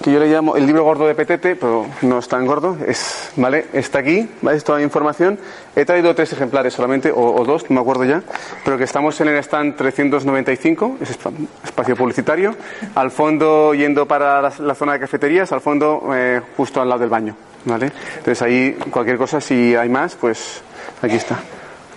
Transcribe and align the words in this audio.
que 0.00 0.12
yo 0.12 0.18
le 0.18 0.26
llamo 0.26 0.56
el 0.56 0.66
libro 0.66 0.84
gordo 0.84 1.06
de 1.06 1.14
Petete, 1.14 1.56
pero 1.56 1.86
no 2.02 2.18
es 2.18 2.28
tan 2.28 2.46
gordo, 2.46 2.76
es, 2.86 3.30
¿vale? 3.36 3.66
Está 3.72 3.98
aquí, 3.98 4.28
¿vale? 4.40 4.56
Es 4.56 4.64
toda 4.64 4.78
la 4.78 4.84
información. 4.84 5.38
He 5.76 5.84
traído 5.84 6.14
tres 6.14 6.32
ejemplares 6.32 6.74
solamente, 6.74 7.12
o, 7.14 7.44
dos, 7.44 7.68
no 7.70 7.74
me 7.74 7.80
acuerdo 7.80 8.04
ya, 8.04 8.22
pero 8.64 8.78
que 8.78 8.84
estamos 8.84 9.20
en 9.20 9.28
el 9.28 9.36
stand 9.36 9.76
395, 9.76 10.98
es 11.00 11.10
espacio 11.10 11.96
publicitario, 11.96 12.54
al 12.94 13.10
fondo 13.10 13.74
yendo 13.74 14.06
para 14.06 14.42
la, 14.42 14.74
zona 14.74 14.94
de 14.94 15.00
cafeterías, 15.00 15.52
al 15.52 15.60
fondo 15.60 16.10
eh, 16.14 16.40
justo 16.56 16.80
al 16.80 16.88
lado 16.88 17.00
del 17.00 17.10
baño, 17.10 17.36
¿vale? 17.64 17.92
Entonces 18.18 18.42
ahí 18.42 18.76
cualquier 18.90 19.18
cosa, 19.18 19.40
si 19.40 19.74
hay 19.74 19.88
más, 19.88 20.16
pues 20.16 20.62
aquí 21.02 21.16
está, 21.16 21.38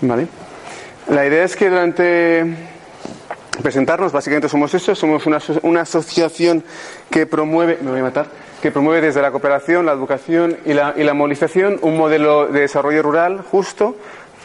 ¿vale? 0.02 0.28
La 1.08 1.26
idea 1.26 1.44
es 1.44 1.56
que 1.56 1.70
durante 1.70 2.75
presentarnos, 3.62 4.12
básicamente 4.12 4.50
somos 4.50 4.74
eso, 4.74 4.96
somos 4.96 5.26
una, 5.26 5.40
una, 5.64 5.82
asociación 5.82 6.64
que 7.10 7.26
promueve, 7.26 7.78
me 7.82 7.92
voy 7.92 8.00
a 8.00 8.04
matar, 8.04 8.28
que 8.62 8.72
promueve 8.72 9.02
desde 9.02 9.22
la 9.22 9.32
cooperación, 9.32 9.86
la 9.86 9.94
educación 9.94 10.58
y 10.66 10.74
la, 10.74 10.94
y 10.96 11.04
la 11.04 11.14
movilización 11.14 11.80
un 11.82 11.98
modelo 11.98 12.48
de 12.48 12.62
desarrollo 12.62 13.02
rural 13.02 13.42
justo 13.42 13.96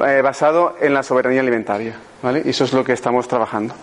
eh, 0.07 0.21
basado 0.23 0.77
en 0.81 0.95
la 0.95 1.03
soberanía 1.03 1.41
alimentaria, 1.41 1.97
¿vale? 2.23 2.43
Y 2.45 2.51
eso 2.51 2.65
es 2.65 2.73
lo 2.73 2.85
que 2.85 2.93
estamos 2.93 3.29
trabajando. 3.29 3.75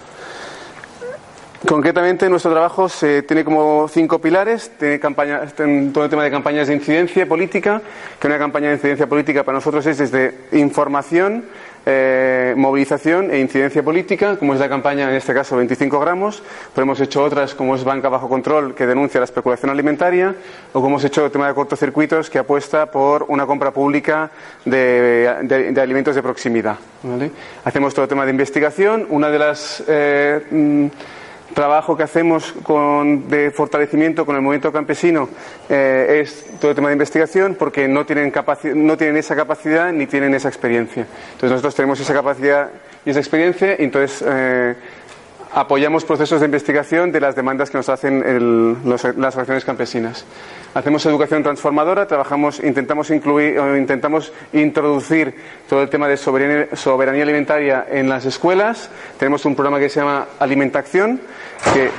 Concretamente, 1.66 2.30
nuestro 2.30 2.52
trabajo 2.52 2.88
se 2.88 3.24
tiene 3.24 3.44
como 3.44 3.88
cinco 3.88 4.20
pilares. 4.20 4.72
Tiene 4.78 5.00
campaña, 5.00 5.42
todo 5.92 6.04
el 6.04 6.10
tema 6.10 6.24
de 6.24 6.30
campañas 6.30 6.68
de 6.68 6.76
incidencia 6.76 7.28
política, 7.28 7.82
que 8.20 8.28
una 8.28 8.38
campaña 8.38 8.68
de 8.68 8.76
incidencia 8.76 9.08
política 9.08 9.44
para 9.44 9.58
nosotros 9.58 9.86
es 9.88 9.98
desde 9.98 10.36
información, 10.52 11.46
eh, 11.90 12.54
movilización 12.58 13.32
e 13.32 13.40
incidencia 13.40 13.82
política, 13.82 14.36
como 14.36 14.54
es 14.54 14.60
la 14.60 14.68
campaña 14.68 15.10
en 15.10 15.16
este 15.16 15.34
caso 15.34 15.56
25 15.56 15.98
gramos, 16.02 16.44
pero 16.76 16.84
hemos 16.84 17.00
hecho 17.00 17.24
otras 17.24 17.56
como 17.56 17.76
es 17.76 17.86
Banca 17.86 18.10
Bajo 18.10 18.28
Control, 18.28 18.76
que 18.76 18.86
denuncia 18.86 19.22
la 19.22 19.24
especulación 19.24 19.72
alimentaria, 19.72 20.36
o 20.74 20.82
como 20.82 20.88
hemos 20.88 21.06
hecho 21.06 21.24
el 21.24 21.32
tema 21.32 21.48
de 21.48 21.54
cortocircuitos, 21.54 22.30
que 22.30 22.40
apuesta 22.40 22.92
por 22.92 23.24
una 23.30 23.46
compra 23.46 23.72
pública 23.72 24.30
de, 24.66 25.78
alimentos 25.82 26.14
de 26.14 26.22
proximidad. 26.22 26.76
Hacemos 27.64 27.94
todo 27.94 28.04
el 28.04 28.10
tema 28.10 28.26
de 28.26 28.32
investigación. 28.32 29.08
Una 29.10 29.30
de 29.30 29.40
las. 29.40 29.82
Eh, 29.88 30.42
mm, 30.52 30.88
trabajo 31.54 31.96
que 31.98 32.04
hacemos 32.04 32.54
con, 32.64 33.30
de 33.30 33.52
fortalecimiento 33.52 34.26
con 34.26 34.36
el 34.36 34.42
movimiento 34.42 34.72
campesino 34.72 35.30
eh, 35.70 36.22
es 36.22 36.46
todo 36.60 36.72
el 36.72 36.76
tema 36.76 36.90
de 36.90 36.94
investigación 36.94 37.56
porque 37.56 37.88
no 37.88 38.06
tienen, 38.06 38.32
no 38.76 38.98
tienen 38.98 39.18
esa 39.18 39.36
capacidad 39.36 39.92
ni 39.92 40.08
tienen 40.08 40.34
esa 40.34 40.50
experiencia. 40.50 41.06
Entonces 41.34 41.52
nosotros 41.52 41.76
tenemos 41.76 42.00
esa 42.00 42.14
capacidad 42.14 42.70
y 43.06 43.10
esa 43.10 43.20
experiencia 43.20 43.76
y 43.80 43.84
entonces 43.86 44.24
eh, 44.28 44.76
apoyamos 45.54 46.06
procesos 46.06 46.40
de 46.40 46.46
investigación 46.46 47.12
de 47.12 47.20
las 47.20 47.36
demandas 47.36 47.70
que 47.70 47.78
nos 47.78 47.90
hacen 47.90 48.80
las 48.86 49.06
organizaciones 49.06 49.66
campesinas. 49.66 50.26
Hacemos 50.74 51.06
educación 51.06 51.42
transformadora, 51.44 52.06
trabajamos, 52.08 52.60
intentamos 52.60 53.10
incluir 53.10 53.60
introducir 54.54 55.34
todo 55.68 55.82
el 55.82 55.90
tema 55.90 56.08
de 56.08 56.18
soberanía, 56.18 57.24
alimentaria 57.24 57.86
en 57.90 58.10
las 58.10 58.26
escuelas. 58.26 58.90
Tenemos 59.18 59.46
un 59.46 59.56
programa 59.56 59.80
que 59.80 59.90
se 59.90 60.00
llama 60.00 60.28
Alimentación, 60.40 61.20
que 61.74 61.90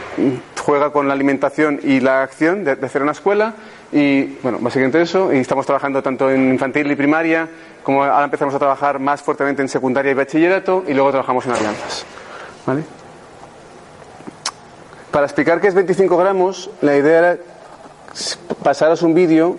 juega 0.62 0.91
con 0.91 1.09
la 1.09 1.15
alimentación 1.15 1.80
y 1.82 2.00
la 2.00 2.22
acción 2.22 2.65
de, 2.65 2.72
hacer 2.72 3.03
una 3.03 3.12
escuela. 3.12 3.54
Y 3.91 4.36
bueno, 4.42 4.59
básicamente 4.60 5.00
eso. 5.00 5.32
Y 5.32 5.38
estamos 5.38 5.66
trabajando 5.66 6.03
tanto 6.03 6.30
en 6.30 6.53
infantil 6.53 6.91
y 6.91 6.94
primaria, 6.94 7.48
como 7.82 8.04
ahora 8.04 8.25
empezamos 8.25 8.54
a 8.54 8.59
trabajar 8.59 8.98
más 8.98 9.22
fuertemente 9.22 9.62
en 9.62 9.69
secundaria 9.69 10.12
y 10.12 10.15
bachillerato, 10.15 10.84
y 10.86 10.94
luego 10.94 11.10
trabajamos 11.10 11.47
en 11.47 11.53
alianzas. 11.53 12.04
¿Vale? 12.66 12.97
Para 15.18 15.26
explicar 15.26 15.60
qué 15.60 15.66
es 15.66 15.74
25 15.74 16.16
gramos, 16.16 16.70
la 16.80 16.96
idea 16.96 17.18
era 17.18 17.38
pasaros 18.62 19.02
un 19.02 19.14
vídeo 19.14 19.56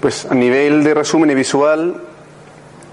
Pues 0.00 0.24
a 0.24 0.34
nivel 0.34 0.82
de 0.82 0.94
resumen 0.94 1.30
y 1.30 1.34
visual, 1.34 2.00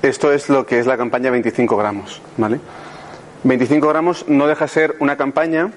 esto 0.01 0.33
es 0.33 0.50
lo 0.50 0.65
que 0.65 0.80
es 0.80 0.86
la 0.86 0.98
campaña 0.98 1.31
25 1.31 1.77
gramos. 1.77 2.21
¿vale? 2.36 2.59
25 3.44 3.88
gramos 3.88 4.25
no 4.27 4.45
deja 4.45 4.68
ser 4.68 4.98
una 5.00 5.15
campaña 5.15 5.71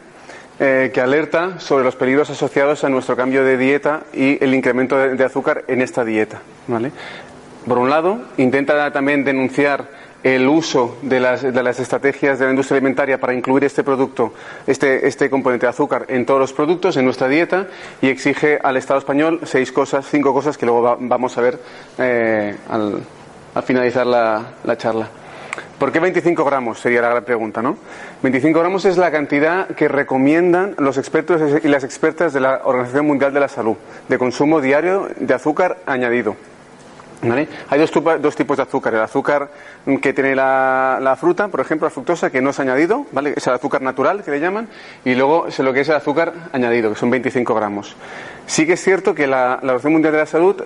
eh, 0.58 0.90
que 0.92 1.00
alerta 1.00 1.60
sobre 1.60 1.84
los 1.84 1.94
peligros 1.94 2.30
asociados 2.30 2.82
a 2.82 2.88
nuestro 2.88 3.14
cambio 3.14 3.44
de 3.44 3.56
dieta 3.56 4.02
y 4.12 4.42
el 4.42 4.54
incremento 4.54 4.98
de, 4.98 5.14
de 5.14 5.24
azúcar 5.24 5.64
en 5.68 5.82
esta 5.82 6.04
dieta. 6.04 6.42
¿vale? 6.66 6.90
Por 7.64 7.78
un 7.78 7.90
lado, 7.90 8.22
intenta 8.36 8.92
también 8.92 9.22
denunciar 9.22 9.86
el 10.22 10.46
uso 10.48 10.98
de 11.02 11.20
las, 11.20 11.42
estrategias 11.44 12.38
de 12.38 12.44
la 12.44 12.50
industria 12.50 12.76
alimentaria 12.76 13.18
para 13.18 13.34
incluir 13.34 13.64
este 13.64 13.82
producto, 13.82 14.34
este, 14.66 15.06
este, 15.06 15.30
componente 15.30 15.66
de 15.66 15.70
azúcar 15.70 16.06
en 16.08 16.26
todos 16.26 16.40
los 16.40 16.52
productos, 16.52 16.96
en 16.96 17.04
nuestra 17.04 17.28
dieta, 17.28 17.68
y 18.02 18.08
exige 18.08 18.58
al 18.62 18.76
Estado 18.76 18.98
español 18.98 19.40
seis 19.44 19.72
cosas, 19.72 20.06
cinco 20.08 20.34
cosas 20.34 20.58
que 20.58 20.66
luego 20.66 20.82
va, 20.82 20.96
vamos 20.98 21.36
a 21.38 21.40
ver 21.40 21.58
eh, 21.98 22.56
al, 22.68 23.02
al, 23.54 23.62
finalizar 23.62 24.06
la, 24.06 24.76
charla. 24.76 25.08
¿Por 25.78 25.90
qué 25.90 25.98
25 25.98 26.44
gramos? 26.44 26.78
Sería 26.78 27.00
la 27.00 27.08
gran 27.08 27.24
pregunta, 27.24 27.62
¿no? 27.62 27.78
25 28.22 28.58
gramos 28.60 28.84
es 28.84 28.98
la 28.98 29.10
cantidad 29.10 29.68
que 29.68 29.88
recomiendan 29.88 30.74
los 30.78 30.98
expertos 30.98 31.40
y 31.64 31.68
las 31.68 31.84
expertas 31.84 32.34
de 32.34 32.40
la 32.40 32.60
Organización 32.64 33.06
Mundial 33.06 33.32
de 33.32 33.40
la 33.40 33.48
Salud 33.48 33.76
de 34.06 34.18
consumo 34.18 34.60
diario 34.60 35.08
de 35.18 35.32
azúcar 35.32 35.78
añadido. 35.86 36.36
Hay 37.22 37.78
dos, 37.78 37.92
dos, 38.20 38.34
tipos 38.34 38.56
de 38.56 38.62
azúcar. 38.62 38.94
El 38.94 39.00
azúcar 39.00 39.50
que 40.00 40.12
tiene 40.14 40.34
la, 40.34 41.16
fruta, 41.20 41.48
por 41.48 41.60
ejemplo, 41.60 41.86
la 41.86 41.90
fructosa, 41.90 42.30
que 42.30 42.40
no 42.40 42.50
es 42.50 42.60
añadido, 42.60 43.06
¿vale? 43.12 43.34
Es 43.36 43.46
el 43.46 43.52
azúcar 43.52 43.82
natural, 43.82 44.24
que 44.24 44.30
le 44.30 44.40
llaman, 44.40 44.68
y 45.04 45.14
luego 45.14 45.46
es 45.46 45.58
lo 45.58 45.72
que 45.72 45.80
es 45.80 45.88
el 45.90 45.96
azúcar 45.96 46.32
añadido, 46.52 46.90
que 46.90 46.96
son 46.96 47.10
25 47.10 47.54
gramos. 47.54 47.94
Sí 48.46 48.66
que 48.66 48.72
es 48.72 48.82
cierto 48.82 49.14
que 49.14 49.26
la, 49.26 49.56
Organización 49.62 49.92
Mundial 49.92 50.12
de 50.12 50.18
la 50.18 50.26
Salud, 50.26 50.62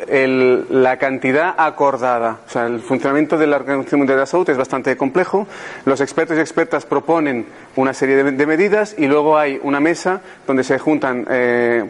la 0.70 0.96
cantidad 0.96 1.54
acordada, 1.58 2.38
o 2.46 2.50
sea, 2.50 2.66
el 2.66 2.80
funcionamiento 2.80 3.36
de 3.36 3.46
la 3.46 3.56
Organización 3.56 4.00
Mundial 4.00 4.18
de 4.18 4.22
la 4.22 4.26
Salud 4.26 4.48
es 4.48 4.56
bastante 4.56 4.96
complejo. 4.96 5.46
Los 5.84 6.00
expertos 6.00 6.38
y 6.38 6.40
expertas 6.40 6.86
proponen 6.86 7.46
una 7.76 7.92
serie 7.92 8.16
de, 8.16 8.30
de 8.32 8.46
medidas 8.46 8.94
y 8.96 9.06
luego 9.06 9.36
hay 9.36 9.58
una 9.62 9.80
mesa 9.80 10.20
donde 10.46 10.62
se 10.64 10.78
juntan 10.78 11.26
eh, 11.28 11.84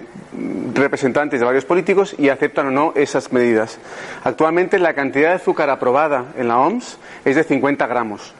representantes 0.72 1.38
de 1.38 1.46
varios 1.46 1.64
políticos 1.64 2.16
y 2.19 2.28
aceptan 2.28 2.69
o 2.69 2.70
no 2.70 2.93
esas 2.96 3.32
medidas. 3.32 3.78
Actualmente 4.25 4.54
la 4.55 4.95
cantidad 4.95 5.31
de 5.31 5.35
azúcar 5.35 5.69
aprobada 5.71 6.27
en 6.37 6.49
la 6.49 6.59
OMS 6.59 6.99
es 7.25 7.37
de 7.37 7.45
50 7.45 7.87
gramos. 7.87 8.35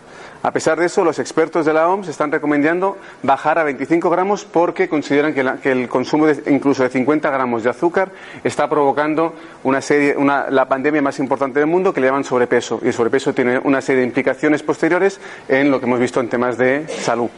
A 0.45 0.53
pesar 0.53 0.79
de 0.79 0.87
eso, 0.87 1.05
los 1.05 1.19
expertos 1.19 1.65
de 1.65 1.73
la 1.73 1.89
OMS 1.89 2.07
están 2.09 2.31
recomendando 2.31 2.99
bajar 3.23 3.59
a 3.59 3.65
25 3.65 4.11
gramos 4.11 4.45
porque 4.45 4.91
consideran 4.91 5.33
que, 5.33 5.43
la, 5.43 5.57
que 5.57 5.73
el 5.73 5.89
consumo 5.89 6.27
de, 6.27 6.53
incluso 6.53 6.83
de 6.83 6.91
50 6.91 7.31
gramos 7.31 7.63
de 7.63 7.71
azúcar 7.71 8.11
está 8.45 8.69
provocando 8.69 9.35
una 9.63 9.81
serie, 9.81 10.15
una, 10.15 10.51
la 10.51 10.69
pandemia 10.69 11.01
más 11.01 11.19
importante 11.19 11.61
del 11.61 11.67
mundo 11.67 11.95
que 11.95 12.03
le 12.03 12.09
llaman 12.09 12.25
sobrepeso. 12.25 12.79
Y 12.83 12.89
el 12.89 12.93
sobrepeso 12.93 13.33
tiene 13.33 13.59
una 13.59 13.81
serie 13.81 14.03
de 14.03 14.07
implicaciones 14.07 14.63
posteriores 14.63 15.19
en 15.49 15.71
lo 15.71 15.81
que 15.81 15.87
hemos 15.87 15.99
visto 15.99 16.21
en 16.21 16.29
temas 16.29 16.59
de 16.59 16.87
salud. 16.89 17.31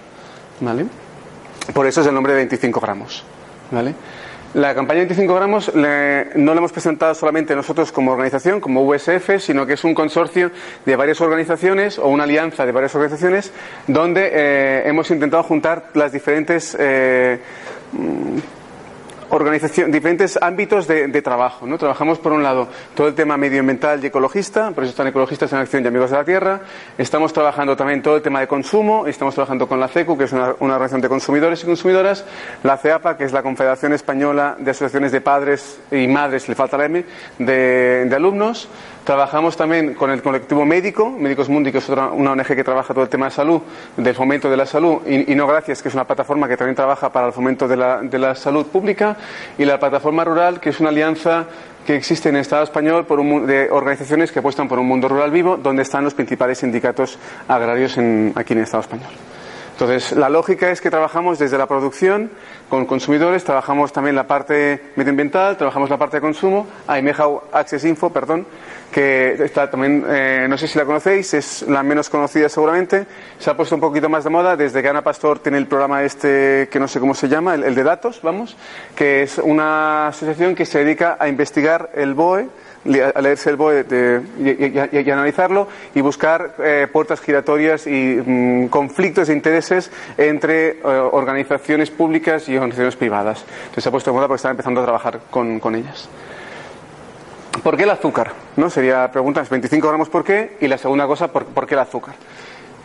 ¿Vale? 0.60 0.86
Por 1.72 1.86
eso 1.86 2.00
es 2.00 2.08
el 2.08 2.14
nombre 2.14 2.32
de 2.32 2.38
25 2.38 2.80
gramos. 2.80 3.22
¿Vale? 3.70 3.94
La 4.56 4.74
campaña 4.74 5.00
25 5.00 5.34
gramos 5.34 5.74
no 5.74 5.84
la 5.84 6.58
hemos 6.58 6.72
presentado 6.72 7.14
solamente 7.14 7.54
nosotros 7.54 7.92
como 7.92 8.12
organización, 8.12 8.58
como 8.58 8.88
USF, 8.88 9.38
sino 9.38 9.66
que 9.66 9.74
es 9.74 9.84
un 9.84 9.92
consorcio 9.92 10.50
de 10.86 10.96
varias 10.96 11.20
organizaciones 11.20 11.98
o 11.98 12.08
una 12.08 12.24
alianza 12.24 12.64
de 12.64 12.72
varias 12.72 12.94
organizaciones 12.94 13.52
donde 13.86 14.30
eh, 14.32 14.88
hemos 14.88 15.10
intentado 15.10 15.42
juntar 15.42 15.90
las 15.92 16.10
diferentes 16.10 16.74
eh, 16.80 17.38
organización, 19.30 19.90
diferentes 19.90 20.38
ámbitos 20.40 20.86
de, 20.86 21.22
trabajo. 21.22 21.66
¿no? 21.66 21.78
Trabajamos, 21.78 22.18
por 22.18 22.32
un 22.32 22.42
lado, 22.42 22.68
todo 22.94 23.08
el 23.08 23.14
tema 23.14 23.36
medioambiental 23.36 24.02
y 24.02 24.06
ecologista, 24.08 24.70
por 24.70 24.84
eso 24.84 24.90
están 24.90 25.06
Ecologistas 25.06 25.52
en 25.52 25.58
Acción 25.58 25.84
y 25.84 25.88
Amigos 25.88 26.10
de 26.10 26.16
la 26.16 26.24
Tierra. 26.24 26.60
Estamos 26.98 27.32
trabajando 27.32 27.76
también 27.76 28.02
todo 28.02 28.16
el 28.16 28.22
tema 28.22 28.40
de 28.40 28.46
consumo, 28.46 29.06
estamos 29.06 29.34
trabajando 29.34 29.66
con 29.66 29.80
la 29.80 29.88
CECU, 29.88 30.16
que 30.16 30.24
es 30.24 30.32
una, 30.32 30.54
una 30.60 30.74
organización 30.74 31.00
de 31.00 31.08
consumidores 31.08 31.62
y 31.62 31.66
consumidoras, 31.66 32.24
la 32.62 32.76
CEAPA, 32.76 33.16
que 33.16 33.24
es 33.24 33.32
la 33.32 33.42
Confederación 33.42 33.92
Española 33.92 34.56
de 34.58 34.70
Asociaciones 34.70 35.12
de 35.12 35.20
Padres 35.20 35.80
y 35.90 36.06
Madres, 36.06 36.48
le 36.48 36.54
falta 36.54 36.76
la 36.76 36.84
M, 36.84 37.04
de 37.38 38.12
alumnos. 38.14 38.68
Trabajamos 39.06 39.56
también 39.56 39.94
con 39.94 40.10
el 40.10 40.20
colectivo 40.20 40.66
médico, 40.66 41.08
Médicos 41.08 41.48
Mundi, 41.48 41.70
que 41.70 41.78
es 41.78 41.88
otra, 41.88 42.08
una 42.08 42.32
ONG 42.32 42.44
que 42.44 42.64
trabaja 42.64 42.92
todo 42.92 43.04
el 43.04 43.08
tema 43.08 43.26
de 43.26 43.30
salud, 43.30 43.62
del 43.96 44.16
fomento 44.16 44.50
de 44.50 44.56
la 44.56 44.66
salud, 44.66 45.06
y, 45.06 45.32
No 45.36 45.46
Gracias, 45.46 45.80
que 45.80 45.90
es 45.90 45.94
una 45.94 46.04
plataforma 46.04 46.48
que 46.48 46.56
también 46.56 46.74
trabaja 46.74 47.12
para 47.12 47.28
el 47.28 47.32
fomento 47.32 47.68
de 47.68 47.76
la, 47.76 48.00
de 48.02 48.18
la 48.18 48.34
salud 48.34 48.66
pública, 48.66 49.16
y 49.56 49.64
la 49.64 49.78
plataforma 49.78 50.24
rural, 50.24 50.58
que 50.58 50.70
es 50.70 50.80
una 50.80 50.88
alianza 50.88 51.46
que 51.86 51.94
existe 51.94 52.30
en 52.30 52.34
el 52.34 52.40
Estado 52.40 52.64
español 52.64 53.06
por 53.06 53.20
un, 53.20 53.46
de 53.46 53.70
organizaciones 53.70 54.32
que 54.32 54.40
apuestan 54.40 54.66
por 54.66 54.80
un 54.80 54.88
mundo 54.88 55.06
rural 55.06 55.30
vivo, 55.30 55.56
donde 55.56 55.82
están 55.82 56.02
los 56.02 56.14
principales 56.14 56.58
sindicatos 56.58 57.16
agrarios 57.46 57.98
en, 57.98 58.32
aquí 58.34 58.54
en 58.54 58.58
el 58.58 58.64
Estado 58.64 58.80
español. 58.80 59.12
Entonces, 59.78 60.12
la 60.12 60.30
lógica 60.30 60.70
es 60.70 60.80
que 60.80 60.88
trabajamos 60.88 61.38
desde 61.38 61.58
la 61.58 61.66
producción 61.66 62.30
con 62.70 62.86
consumidores, 62.86 63.44
trabajamos 63.44 63.92
también 63.92 64.16
la 64.16 64.26
parte 64.26 64.82
medioambiental, 64.96 65.58
trabajamos 65.58 65.90
la 65.90 65.98
parte 65.98 66.16
de 66.16 66.22
consumo. 66.22 66.66
Hay 66.86 67.02
Mejau 67.02 67.42
Access 67.52 67.84
Info, 67.84 68.08
perdón, 68.08 68.46
que 68.96 69.36
está 69.44 69.68
también, 69.70 70.06
eh, 70.08 70.46
no 70.48 70.56
sé 70.56 70.66
si 70.66 70.78
la 70.78 70.86
conocéis, 70.86 71.34
es 71.34 71.60
la 71.68 71.82
menos 71.82 72.08
conocida 72.08 72.48
seguramente. 72.48 73.04
Se 73.38 73.50
ha 73.50 73.54
puesto 73.54 73.74
un 73.74 73.80
poquito 73.82 74.08
más 74.08 74.24
de 74.24 74.30
moda 74.30 74.56
desde 74.56 74.80
que 74.80 74.88
Ana 74.88 75.02
Pastor 75.02 75.38
tiene 75.38 75.58
el 75.58 75.66
programa 75.66 76.02
este, 76.02 76.66
que 76.70 76.80
no 76.80 76.88
sé 76.88 76.98
cómo 76.98 77.14
se 77.14 77.28
llama, 77.28 77.56
el, 77.56 77.74
de 77.74 77.82
datos, 77.82 78.20
vamos, 78.22 78.56
que 78.94 79.22
es 79.22 79.36
una 79.36 80.08
asociación 80.08 80.54
que 80.54 80.64
se 80.64 80.78
dedica 80.78 81.18
a 81.20 81.28
investigar 81.28 81.90
el 81.94 82.14
BOE 82.14 82.48
a 83.14 83.20
leerse 83.20 83.50
el 83.50 83.56
BOE 83.56 83.84
de, 83.84 84.22
y, 84.38 85.10
analizarlo 85.10 85.68
y 85.94 86.00
buscar 86.00 86.54
eh, 86.60 86.88
puertas 86.90 87.20
giratorias 87.20 87.86
y 87.86 88.22
mm, 88.24 88.68
conflictos 88.68 89.28
de 89.28 89.34
intereses 89.34 89.90
entre 90.16 90.68
eh, 90.68 90.82
organizaciones 90.84 91.90
públicas 91.90 92.48
y 92.48 92.54
organizaciones 92.56 92.96
privadas. 92.96 93.44
Entonces 93.58 93.84
se 93.84 93.88
ha 93.90 93.92
puesto 93.92 94.10
de 94.10 94.14
moda 94.14 94.26
porque 94.26 94.38
están 94.38 94.52
empezando 94.52 94.80
a 94.80 94.84
trabajar 94.84 95.20
con, 95.30 95.60
con 95.60 95.74
ellas. 95.74 96.08
¿Por 97.62 97.76
qué 97.76 97.84
el 97.84 97.90
azúcar? 97.90 98.32
¿No? 98.56 98.70
Sería 98.70 99.00
la 99.00 99.10
pregunta, 99.10 99.44
25 99.48 99.88
gramos 99.88 100.08
por 100.08 100.24
qué 100.24 100.56
y 100.60 100.68
la 100.68 100.78
segunda 100.78 101.06
cosa, 101.06 101.28
¿por, 101.28 101.66
qué 101.66 101.74
el 101.74 101.80
azúcar? 101.80 102.14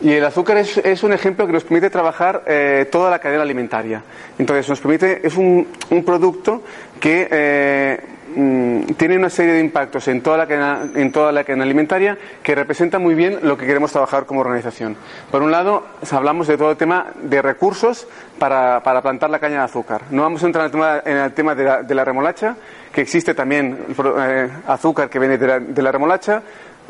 Y 0.00 0.12
el 0.12 0.24
azúcar 0.24 0.56
es, 0.58 1.02
un 1.02 1.12
ejemplo 1.12 1.46
que 1.46 1.52
nos 1.52 1.64
permite 1.64 1.90
trabajar 1.90 2.42
eh, 2.46 2.88
toda 2.90 3.10
la 3.10 3.18
cadena 3.18 3.42
alimentaria. 3.42 4.02
Entonces, 4.38 4.68
nos 4.68 4.80
permite, 4.80 5.26
es 5.26 5.36
un, 5.36 5.68
un 5.90 6.04
producto 6.04 6.62
que 6.98 7.28
eh, 7.30 8.00
mm, 8.34 8.94
tiene 8.94 9.16
una 9.16 9.30
serie 9.30 9.54
de 9.54 9.60
impactos 9.60 10.08
en 10.08 10.20
toda, 10.22 10.36
la 10.36 10.46
cadena, 10.46 10.80
en 10.94 11.12
toda 11.12 11.32
la 11.32 11.44
cadena 11.44 11.64
alimentaria 11.64 12.18
que 12.42 12.54
representa 12.54 12.98
muy 12.98 13.14
bien 13.14 13.38
lo 13.42 13.56
que 13.56 13.66
queremos 13.66 13.92
trabajar 13.92 14.26
como 14.26 14.40
organización. 14.40 14.96
Por 15.30 15.42
un 15.42 15.50
lado, 15.50 15.84
hablamos 16.10 16.46
de 16.46 16.56
todo 16.56 16.70
el 16.70 16.76
tema 16.76 17.06
de 17.22 17.42
recursos 17.42 18.06
para, 18.38 18.82
para 18.82 19.02
plantar 19.02 19.30
la 19.30 19.38
caña 19.38 19.58
de 19.58 19.64
azúcar. 19.64 20.02
No 20.10 20.22
vamos 20.22 20.42
a 20.42 20.46
entrar 20.46 20.64
en 20.64 20.66
el 20.66 20.72
tema, 20.72 21.02
en 21.04 21.16
el 21.16 21.32
tema 21.32 21.54
de, 21.54 21.64
la, 21.64 21.82
de 21.82 21.94
la 21.94 22.04
remolacha, 22.04 22.56
que 22.92 23.00
existe 23.00 23.34
también 23.34 23.78
eh, 24.18 24.48
azúcar 24.66 25.08
que 25.08 25.18
viene 25.18 25.38
de 25.38 25.46
la, 25.46 25.60
de 25.60 25.82
la 25.82 25.92
remolacha, 25.92 26.42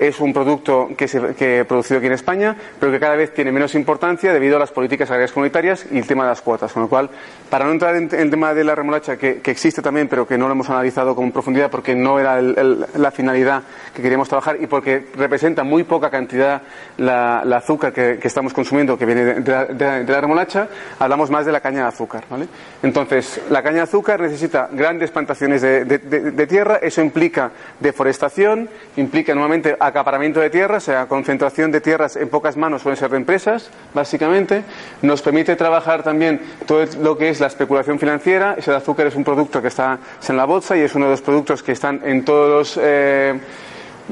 es 0.09 0.21
un 0.21 0.33
producto 0.33 0.91
que 0.97 1.07
se 1.07 1.35
que 1.35 1.65
producido 1.65 1.99
aquí 1.99 2.07
en 2.09 2.13
España, 2.13 2.57
pero 2.81 2.91
que 2.91 2.99
cada 2.99 3.15
vez 3.15 3.33
tiene 3.33 3.53
menos 3.53 3.75
importancia 3.75 4.33
debido 4.33 4.57
a 4.57 4.59
las 4.59 4.73
políticas 4.73 5.09
agrarias 5.11 5.33
comunitarias 5.33 5.87
y 5.91 5.99
el 5.99 6.07
tema 6.07 6.25
de 6.25 6.31
las 6.31 6.43
cuotas. 6.43 6.73
Con 6.73 6.83
lo 6.83 6.89
cual, 6.89 7.09
para 7.49 7.65
no 7.65 7.73
entrar 7.73 7.95
en 7.95 8.09
el 8.13 8.31
tema 8.31 8.53
de 8.53 8.65
la 8.65 8.75
remolacha, 8.75 9.17
que, 9.17 9.41
que 9.41 9.51
existe 9.51 9.81
también, 9.81 10.09
pero 10.09 10.27
que 10.27 10.37
no 10.37 10.47
lo 10.47 10.53
hemos 10.53 10.69
analizado 10.71 11.15
con 11.15 11.31
profundidad 11.31 11.71
porque 11.71 11.95
no 11.95 12.19
era 12.19 12.39
el, 12.39 12.59
el, 12.59 12.87
la 13.01 13.11
finalidad 13.11 13.63
que 13.95 14.03
queríamos 14.03 14.29
trabajar 14.29 14.57
y 14.61 14.67
porque 14.67 15.07
representa 15.17 15.63
muy 15.63 15.85
poca 15.85 16.11
cantidad 16.11 16.63
la, 16.99 17.41
azúcar 17.57 17.93
que, 17.93 18.19
estamos 18.23 18.53
consumiendo 18.53 18.99
que 18.99 19.07
viene 19.07 19.25
de, 19.25 20.05
la 20.07 20.21
remolacha, 20.21 20.69
hablamos 20.99 21.31
más 21.31 21.47
de 21.47 21.53
la 21.53 21.61
caña 21.61 21.83
de 21.83 21.89
azúcar. 21.89 22.25
¿vale? 22.29 22.47
Entonces, 22.83 23.41
la 23.51 23.63
caña 23.63 23.77
de 23.77 23.83
azúcar 23.83 24.21
necesita 24.21 24.69
grandes 24.73 25.11
plantaciones 25.11 25.63
de, 25.63 26.47
tierra, 26.47 26.79
eso 26.83 27.01
implica 27.01 27.51
deforestación, 27.79 28.69
implica 28.97 29.35
nuevamente 29.35 29.77
acaparamiento 29.93 30.41
de 30.41 30.51
tierra, 30.51 30.79
o 30.79 30.81
sea, 30.81 31.07
concentración 31.07 31.71
de 31.71 31.81
tierras 31.81 32.17
en 32.17 32.29
pocas 32.29 32.57
manos 32.57 32.83
suelen 32.83 32.97
ser 32.97 33.11
de 33.11 33.19
empresas, 33.19 33.71
básicamente. 33.95 34.65
Nos 35.03 35.23
permite 35.23 35.55
trabajar 35.55 36.03
también 36.03 36.41
todo 36.67 36.85
lo 37.01 37.17
que 37.17 37.29
es 37.29 37.41
la 37.41 37.47
especulación 37.47 37.99
financiera, 37.99 38.55
ese 38.59 38.73
azúcar 38.73 39.07
es 39.07 39.15
un 39.15 39.25
producto 39.25 39.63
que 39.63 39.69
está 39.69 39.99
en 40.27 40.37
la 40.37 40.45
bolsa 40.45 40.77
y 40.77 40.81
es 40.81 40.95
uno 40.95 41.05
de 41.07 41.13
los 41.13 41.23
productos 41.23 41.63
que 41.63 41.73
están 41.73 42.01
en 42.05 42.25
todos 42.25 42.51
los. 42.51 42.81
Eh, 42.83 43.39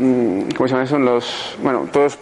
¿Cómo 0.00 0.66
se 0.66 0.72
llaman? 0.72 0.86
Son 0.86 1.04
los, 1.04 1.58
bueno, 1.62 1.86
todos 1.92 2.18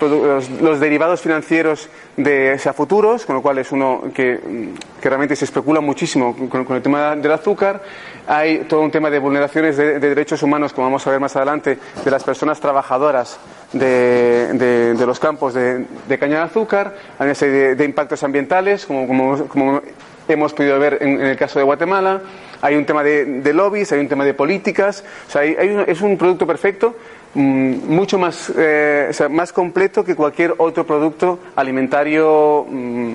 los, 0.60 0.80
derivados 0.80 1.20
financieros 1.20 1.88
de 2.16 2.58
sea, 2.58 2.72
futuros, 2.72 3.24
con 3.24 3.36
lo 3.36 3.42
cual 3.42 3.58
es 3.58 3.70
uno 3.70 4.02
que, 4.12 4.72
que 5.00 5.08
realmente 5.08 5.36
se 5.36 5.44
especula 5.44 5.80
muchísimo 5.80 6.34
con, 6.48 6.66
el 6.74 6.82
tema 6.82 7.14
del 7.14 7.30
azúcar. 7.30 7.80
Hay 8.26 8.64
todo 8.68 8.80
un 8.80 8.90
tema 8.90 9.10
de 9.10 9.20
vulneraciones 9.20 9.76
de, 9.76 10.00
derechos 10.00 10.42
humanos, 10.42 10.72
como 10.72 10.88
vamos 10.88 11.06
a 11.06 11.10
ver 11.10 11.20
más 11.20 11.36
adelante, 11.36 11.78
de 12.04 12.10
las 12.10 12.24
personas 12.24 12.58
trabajadoras 12.58 13.38
de, 13.72 14.94
de, 14.94 15.06
los 15.06 15.20
campos 15.20 15.54
de, 15.54 15.86
caña 16.18 16.38
de 16.38 16.44
azúcar. 16.44 16.96
Hay 17.18 17.26
una 17.26 17.34
serie 17.34 17.76
de, 17.76 17.84
impactos 17.84 18.22
ambientales, 18.24 18.86
como, 18.86 19.80
hemos 20.28 20.52
podido 20.52 20.78
ver 20.78 20.98
en, 21.00 21.20
el 21.20 21.36
caso 21.36 21.58
de 21.58 21.64
Guatemala. 21.64 22.20
Hay 22.60 22.74
un 22.74 22.84
tema 22.84 23.02
de, 23.02 23.52
lobbies, 23.54 23.92
hay 23.92 24.00
un 24.00 24.08
tema 24.08 24.24
de 24.24 24.34
políticas. 24.34 25.04
O 25.28 25.30
sea, 25.30 25.42
hay, 25.42 25.84
es 25.86 26.00
un 26.00 26.18
producto 26.18 26.46
perfecto, 26.46 26.96
mm, 27.27 27.27
mucho 27.38 28.18
más, 28.18 28.52
eh, 28.56 29.10
más 29.30 29.52
completo 29.52 30.04
que 30.04 30.14
cualquier 30.14 30.54
otro 30.58 30.86
producto 30.86 31.38
alimentario 31.56 32.66
mm, 32.68 33.12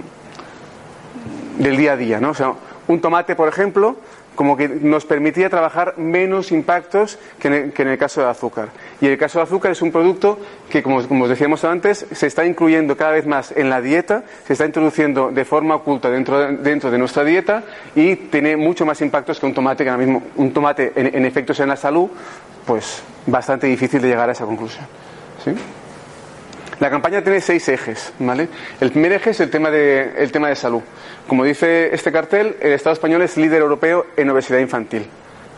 del 1.60 1.78
día 1.78 1.94
a 1.94 1.98
día. 1.98 2.20
¿no? 2.20 2.32
O 2.32 2.34
sea, 2.34 2.54
un 2.88 3.02
tomate, 3.02 3.36
por 3.36 3.50
ejemplo, 3.50 3.98
como 4.36 4.58
que 4.58 4.68
nos 4.68 5.06
permitía 5.06 5.50
trabajar 5.50 5.96
menos 5.98 6.52
impactos 6.52 7.20
que 7.40 7.48
en, 7.76 7.88
el, 7.88 7.98
caso 7.98 8.22
del 8.22 8.30
azúcar. 8.30 8.70
Y 9.00 9.08
el 9.08 9.18
caso 9.18 9.40
del 9.40 9.48
azúcar 9.48 9.72
es 9.72 9.82
un 9.82 9.92
producto 9.92 10.40
que, 10.70 10.82
como, 10.82 10.98
os 10.98 11.30
decíamos 11.30 11.64
antes, 11.64 12.06
se 12.12 12.28
está 12.28 12.46
incluyendo 12.46 12.98
cada 12.98 13.12
vez 13.12 13.26
más 13.26 13.52
en 13.56 13.70
la 13.70 13.82
dieta, 13.82 14.24
se 14.46 14.54
está 14.54 14.66
introduciendo 14.66 15.32
de 15.32 15.46
forma 15.46 15.76
oculta 15.76 16.10
dentro, 16.10 16.52
dentro 16.58 16.90
de 16.90 16.98
nuestra 16.98 17.24
dieta 17.24 17.64
y 17.96 18.16
tiene 18.16 18.58
mucho 18.58 18.86
más 18.86 19.02
impactos 19.02 19.40
que 19.40 19.46
un 19.46 19.54
tomate, 19.54 19.84
que 19.84 19.90
ahora 19.90 20.04
mismo 20.04 20.24
un 20.36 20.52
tomate 20.52 20.94
en, 20.96 21.26
efectos 21.26 21.60
en 21.60 21.70
la 21.70 21.76
salud, 21.76 22.10
pues 22.66 23.02
bastante 23.26 23.68
difícil 23.68 24.02
de 24.02 24.10
llegar 24.10 24.30
a 24.30 24.32
esa 24.32 24.46
conclusión. 24.46 24.86
La 26.80 26.90
campaña 26.90 27.22
tiene 27.22 27.40
seis 27.40 27.68
ejes, 27.70 28.14
¿vale? 28.20 28.50
El 28.82 28.92
primer 28.92 29.14
eje 29.14 29.30
es 29.30 29.40
el 29.40 29.50
tema 29.50 29.70
de, 29.70 30.14
el 30.18 30.32
tema 30.32 30.50
de 30.50 30.56
salud. 30.56 30.82
Como 31.28 31.44
dice 31.44 31.94
este 31.94 32.12
cartel, 32.12 32.58
el 32.60 32.74
Estado 32.74 32.94
español 32.94 33.22
es 33.22 33.38
líder 33.38 33.62
europeo 33.62 34.08
en 34.18 34.30
obesidad 34.30 34.60
infantil, 34.60 35.08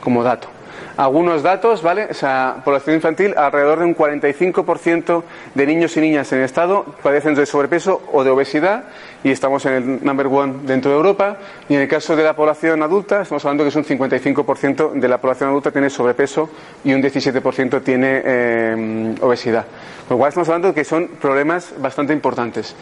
como 0.01 0.23
dato. 0.23 0.49
Algunos 0.97 1.43
datos, 1.43 1.81
¿vale? 1.81 2.07
O 2.09 2.13
sea, 2.13 2.57
población 2.63 2.95
infantil, 2.95 3.33
alrededor 3.37 3.79
de 3.79 3.85
un 3.85 3.95
45% 3.95 5.23
de 5.53 5.65
niños 5.65 5.95
y 5.97 6.01
niñas 6.01 6.31
en 6.31 6.39
el 6.39 6.45
Estado 6.45 6.85
padecen 7.03 7.35
de 7.35 7.45
sobrepeso 7.45 8.01
o 8.13 8.23
de 8.23 8.29
obesidad 8.29 8.85
y 9.23 9.31
estamos 9.31 9.65
en 9.65 9.73
el 9.73 10.05
number 10.05 10.27
one 10.27 10.53
dentro 10.63 10.91
de 10.91 10.97
Europa. 10.97 11.37
Y 11.67 11.75
en 11.75 11.81
el 11.81 11.87
caso 11.87 12.15
de 12.15 12.23
la 12.23 12.35
población 12.35 12.81
adulta, 12.81 13.21
estamos 13.21 13.43
hablando 13.45 13.63
que 13.63 13.69
es 13.69 13.75
un 13.75 13.85
55% 13.85 14.93
de 14.93 15.07
la 15.07 15.19
población 15.19 15.49
adulta 15.49 15.71
tiene 15.71 15.89
sobrepeso 15.89 16.49
y 16.83 16.93
un 16.93 17.01
17% 17.01 17.83
tiene 17.83 18.21
eh, 18.23 19.15
obesidad. 19.21 19.65
Con 20.07 20.15
lo 20.15 20.19
cual 20.19 20.29
estamos 20.29 20.47
hablando 20.49 20.69
de 20.69 20.73
que 20.73 20.83
son 20.83 21.07
problemas 21.19 21.73
bastante 21.77 22.13
importantes. 22.13 22.75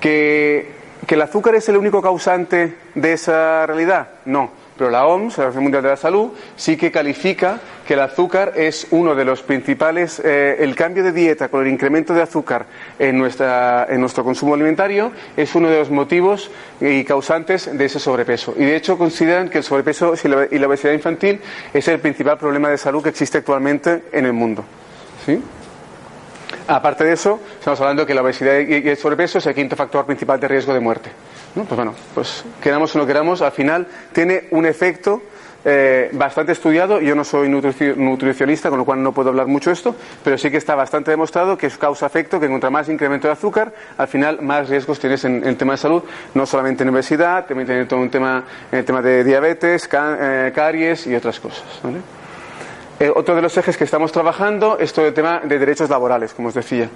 Que 0.00 0.78
¿Que 1.06 1.14
el 1.14 1.22
azúcar 1.22 1.54
es 1.54 1.68
el 1.68 1.76
único 1.76 2.02
causante 2.02 2.76
de 2.94 3.12
esa 3.12 3.64
realidad? 3.66 4.08
No. 4.26 4.50
Pero 4.78 4.90
la 4.90 5.06
OMS, 5.06 5.36
la 5.36 5.44
Organización 5.44 5.62
Mundial 5.64 5.82
de 5.82 5.88
la 5.88 5.96
Salud, 5.96 6.30
sí 6.56 6.76
que 6.76 6.92
califica 6.92 7.58
que 7.84 7.94
el 7.94 8.00
azúcar 8.00 8.52
es 8.54 8.86
uno 8.90 9.16
de 9.16 9.24
los 9.24 9.42
principales, 9.42 10.22
eh, 10.24 10.56
el 10.60 10.76
cambio 10.76 11.02
de 11.02 11.10
dieta 11.10 11.48
con 11.48 11.62
el 11.66 11.72
incremento 11.72 12.14
de 12.14 12.22
azúcar 12.22 12.66
en, 12.98 13.18
nuestra, 13.18 13.86
en 13.90 14.00
nuestro 14.00 14.22
consumo 14.22 14.54
alimentario 14.54 15.10
es 15.36 15.54
uno 15.54 15.68
de 15.68 15.78
los 15.78 15.90
motivos 15.90 16.50
y 16.80 17.02
causantes 17.02 17.76
de 17.76 17.84
ese 17.84 17.98
sobrepeso. 17.98 18.54
Y 18.56 18.64
de 18.64 18.76
hecho 18.76 18.96
consideran 18.96 19.48
que 19.48 19.58
el 19.58 19.64
sobrepeso 19.64 20.14
y 20.50 20.58
la 20.58 20.66
obesidad 20.66 20.92
infantil 20.92 21.40
es 21.74 21.88
el 21.88 21.98
principal 21.98 22.38
problema 22.38 22.68
de 22.68 22.78
salud 22.78 23.02
que 23.02 23.08
existe 23.08 23.38
actualmente 23.38 24.04
en 24.12 24.26
el 24.26 24.32
mundo. 24.32 24.64
¿Sí? 25.26 25.42
Aparte 26.68 27.04
de 27.04 27.14
eso, 27.14 27.40
estamos 27.58 27.80
hablando 27.80 28.02
de 28.02 28.06
que 28.06 28.14
la 28.14 28.22
obesidad 28.22 28.58
y 28.60 28.88
el 28.88 28.96
sobrepeso 28.96 29.38
es 29.38 29.46
el 29.46 29.54
quinto 29.54 29.74
factor 29.74 30.06
principal 30.06 30.38
de 30.38 30.48
riesgo 30.48 30.72
de 30.72 30.80
muerte. 30.80 31.10
Pues 31.54 31.68
bueno, 31.68 31.94
pues 32.14 32.44
queramos 32.62 32.94
o 32.94 32.98
no 32.98 33.06
queramos, 33.06 33.42
al 33.42 33.52
final 33.52 33.86
tiene 34.12 34.44
un 34.50 34.66
efecto 34.66 35.22
eh, 35.64 36.08
bastante 36.12 36.52
estudiado. 36.52 37.00
Yo 37.00 37.14
no 37.14 37.24
soy 37.24 37.48
nutricionista, 37.48 38.70
con 38.70 38.78
lo 38.78 38.84
cual 38.84 39.02
no 39.02 39.12
puedo 39.12 39.30
hablar 39.30 39.48
mucho 39.48 39.70
de 39.70 39.74
esto, 39.74 39.94
pero 40.22 40.38
sí 40.38 40.50
que 40.50 40.56
está 40.56 40.74
bastante 40.74 41.10
demostrado 41.10 41.58
que 41.58 41.66
es 41.66 41.76
causa-efecto, 41.76 42.38
que 42.38 42.48
contra 42.48 42.70
más 42.70 42.88
incremento 42.88 43.26
de 43.26 43.32
azúcar, 43.32 43.72
al 43.96 44.08
final 44.08 44.40
más 44.40 44.68
riesgos 44.68 44.98
tienes 44.98 45.24
en, 45.24 45.44
el 45.44 45.56
tema 45.56 45.72
de 45.72 45.78
salud, 45.78 46.02
no 46.34 46.46
solamente 46.46 46.84
en 46.84 46.90
obesidad, 46.90 47.46
también 47.46 47.66
tienes 47.66 47.88
todo 47.88 48.00
un 48.00 48.10
tema 48.10 48.44
en 48.70 48.78
el 48.78 48.84
tema 48.84 49.02
de 49.02 49.24
diabetes, 49.24 49.88
eh, 49.92 50.52
caries 50.54 51.06
y 51.06 51.14
otras 51.14 51.40
cosas. 51.40 51.64
¿vale? 51.82 51.98
Eh, 53.00 53.12
otro 53.14 53.36
de 53.36 53.42
los 53.42 53.56
ejes 53.56 53.76
que 53.76 53.84
estamos 53.84 54.10
trabajando 54.10 54.76
es 54.78 54.92
todo 54.92 55.06
el 55.06 55.14
tema 55.14 55.40
de 55.44 55.58
derechos 55.58 55.88
laborales, 55.88 56.34
como 56.34 56.48
os 56.48 56.54
decía. 56.54 56.88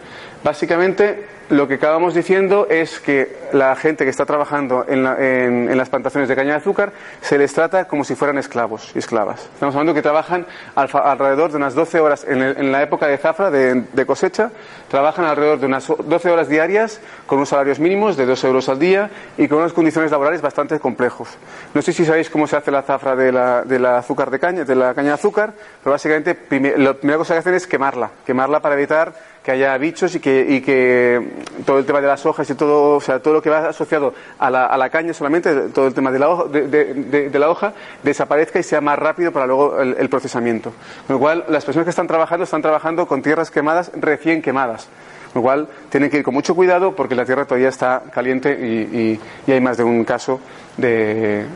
Básicamente, 0.43 1.27
lo 1.53 1.69
que 1.69 1.75
acabamos 1.75 2.15
diciendo 2.15 2.67
es 2.71 2.99
que 2.99 3.37
la 3.53 3.77
gente 3.77 4.05
que 4.05 4.11
está 4.11 4.25
trabajando 4.25 4.87
en, 4.89 5.77
las 5.77 5.89
plantaciones 5.91 6.29
de 6.29 6.35
caña 6.35 6.53
de 6.53 6.57
azúcar 6.57 6.93
se 7.21 7.37
les 7.37 7.53
trata 7.53 7.85
como 7.85 8.05
si 8.05 8.15
fueran 8.15 8.39
esclavos 8.39 8.91
y 8.95 8.99
esclavas. 9.01 9.51
Estamos 9.55 9.75
hablando 9.75 9.93
que 9.93 10.01
trabajan 10.01 10.47
alrededor 10.75 11.51
de 11.51 11.59
unas 11.59 11.75
12 11.75 12.01
horas 12.01 12.25
en, 12.27 12.73
la 12.73 12.83
época 12.83 13.07
de 13.07 13.19
zafra, 13.19 13.51
de, 13.51 14.07
cosecha, 14.07 14.51
trabajan 14.89 15.27
alrededor 15.27 15.61
de 15.61 15.67
unas 15.67 15.87
12 15.87 16.31
horas 16.31 16.49
diarias 16.49 17.01
con 17.27 17.37
unos 17.39 17.51
salarios 17.51 17.79
mínimos 17.79 18.17
de 18.17 18.25
2 18.25 18.45
euros 18.45 18.69
al 18.69 18.79
día 18.79 19.11
y 19.37 19.47
con 19.47 19.59
unas 19.59 19.75
condiciones 19.75 20.11
laborales 20.11 20.41
bastante 20.41 20.81
complejos. 20.81 21.29
No 21.75 21.83
sé 21.83 21.93
si 21.93 22.05
sabéis 22.05 22.31
cómo 22.31 22.47
se 22.47 22.57
hace 22.57 22.71
la 22.71 22.83
zafra 22.83 23.15
de 23.15 23.31
la, 23.31 23.99
azúcar 23.99 24.31
de 24.31 24.39
caña, 24.39 24.65
de 24.65 24.75
la 24.75 24.95
caña 24.95 25.09
de 25.09 25.15
azúcar, 25.15 25.53
pero 25.85 25.92
básicamente 25.93 26.37
la 26.79 26.95
primera 26.95 27.19
cosa 27.19 27.35
que 27.35 27.39
hacen 27.39 27.55
es 27.55 27.67
quemarla, 27.67 28.11
quemarla 28.27 28.61
para 28.61 28.75
evitar 28.75 29.15
que 29.43 29.51
haya 29.51 29.77
bichos 29.77 30.15
y 30.15 30.21
que, 30.21 30.63
que 30.65 31.45
todo 31.67 31.79
el 31.79 31.85
tema 31.85 32.01
de 32.01 32.07
las 32.07 32.25
hojas 32.25 32.49
y 32.49 32.55
todo, 32.55 32.97
o 32.97 33.01
sea, 33.01 33.21
todo 33.21 33.35
lo 33.35 33.43
que 33.43 33.51
va 33.51 33.69
asociado 33.69 34.15
a 34.39 34.51
la, 34.51 34.67
a 34.67 34.77
la 34.77 34.89
caña 34.91 35.13
solamente, 35.13 35.69
todo 35.71 35.89
el 35.89 35.95
tema 35.95 36.13
de 36.13 36.19
la, 36.19 36.29
hoja, 36.29 36.45
de, 36.49 37.39
la 37.39 37.51
hoja, 37.51 37.73
desaparezca 38.03 38.61
y 38.61 38.63
sea 38.63 38.81
más 38.81 38.99
rápido 38.99 39.33
para 39.33 39.47
luego 39.47 39.81
el, 39.81 40.09
procesamiento. 40.09 40.73
Con 41.07 41.15
lo 41.15 41.21
cual, 41.21 41.45
las 41.49 41.65
personas 41.65 41.85
que 41.85 41.91
están 41.91 42.07
trabajando 42.07 42.45
están 42.45 42.63
trabajando 42.63 43.07
con 43.07 43.23
tierras 43.23 43.51
quemadas 43.51 43.91
recién 43.97 44.43
quemadas. 44.43 44.89
Con 45.33 45.41
lo 45.41 45.43
cual, 45.43 45.69
tienen 45.89 46.11
que 46.11 46.19
ir 46.19 46.23
con 46.23 46.35
mucho 46.35 46.55
cuidado 46.55 46.95
porque 46.95 47.15
la 47.15 47.25
tierra 47.25 47.45
todavía 47.45 47.71
está 47.71 48.03
caliente 48.13 48.53
y, 48.53 49.19
y, 49.47 49.53
hay 49.53 49.61
más 49.61 49.77
de 49.77 49.85
un 49.85 50.05
caso 50.05 50.41
de, 50.77 51.47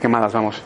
quemadas, 0.00 0.32
vamos. 0.32 0.62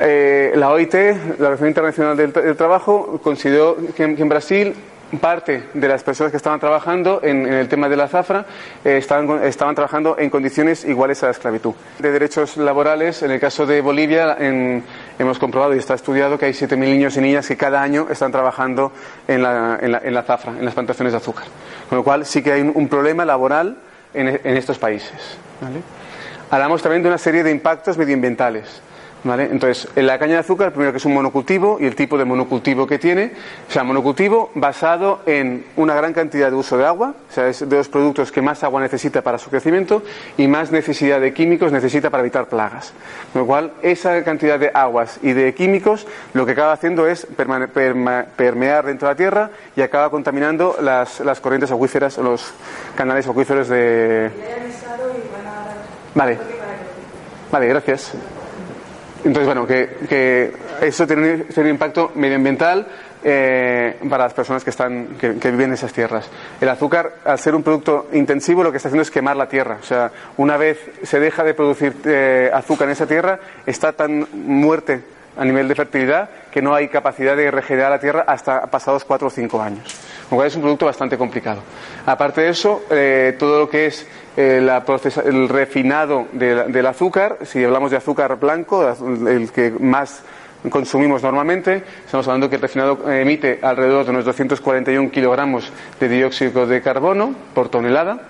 Eh, 0.00 0.52
la 0.56 0.70
OIT, 0.70 0.94
la 0.94 1.48
Organización 1.48 1.68
Internacional 1.68 2.16
del, 2.16 2.56
Trabajo, 2.56 3.20
consideró 3.22 3.76
que 3.94 4.04
en 4.04 4.28
Brasil 4.28 4.74
parte 5.18 5.64
de 5.74 5.88
las 5.88 6.02
personas 6.02 6.30
que 6.30 6.36
estaban 6.36 6.60
trabajando 6.60 7.20
en, 7.22 7.46
el 7.46 7.68
tema 7.68 7.88
de 7.88 7.96
la 7.96 8.08
zafra 8.08 8.46
eh, 8.84 8.96
estaban, 8.96 9.44
estaban, 9.44 9.74
trabajando 9.74 10.16
en 10.18 10.30
condiciones 10.30 10.84
iguales 10.84 11.22
a 11.22 11.26
la 11.26 11.32
esclavitud. 11.32 11.74
De 11.98 12.10
derechos 12.10 12.56
laborales, 12.56 13.22
en 13.22 13.30
el 13.30 13.40
caso 13.40 13.66
de 13.66 13.80
Bolivia, 13.80 14.36
hemos 15.18 15.38
comprobado 15.38 15.74
y 15.74 15.78
está 15.78 15.94
estudiado 15.94 16.38
que 16.38 16.46
hay 16.46 16.52
7.000 16.52 16.76
niños 16.78 17.16
y 17.16 17.20
niñas 17.20 17.46
que 17.46 17.56
cada 17.56 17.82
año 17.82 18.06
están 18.10 18.32
trabajando 18.32 18.92
en 19.28 19.42
la, 19.42 19.78
en 19.80 20.14
la, 20.14 20.22
zafra, 20.22 20.52
en 20.52 20.64
las 20.64 20.74
plantaciones 20.74 21.12
de 21.12 21.18
azúcar. 21.18 21.44
Con 21.88 21.98
lo 21.98 22.04
cual 22.04 22.24
sí 22.24 22.42
que 22.42 22.52
hay 22.52 22.62
un, 22.62 22.88
problema 22.88 23.24
laboral 23.24 23.76
en, 24.14 24.28
estos 24.56 24.78
países. 24.78 25.38
Hablamos 26.50 26.82
también 26.82 27.02
de 27.02 27.08
una 27.08 27.18
serie 27.18 27.42
de 27.42 27.50
impactos 27.50 27.96
medioambientales. 27.96 28.82
Entonces, 29.24 29.88
en 29.94 30.06
la 30.08 30.18
caña 30.18 30.34
de 30.34 30.38
azúcar, 30.40 30.72
primero 30.72 30.90
que 30.90 30.98
es 30.98 31.04
un 31.04 31.14
monocultivo 31.14 31.78
y 31.80 31.86
el 31.86 31.94
tipo 31.94 32.18
de 32.18 32.24
monocultivo 32.24 32.88
que 32.88 32.98
tiene, 32.98 33.32
o 33.68 33.70
sea, 33.70 33.84
monocultivo 33.84 34.50
basado 34.56 35.20
en 35.26 35.64
una 35.76 35.94
gran 35.94 36.12
cantidad 36.12 36.50
de 36.50 36.56
uso 36.56 36.76
de 36.76 36.86
agua, 36.86 37.14
o 37.30 37.32
sea, 37.32 37.46
es 37.46 37.68
de 37.68 37.76
los 37.76 37.88
productos 37.88 38.32
que 38.32 38.42
más 38.42 38.64
agua 38.64 38.80
necesita 38.80 39.22
para 39.22 39.38
su 39.38 39.48
crecimiento 39.48 40.02
y 40.36 40.48
más 40.48 40.72
necesidad 40.72 41.20
de 41.20 41.32
químicos 41.32 41.70
necesita 41.70 42.10
para 42.10 42.22
evitar 42.22 42.46
plagas. 42.46 42.92
Con 43.32 43.42
lo 43.42 43.46
cual, 43.46 43.72
esa 43.82 44.24
cantidad 44.24 44.58
de 44.58 44.72
aguas 44.74 45.20
y 45.22 45.32
de 45.32 45.54
químicos 45.54 46.06
lo 46.32 46.44
que 46.44 46.52
acaba 46.52 46.72
haciendo 46.72 47.06
es 47.06 47.26
permear 47.26 48.86
dentro 48.86 49.06
de 49.06 49.14
la 49.14 49.16
tierra 49.16 49.50
y 49.76 49.82
acaba 49.82 50.10
contaminando 50.10 50.76
las, 50.80 51.20
las 51.20 51.40
corrientes 51.40 51.70
acuíferas, 51.70 52.18
los 52.18 52.52
canales 52.96 53.28
acuíferos 53.28 53.68
de. 53.68 54.30
Vale. 56.14 56.38
Vale, 57.52 57.66
gracias. 57.68 58.12
Entonces, 59.24 59.46
bueno, 59.46 59.66
que, 59.66 60.52
eso 60.80 61.06
tiene 61.06 61.44
un, 61.56 61.66
impacto 61.68 62.10
medioambiental 62.16 62.86
eh, 63.22 63.96
para 64.08 64.24
las 64.24 64.34
personas 64.34 64.64
que, 64.64 64.70
están, 64.70 65.16
que, 65.18 65.50
viven 65.50 65.68
en 65.68 65.74
esas 65.74 65.92
tierras. 65.92 66.28
El 66.60 66.68
azúcar, 66.68 67.14
al 67.24 67.38
ser 67.38 67.54
un 67.54 67.62
producto 67.62 68.08
intensivo, 68.12 68.64
lo 68.64 68.72
que 68.72 68.78
está 68.78 68.88
haciendo 68.88 69.02
es 69.02 69.10
quemar 69.10 69.36
la 69.36 69.48
tierra. 69.48 69.78
O 69.80 69.84
sea, 69.84 70.10
una 70.38 70.56
vez 70.56 70.78
se 71.04 71.20
deja 71.20 71.44
de 71.44 71.54
producir 71.54 71.94
eh, 72.04 72.50
azúcar 72.52 72.88
en 72.88 72.92
esa 72.92 73.06
tierra, 73.06 73.38
está 73.64 73.92
tan 73.92 74.26
muerte 74.32 75.02
a 75.36 75.44
nivel 75.44 75.68
de 75.68 75.74
fertilidad 75.74 76.28
que 76.50 76.60
no 76.60 76.74
hay 76.74 76.88
capacidad 76.88 77.36
de 77.36 77.50
regenerar 77.50 77.90
la 77.90 78.00
tierra 78.00 78.24
hasta 78.26 78.66
pasados 78.66 79.04
cuatro 79.04 79.28
o 79.28 79.30
cinco 79.30 79.62
años. 79.62 79.96
Lo 80.32 80.36
cual 80.36 80.48
es 80.48 80.56
un 80.56 80.62
producto 80.62 80.86
bastante 80.86 81.18
complicado. 81.18 81.60
Aparte 82.06 82.40
de 82.40 82.48
eso, 82.48 82.84
eh, 82.88 83.36
todo 83.38 83.58
lo 83.58 83.68
que 83.68 83.84
es 83.84 84.06
eh, 84.34 84.66
el 85.26 85.48
refinado 85.50 86.26
del 86.32 86.86
azúcar, 86.86 87.36
si 87.42 87.62
hablamos 87.62 87.90
de 87.90 87.98
azúcar 87.98 88.40
blanco, 88.40 88.82
el 89.28 89.52
que 89.52 89.70
más 89.78 90.22
consumimos 90.70 91.22
normalmente, 91.22 91.84
estamos 92.06 92.26
hablando 92.28 92.48
que 92.48 92.56
el 92.56 92.62
refinado 92.62 93.12
emite 93.12 93.58
alrededor 93.60 94.06
de 94.06 94.10
unos 94.12 94.24
241 94.24 95.10
kilogramos 95.10 95.70
de 96.00 96.08
dióxido 96.08 96.66
de 96.66 96.80
carbono 96.80 97.34
por 97.52 97.68
tonelada. 97.68 98.22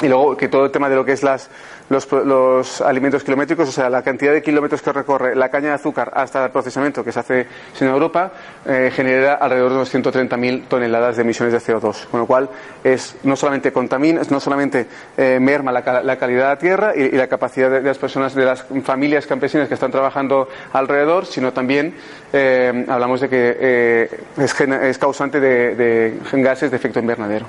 Y 0.00 0.08
luego 0.08 0.36
que 0.36 0.48
todo 0.48 0.64
el 0.64 0.70
tema 0.70 0.88
de 0.88 0.96
lo 0.96 1.04
que 1.04 1.12
es 1.12 1.22
las 1.22 1.50
los, 1.92 2.80
alimentos 2.80 3.22
kilométricos, 3.22 3.68
o 3.68 3.72
sea, 3.72 3.90
la 3.90 4.02
cantidad 4.02 4.32
de 4.32 4.42
kilómetros 4.42 4.82
que 4.82 4.92
recorre 4.92 5.36
la 5.36 5.48
caña 5.48 5.68
de 5.68 5.74
azúcar 5.74 6.10
hasta 6.14 6.44
el 6.44 6.50
procesamiento 6.50 7.04
que 7.04 7.12
se 7.12 7.20
hace 7.20 7.46
en 7.80 7.88
Europa, 7.88 8.32
eh, 8.64 8.90
genera 8.94 9.34
alrededor 9.34 9.70
de 9.70 9.76
unos 9.76 9.94
130.000 9.94 10.68
toneladas 10.68 11.16
de 11.16 11.22
emisiones 11.22 11.52
de 11.52 11.60
CO2. 11.60 12.06
Con 12.06 12.20
lo 12.20 12.26
cual, 12.26 12.48
es, 12.82 13.16
no 13.24 13.36
solamente 13.36 13.72
contamina, 13.72 14.22
no 14.30 14.40
solamente 14.40 14.86
eh, 15.16 15.38
merma 15.40 15.72
la, 15.72 15.82
calidad 15.82 16.42
de 16.42 16.48
la 16.48 16.58
tierra 16.58 16.92
y, 16.96 17.10
la 17.10 17.26
capacidad 17.26 17.70
de, 17.70 17.82
las 17.82 17.98
personas, 17.98 18.34
de 18.34 18.44
las 18.44 18.64
familias 18.84 19.26
campesinas 19.26 19.68
que 19.68 19.74
están 19.74 19.90
trabajando 19.90 20.48
alrededor, 20.72 21.26
sino 21.26 21.52
también 21.52 21.94
eh, 22.32 22.86
hablamos 22.88 23.20
de 23.20 23.28
que 23.28 24.08
es, 24.36 24.98
causante 24.98 25.40
de, 25.40 26.18
gases 26.32 26.70
de 26.70 26.76
efecto 26.76 26.98
invernadero. 26.98 27.46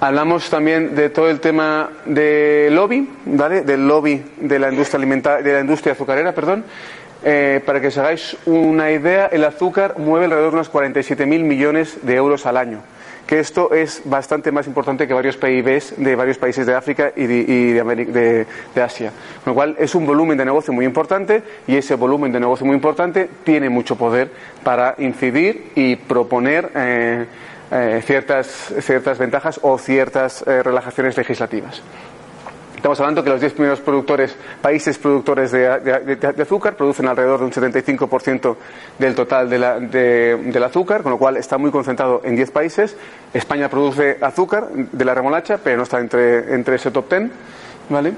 Hablamos 0.00 0.48
también 0.48 0.94
de 0.94 1.10
todo 1.10 1.28
el 1.28 1.40
tema 1.40 1.90
de 2.04 2.68
lobby, 2.70 3.08
¿vale? 3.26 3.62
Del 3.62 3.88
lobby 3.88 4.22
de 4.36 4.60
la 4.60 4.70
industria 4.70 4.98
alimentaria, 4.98 5.42
de 5.42 5.52
la 5.52 5.60
industria 5.60 5.94
azucarera, 5.94 6.32
perdón. 6.32 6.64
Eh, 7.24 7.60
para 7.66 7.80
que 7.80 7.88
os 7.88 7.98
hagáis 7.98 8.36
una 8.46 8.92
idea, 8.92 9.26
el 9.26 9.42
azúcar 9.42 9.98
mueve 9.98 10.26
alrededor 10.26 10.52
de 10.52 10.56
unos 10.58 10.72
47.000 10.72 11.42
millones 11.42 11.98
de 12.02 12.14
euros 12.14 12.46
al 12.46 12.58
año. 12.58 12.80
Que 13.26 13.40
esto 13.40 13.74
es 13.74 14.02
bastante 14.04 14.52
más 14.52 14.68
importante 14.68 15.08
que 15.08 15.14
varios 15.14 15.36
PIBs 15.36 15.94
de 15.96 16.14
varios 16.14 16.38
países 16.38 16.64
de 16.64 16.76
África 16.76 17.12
y 17.16 17.26
de, 17.26 18.46
Asia. 18.80 19.10
Con 19.42 19.50
lo 19.50 19.54
cual 19.54 19.74
es 19.80 19.96
un 19.96 20.06
volumen 20.06 20.38
de 20.38 20.44
negocio 20.44 20.72
muy 20.72 20.84
importante 20.84 21.42
y 21.66 21.76
ese 21.76 21.96
volumen 21.96 22.30
de 22.30 22.38
negocio 22.38 22.64
muy 22.64 22.76
importante 22.76 23.28
tiene 23.42 23.68
mucho 23.68 23.96
poder 23.96 24.30
para 24.62 24.94
incidir 24.98 25.72
y 25.74 25.96
proponer. 25.96 26.70
Eh, 26.76 27.26
eh, 27.70 28.02
ciertas, 28.04 28.72
ciertas 28.80 29.18
ventajas 29.18 29.60
o 29.62 29.78
ciertas 29.78 30.42
eh, 30.46 30.62
relajaciones 30.62 31.16
legislativas. 31.16 31.82
Estamos 32.76 33.00
hablando 33.00 33.24
que 33.24 33.30
los 33.30 33.40
10 33.40 33.54
primeros 33.54 33.80
productores, 33.80 34.36
países 34.62 34.98
productores 34.98 35.50
de, 35.50 35.66
azúcar 36.40 36.76
producen 36.76 37.08
alrededor 37.08 37.40
de 37.40 37.46
un 37.46 37.50
75% 37.50 38.56
del 39.00 39.16
total 39.16 39.50
del 39.50 40.62
azúcar, 40.62 41.02
con 41.02 41.10
lo 41.10 41.18
cual 41.18 41.38
está 41.38 41.58
muy 41.58 41.72
concentrado 41.72 42.20
en 42.22 42.36
10 42.36 42.52
países. 42.52 42.96
España 43.34 43.68
produce 43.68 44.18
azúcar 44.20 44.68
de 44.70 45.04
la 45.04 45.12
remolacha, 45.12 45.58
pero 45.58 45.76
no 45.78 45.82
está 45.82 45.98
entre, 45.98 46.54
entre 46.54 46.76
ese 46.76 46.92
top 46.92 47.10
10. 47.10 47.30
¿vale? 47.88 48.12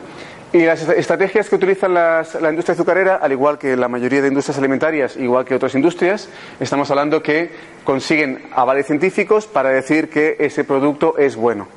Y 0.53 0.65
las 0.65 0.83
estrategias 0.89 1.49
que 1.49 1.55
utiliza 1.55 1.89
la 1.89 2.25
industria 2.51 2.75
azucarera, 2.75 3.17
al 3.17 3.31
igual 3.31 3.57
que 3.57 3.77
la 3.77 3.87
mayoría 3.87 4.21
de 4.21 4.29
industrias 4.29 4.59
alimentarias, 4.59 5.17
igual 5.17 5.45
que 5.45 5.55
otras 5.55 5.77
industrias, 5.77 6.29
estamos 6.59 6.91
hablando 6.91 7.23
que 7.23 7.51
consiguen 7.85 8.43
avales 8.53 8.87
científicos 8.87 9.47
para 9.47 9.69
decir 9.69 10.11
que 10.11 10.37
ese 10.41 10.65
producto 10.65 11.17
es 11.19 11.37
bueno. 11.37 11.69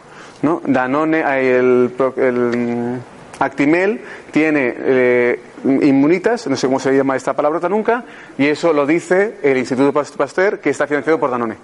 ¿no? 0.42 0.60
Danone, 0.66 1.22
el, 1.22 1.92
el 2.18 3.00
Actimel 3.38 4.02
tiene 4.32 4.74
eh, 4.76 5.40
inmunitas, 5.66 6.48
no 6.48 6.56
sé 6.56 6.66
cómo 6.66 6.80
se 6.80 6.96
llama 6.96 7.16
esta 7.16 7.36
palabra 7.36 7.70
nunca, 7.70 8.06
y 8.40 8.48
eso 8.48 8.74
lo 8.74 8.88
dice 8.88 9.36
el 9.44 9.58
Instituto 9.58 9.94
Pasteur, 9.94 10.60
que 10.60 10.72
está 10.72 10.88
financiado 10.88 11.20
por 11.20 11.30
Danone. 11.30 11.58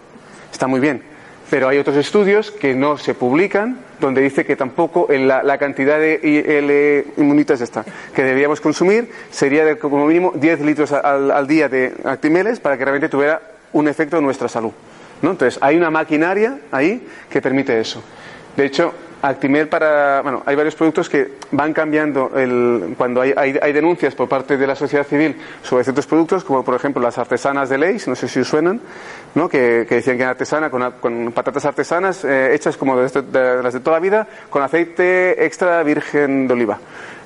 Está 0.52 0.67
muy 0.67 0.80
bien 0.80 1.18
pero 1.49 1.67
hay 1.67 1.77
otros 1.77 1.97
estudios 1.97 2.51
que 2.51 2.75
no 2.75 2.97
se 2.97 3.13
publican 3.13 3.79
donde 3.99 4.21
dice 4.21 4.45
que 4.45 4.55
tampoco 4.55 5.07
la, 5.09 5.57
cantidad 5.57 5.99
de 5.99 7.05
inmunitas 7.17 7.62
esta 7.62 7.83
que 8.13 8.23
deberíamos 8.23 8.62
consumir 8.62 9.09
sería 9.29 9.65
de 9.65 9.77
como 9.77 10.05
mínimo 10.05 10.31
10 10.35 10.62
litros 10.62 10.91
al, 10.91 11.47
día 11.47 11.67
de 11.67 11.93
actimeles 12.05 12.59
para 12.59 12.77
que 12.77 12.85
realmente 12.85 13.09
tuviera 13.09 13.41
un 13.73 13.88
efecto 13.88 14.17
en 14.17 14.23
nuestra 14.23 14.47
salud. 14.47 14.71
¿no? 15.21 15.31
Entonces, 15.31 15.59
hay 15.62 15.75
una 15.75 15.89
maquinaria 15.89 16.59
ahí 16.71 17.05
que 17.29 17.41
permite 17.41 17.79
eso. 17.79 18.01
De 18.55 18.65
hecho, 18.65 18.93
Actimel 19.21 19.67
para. 19.67 20.21
Bueno, 20.21 20.43
hay 20.45 20.55
varios 20.55 20.75
productos 20.75 21.10
que 21.10 21.34
van 21.51 21.73
cambiando 21.73 22.32
el, 22.36 22.95
cuando 22.97 23.21
hay, 23.21 23.34
hay, 23.36 23.73
denuncias 23.73 24.15
por 24.15 24.29
parte 24.29 24.55
de 24.55 24.65
la 24.65 24.75
sociedad 24.75 25.05
civil 25.05 25.36
sobre 25.62 25.84
ciertos 25.84 26.08
productos, 26.08 26.45
como 26.45 26.63
por 26.63 26.75
ejemplo 26.75 27.01
las 27.01 27.17
artesanas 27.17 27.67
de 27.67 27.77
ley, 27.77 27.97
no 28.08 28.15
sé 28.15 28.29
si 28.29 28.43
suenan, 28.45 28.79
¿no? 29.36 29.49
que, 29.49 29.86
decían 29.89 30.15
que 30.15 30.23
eran 30.23 30.29
artesana 30.29 30.69
con, 30.69 31.32
patatas 31.34 31.65
artesanas 31.65 32.23
eh, 32.23 32.53
hechas 32.53 32.77
como 32.77 32.95
de, 32.95 33.62
las 33.62 33.73
de 33.73 33.79
toda 33.82 33.97
la 33.97 34.01
vida, 34.01 34.27
con 34.49 34.63
aceite 34.63 35.45
extra 35.45 35.84
virgen 35.84 36.47
de 36.47 36.53
oliva. 36.53 36.79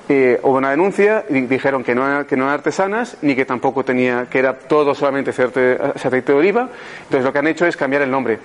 hubo 0.10 0.58
una 0.58 0.72
denuncia 0.72 1.26
y 1.30 1.42
dijeron 1.42 1.84
que 1.84 1.94
no, 1.94 2.26
que 2.26 2.36
no 2.36 2.46
eran 2.46 2.56
artesanas 2.56 3.18
ni 3.22 3.36
que 3.36 3.46
tampoco 3.46 3.86
tenía, 3.86 4.26
que 4.32 4.40
era 4.40 4.58
todo 4.58 4.96
solamente 4.96 5.30
ese 5.30 5.44
aceite 5.44 6.32
de 6.32 6.40
oliva. 6.40 6.70
Entonces 7.04 7.24
lo 7.24 7.32
que 7.32 7.38
han 7.38 7.48
hecho 7.48 7.68
es 7.68 7.78
cambiar 7.78 8.02
el 8.02 8.10
nombre. 8.10 8.40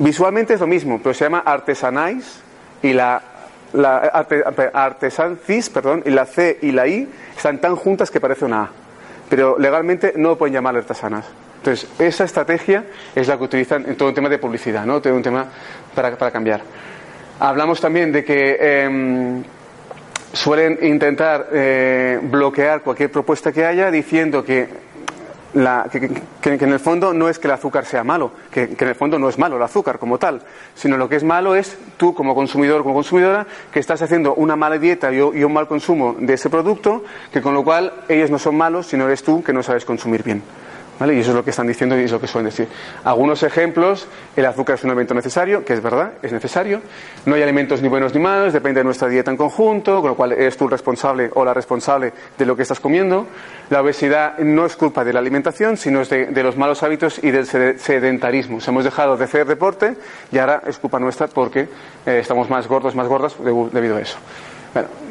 Visualmente 0.00 0.54
es 0.54 0.60
lo 0.60 0.66
mismo, 0.66 0.98
pero 1.00 1.14
se 1.14 1.24
llama 1.24 1.44
artesanais 1.46 2.42
y 2.82 2.92
la, 2.92 3.22
la 3.72 3.98
artesan 4.72 5.38
CIS, 5.44 5.70
perdón, 5.70 6.02
y 6.04 6.10
la 6.10 6.26
C 6.26 6.58
y 6.62 6.72
la 6.72 6.86
I 6.86 7.08
están 7.36 7.60
tan 7.60 7.76
juntas 7.76 8.10
que 8.10 8.20
parece 8.20 8.44
una 8.44 8.62
A. 8.62 8.70
Pero 9.28 9.58
legalmente 9.58 10.12
no 10.16 10.36
pueden 10.36 10.54
llamar 10.54 10.76
artesanas. 10.76 11.24
Entonces, 11.58 11.88
esa 11.98 12.24
estrategia 12.24 12.84
es 13.14 13.28
la 13.28 13.38
que 13.38 13.44
utilizan 13.44 13.84
en 13.88 13.96
todo 13.96 14.08
un 14.08 14.14
tema 14.14 14.28
de 14.28 14.38
publicidad, 14.38 14.84
¿no? 14.84 15.00
Todo 15.00 15.14
un 15.14 15.22
tema 15.22 15.46
para, 15.94 16.16
para 16.16 16.30
cambiar. 16.32 16.60
Hablamos 17.38 17.80
también 17.80 18.12
de 18.12 18.24
que 18.24 18.84
em, 18.84 19.42
suelen 20.32 20.78
intentar 20.82 21.48
eh, 21.52 22.18
bloquear 22.22 22.82
cualquier 22.82 23.10
propuesta 23.10 23.52
que 23.52 23.64
haya 23.64 23.90
diciendo 23.90 24.44
que 24.44 24.68
que, 25.52 26.22
en 26.42 26.72
el 26.72 26.80
fondo 26.80 27.12
no 27.12 27.28
es 27.28 27.38
que 27.38 27.46
el 27.46 27.52
azúcar 27.52 27.84
sea 27.84 28.04
malo, 28.04 28.32
que, 28.50 28.74
en 28.78 28.88
el 28.88 28.94
fondo 28.94 29.18
no 29.18 29.28
es 29.28 29.38
malo 29.38 29.56
el 29.56 29.62
azúcar 29.62 29.98
como 29.98 30.18
tal, 30.18 30.42
sino 30.74 30.96
lo 30.96 31.08
que 31.08 31.16
es 31.16 31.24
malo 31.24 31.54
es 31.54 31.76
tú 31.96 32.14
como 32.14 32.34
consumidor, 32.34 32.82
como 32.82 32.94
consumidora, 32.94 33.46
que 33.72 33.80
estás 33.80 34.02
haciendo 34.02 34.34
una 34.34 34.56
mala 34.56 34.78
dieta 34.78 35.12
y, 35.12 35.16
y 35.16 35.44
un 35.44 35.52
mal 35.52 35.68
consumo 35.68 36.16
de 36.18 36.34
ese 36.34 36.50
producto, 36.50 37.04
que 37.32 37.42
con 37.42 37.54
lo 37.54 37.64
cual 37.64 37.92
ellos 38.08 38.30
no 38.30 38.38
son 38.38 38.56
malos, 38.56 38.86
sino 38.86 39.06
eres 39.06 39.22
tú 39.22 39.42
que 39.42 39.52
no 39.52 39.62
sabes 39.62 39.84
consumir 39.84 40.22
bien. 40.22 40.42
Y 41.00 41.18
eso 41.18 41.30
es 41.30 41.36
lo 41.36 41.42
que 41.42 41.50
están 41.50 41.66
diciendo 41.66 41.98
y 41.98 42.04
es 42.04 42.12
lo 42.12 42.20
que 42.20 42.28
suelen 42.28 42.50
decir. 42.50 42.68
Algunos 43.02 43.42
ejemplos, 43.42 44.06
el 44.36 44.46
azúcar 44.46 44.76
es 44.76 44.84
un 44.84 44.90
alimento 44.90 45.14
necesario, 45.14 45.64
que 45.64 45.72
es 45.72 45.82
verdad, 45.82 46.12
es 46.22 46.32
necesario. 46.32 46.80
No 47.26 47.34
hay 47.34 47.42
alimentos 47.42 47.82
ni 47.82 47.88
buenos 47.88 48.14
ni 48.14 48.20
malos, 48.20 48.52
depende 48.52 48.80
de 48.80 48.84
nuestra 48.84 49.08
dieta 49.08 49.30
en 49.30 49.36
conjunto, 49.36 50.00
con 50.00 50.10
lo 50.10 50.16
cual 50.16 50.32
eres 50.32 50.56
tú 50.56 50.66
el 50.66 50.70
responsable 50.70 51.30
o 51.34 51.44
la 51.44 51.54
responsable 51.54 52.12
de 52.38 52.46
lo 52.46 52.54
que 52.54 52.62
estás 52.62 52.78
comiendo. 52.78 53.26
La 53.70 53.80
obesidad 53.80 54.38
no 54.38 54.64
es 54.64 54.76
culpa 54.76 55.04
de 55.04 55.12
la 55.12 55.18
alimentación, 55.18 55.76
sino 55.76 56.02
es 56.02 56.08
de, 56.08 56.42
los 56.42 56.56
malos 56.56 56.82
hábitos 56.82 57.18
y 57.22 57.30
del 57.30 57.46
sedentarismo. 57.46 58.60
Se 58.60 58.70
hemos 58.70 58.84
dejado 58.84 59.16
de 59.16 59.24
hacer 59.24 59.46
deporte 59.46 59.96
y 60.30 60.38
ahora 60.38 60.62
es 60.66 60.78
culpa 60.78 61.00
nuestra 61.00 61.26
porque 61.26 61.68
eh, 62.06 62.18
estamos 62.20 62.48
más 62.48 62.68
gordos, 62.68 62.94
más 62.94 63.08
gordas 63.08 63.34
debido 63.72 63.96
a 63.96 64.00
eso. 64.00 64.18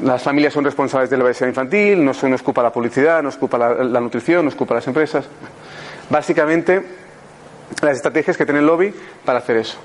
Las 0.04 0.24
familias 0.24 0.54
son 0.54 0.64
responsables 0.64 1.10
de 1.10 1.18
la 1.18 1.24
obesidad 1.24 1.48
infantil, 1.48 2.04
no, 2.04 2.14
nos 2.14 2.42
culpa 2.42 2.64
la 2.64 2.72
publicidad, 2.72 3.22
nos 3.22 3.38
culpa 3.38 3.58
la, 3.58 3.84
la 3.84 4.00
nutrición, 4.00 4.46
nos 4.46 4.56
culpa 4.56 4.74
las 4.76 4.88
empresas. 4.88 5.26
Básicamente, 6.10 6.84
las 7.82 7.98
estrategias 7.98 8.38
que 8.38 8.46
tiene 8.46 8.60
el 8.60 8.66
lobby 8.66 8.94
para 9.24 9.40
hacer 9.40 9.58
eso. 9.58 9.78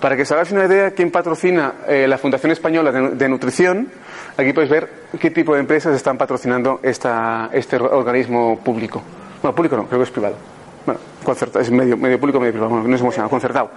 Para 0.00 0.16
que 0.16 0.22
os 0.22 0.32
hagáis 0.32 0.50
una 0.50 0.64
idea, 0.64 0.90
quién 0.90 1.10
patrocina 1.10 1.74
eh, 1.86 2.06
la 2.08 2.18
Fundación 2.18 2.50
Española 2.50 2.90
de, 2.90 3.28
Nutrición, 3.28 3.88
aquí 4.36 4.52
podéis 4.52 4.70
ver 4.70 4.90
qué 5.20 5.30
tipo 5.30 5.54
de 5.54 5.60
empresas 5.60 5.94
están 5.94 6.18
patrocinando 6.18 6.80
esta, 6.82 7.50
este 7.52 7.76
organismo 7.76 8.58
público. 8.58 9.00
Bueno, 9.40 9.54
público 9.54 9.76
no, 9.76 9.86
creo 9.86 10.00
que 10.00 10.04
es 10.04 10.10
privado. 10.10 10.34
Bueno, 10.84 11.00
es 11.60 11.70
medio, 11.70 11.96
medio 11.96 12.18
público, 12.18 12.40
medio 12.40 12.52
privado, 12.52 12.82
no 12.82 12.96
sé 12.96 13.00
cómo 13.00 13.12
se 13.12 13.18
llama, 13.18 13.30
concertado. 13.30 13.70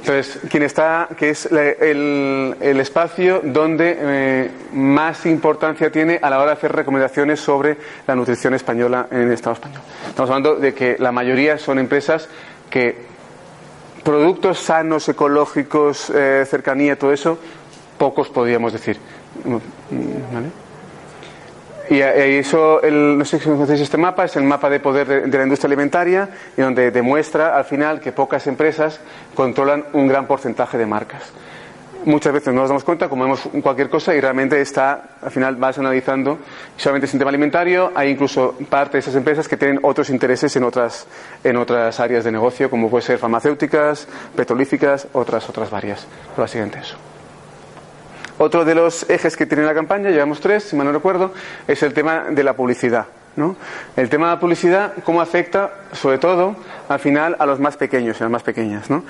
Entonces, 0.00 0.40
quién 0.50 0.62
está, 0.62 1.08
que 1.16 1.30
es 1.30 1.46
el, 1.46 2.56
espacio 2.80 3.42
donde 3.44 3.96
eh, 3.98 4.50
más 4.72 5.26
importancia 5.26 5.92
tiene 5.92 6.18
a 6.22 6.30
la 6.30 6.38
hora 6.38 6.46
de 6.46 6.52
hacer 6.54 6.72
recomendaciones 6.72 7.38
sobre 7.38 7.76
la 8.06 8.16
nutrición 8.16 8.54
española 8.54 9.08
en 9.10 9.22
el 9.22 9.32
Estado 9.32 9.54
español. 9.54 9.82
Estamos 10.08 10.30
hablando 10.30 10.56
de 10.56 10.72
que 10.72 10.96
la 10.98 11.12
mayoría 11.12 11.58
son 11.58 11.78
empresas 11.78 12.28
que 12.70 12.96
productos 14.02 14.58
sanos, 14.58 15.06
ecológicos, 15.08 16.08
eh, 16.10 16.46
cercanía, 16.48 16.98
todo 16.98 17.12
eso, 17.12 17.38
pocos 17.98 18.30
podríamos 18.30 18.72
decir. 18.72 18.98
Y, 21.90 22.00
eso, 22.00 22.80
el, 22.82 23.18
no 23.18 23.24
sé 23.24 23.40
si 23.40 23.48
conocéis 23.48 23.80
este 23.80 23.96
mapa, 23.96 24.24
es 24.24 24.36
el 24.36 24.44
mapa 24.44 24.70
de 24.70 24.78
poder 24.78 25.28
de, 25.28 25.38
la 25.38 25.42
industria 25.42 25.66
alimentaria 25.66 26.28
y 26.56 26.60
donde 26.60 26.92
demuestra 26.92 27.56
al 27.56 27.64
final 27.64 28.00
que 28.00 28.12
pocas 28.12 28.46
empresas 28.46 29.00
controlan 29.34 29.84
un 29.92 30.06
gran 30.06 30.26
porcentaje 30.26 30.78
de 30.78 30.86
marcas 30.86 31.32
muchas 32.04 32.32
veces 32.32 32.54
no 32.54 32.60
nos 32.62 32.70
damos 32.70 32.84
cuenta, 32.84 33.10
como 33.10 33.24
vemos 33.24 33.42
cualquier 33.62 33.90
cosa, 33.90 34.14
y 34.14 34.20
realmente 34.22 34.58
está, 34.58 35.16
al 35.20 35.30
final 35.30 35.56
vas 35.56 35.78
analizando, 35.78 36.38
solamente 36.74 37.06
es 37.06 37.12
un 37.12 37.18
tema 37.18 37.28
alimentario, 37.28 37.92
hay 37.94 38.08
incluso 38.10 38.56
parte 38.70 38.92
de 38.92 39.00
esas 39.00 39.14
empresas 39.16 39.46
que 39.46 39.58
tienen 39.58 39.80
otros 39.82 40.08
intereses 40.08 40.56
en 40.56 40.64
otras, 40.64 41.06
en 41.44 41.58
otras 41.58 42.00
áreas 42.00 42.24
de 42.24 42.32
negocio, 42.32 42.70
como 42.70 42.88
puede 42.88 43.02
ser 43.02 43.18
farmacéuticas, 43.18 44.08
petrolíficas, 44.34 45.08
otras, 45.12 45.46
otras 45.50 45.70
varias. 45.70 46.06
Básicamente 46.38 46.78
eso. 46.78 46.96
Otro 48.42 48.64
de 48.64 48.74
los 48.74 49.08
ejes 49.10 49.36
que 49.36 49.44
tiene 49.44 49.64
la 49.64 49.74
campaña, 49.74 50.08
llevamos 50.08 50.40
tres, 50.40 50.64
si 50.64 50.74
mal 50.74 50.86
no 50.86 50.92
recuerdo, 50.92 51.34
es 51.68 51.82
el 51.82 51.92
tema 51.92 52.24
de 52.30 52.42
la 52.42 52.54
publicidad. 52.54 53.04
¿no? 53.36 53.54
El 53.96 54.08
tema 54.08 54.28
de 54.28 54.34
la 54.36 54.40
publicidad, 54.40 54.94
cómo 55.04 55.20
afecta, 55.20 55.70
sobre 55.92 56.16
todo, 56.16 56.56
al 56.88 56.98
final, 57.00 57.36
a 57.38 57.44
los 57.44 57.60
más 57.60 57.76
pequeños 57.76 58.16
y 58.18 58.22
a 58.22 58.24
las 58.24 58.32
más 58.32 58.42
pequeñas. 58.42 58.88
¿no? 58.88 59.04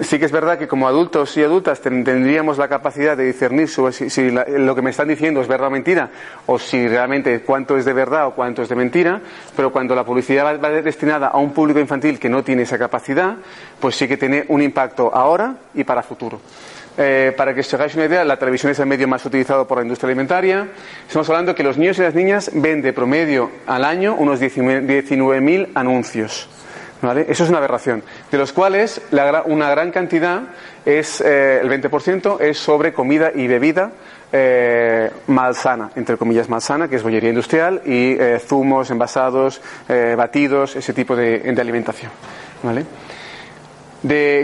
sí 0.00 0.20
que 0.20 0.26
es 0.26 0.30
verdad 0.30 0.58
que 0.58 0.68
como 0.68 0.86
adultos 0.86 1.36
y 1.36 1.42
adultas 1.42 1.80
tendríamos 1.80 2.56
la 2.56 2.68
capacidad 2.68 3.16
de 3.16 3.24
discernir 3.24 3.68
si, 3.68 4.30
lo 4.30 4.74
que 4.76 4.82
me 4.82 4.90
están 4.90 5.08
diciendo 5.08 5.40
es 5.40 5.48
verdad 5.48 5.66
o 5.66 5.70
mentira, 5.72 6.10
o 6.46 6.56
si 6.56 6.86
realmente 6.86 7.40
cuánto 7.40 7.76
es 7.76 7.84
de 7.84 7.92
verdad 7.92 8.28
o 8.28 8.30
cuánto 8.30 8.62
es 8.62 8.68
de 8.68 8.76
mentira, 8.76 9.20
pero 9.56 9.72
cuando 9.72 9.96
la 9.96 10.04
publicidad 10.04 10.56
va, 10.62 10.68
destinada 10.70 11.26
a 11.26 11.38
un 11.38 11.52
público 11.52 11.80
infantil 11.80 12.18
que 12.18 12.28
no 12.28 12.44
tiene 12.44 12.62
esa 12.62 12.78
capacidad, 12.78 13.34
pues 13.80 13.96
sí 13.96 14.06
que 14.06 14.16
tiene 14.16 14.44
un 14.46 14.62
impacto 14.62 15.10
ahora 15.12 15.56
y 15.74 15.82
para 15.82 16.04
futuro. 16.04 16.40
Eh, 17.00 17.32
para 17.36 17.54
que 17.54 17.60
os 17.60 17.74
hagáis 17.74 17.94
una 17.94 18.06
idea, 18.06 18.24
la 18.24 18.36
televisión 18.36 18.72
es 18.72 18.78
el 18.80 18.86
medio 18.86 19.06
más 19.06 19.24
utilizado 19.24 19.68
por 19.68 19.78
la 19.78 19.84
industria 19.84 20.08
alimentaria. 20.08 20.66
Estamos 21.06 21.28
hablando 21.28 21.54
que 21.54 21.62
los 21.62 21.78
niños 21.78 21.96
y 21.98 22.02
las 22.02 22.14
niñas 22.14 22.50
ven 22.54 22.82
de 22.82 22.92
promedio 22.92 23.52
al 23.68 23.84
año 23.84 24.16
unos 24.16 24.40
19.000 24.40 25.68
anuncios. 25.74 26.48
Eso 27.00 27.44
es 27.44 27.48
una 27.48 27.58
aberración, 27.58 28.02
de 28.32 28.38
los 28.38 28.52
cuales 28.52 29.00
una 29.46 29.70
gran 29.70 29.92
cantidad, 29.92 30.42
es 30.84 31.20
eh, 31.20 31.60
el 31.62 31.70
20%, 31.70 32.40
es 32.40 32.58
sobre 32.58 32.92
comida 32.92 33.30
y 33.32 33.46
bebida 33.46 33.92
eh, 34.32 35.08
malsana, 35.28 35.92
entre 35.94 36.16
comillas 36.16 36.48
malsana, 36.48 36.88
que 36.88 36.96
es 36.96 37.04
bollería 37.04 37.30
industrial, 37.30 37.82
y 37.86 38.16
zumos, 38.44 38.90
envasados, 38.90 39.60
batidos, 40.16 40.74
ese 40.74 40.92
tipo 40.92 41.14
de, 41.14 41.38
de 41.38 41.60
alimentación. 41.60 42.10
¿vale? 42.64 42.84
De, 44.02 44.40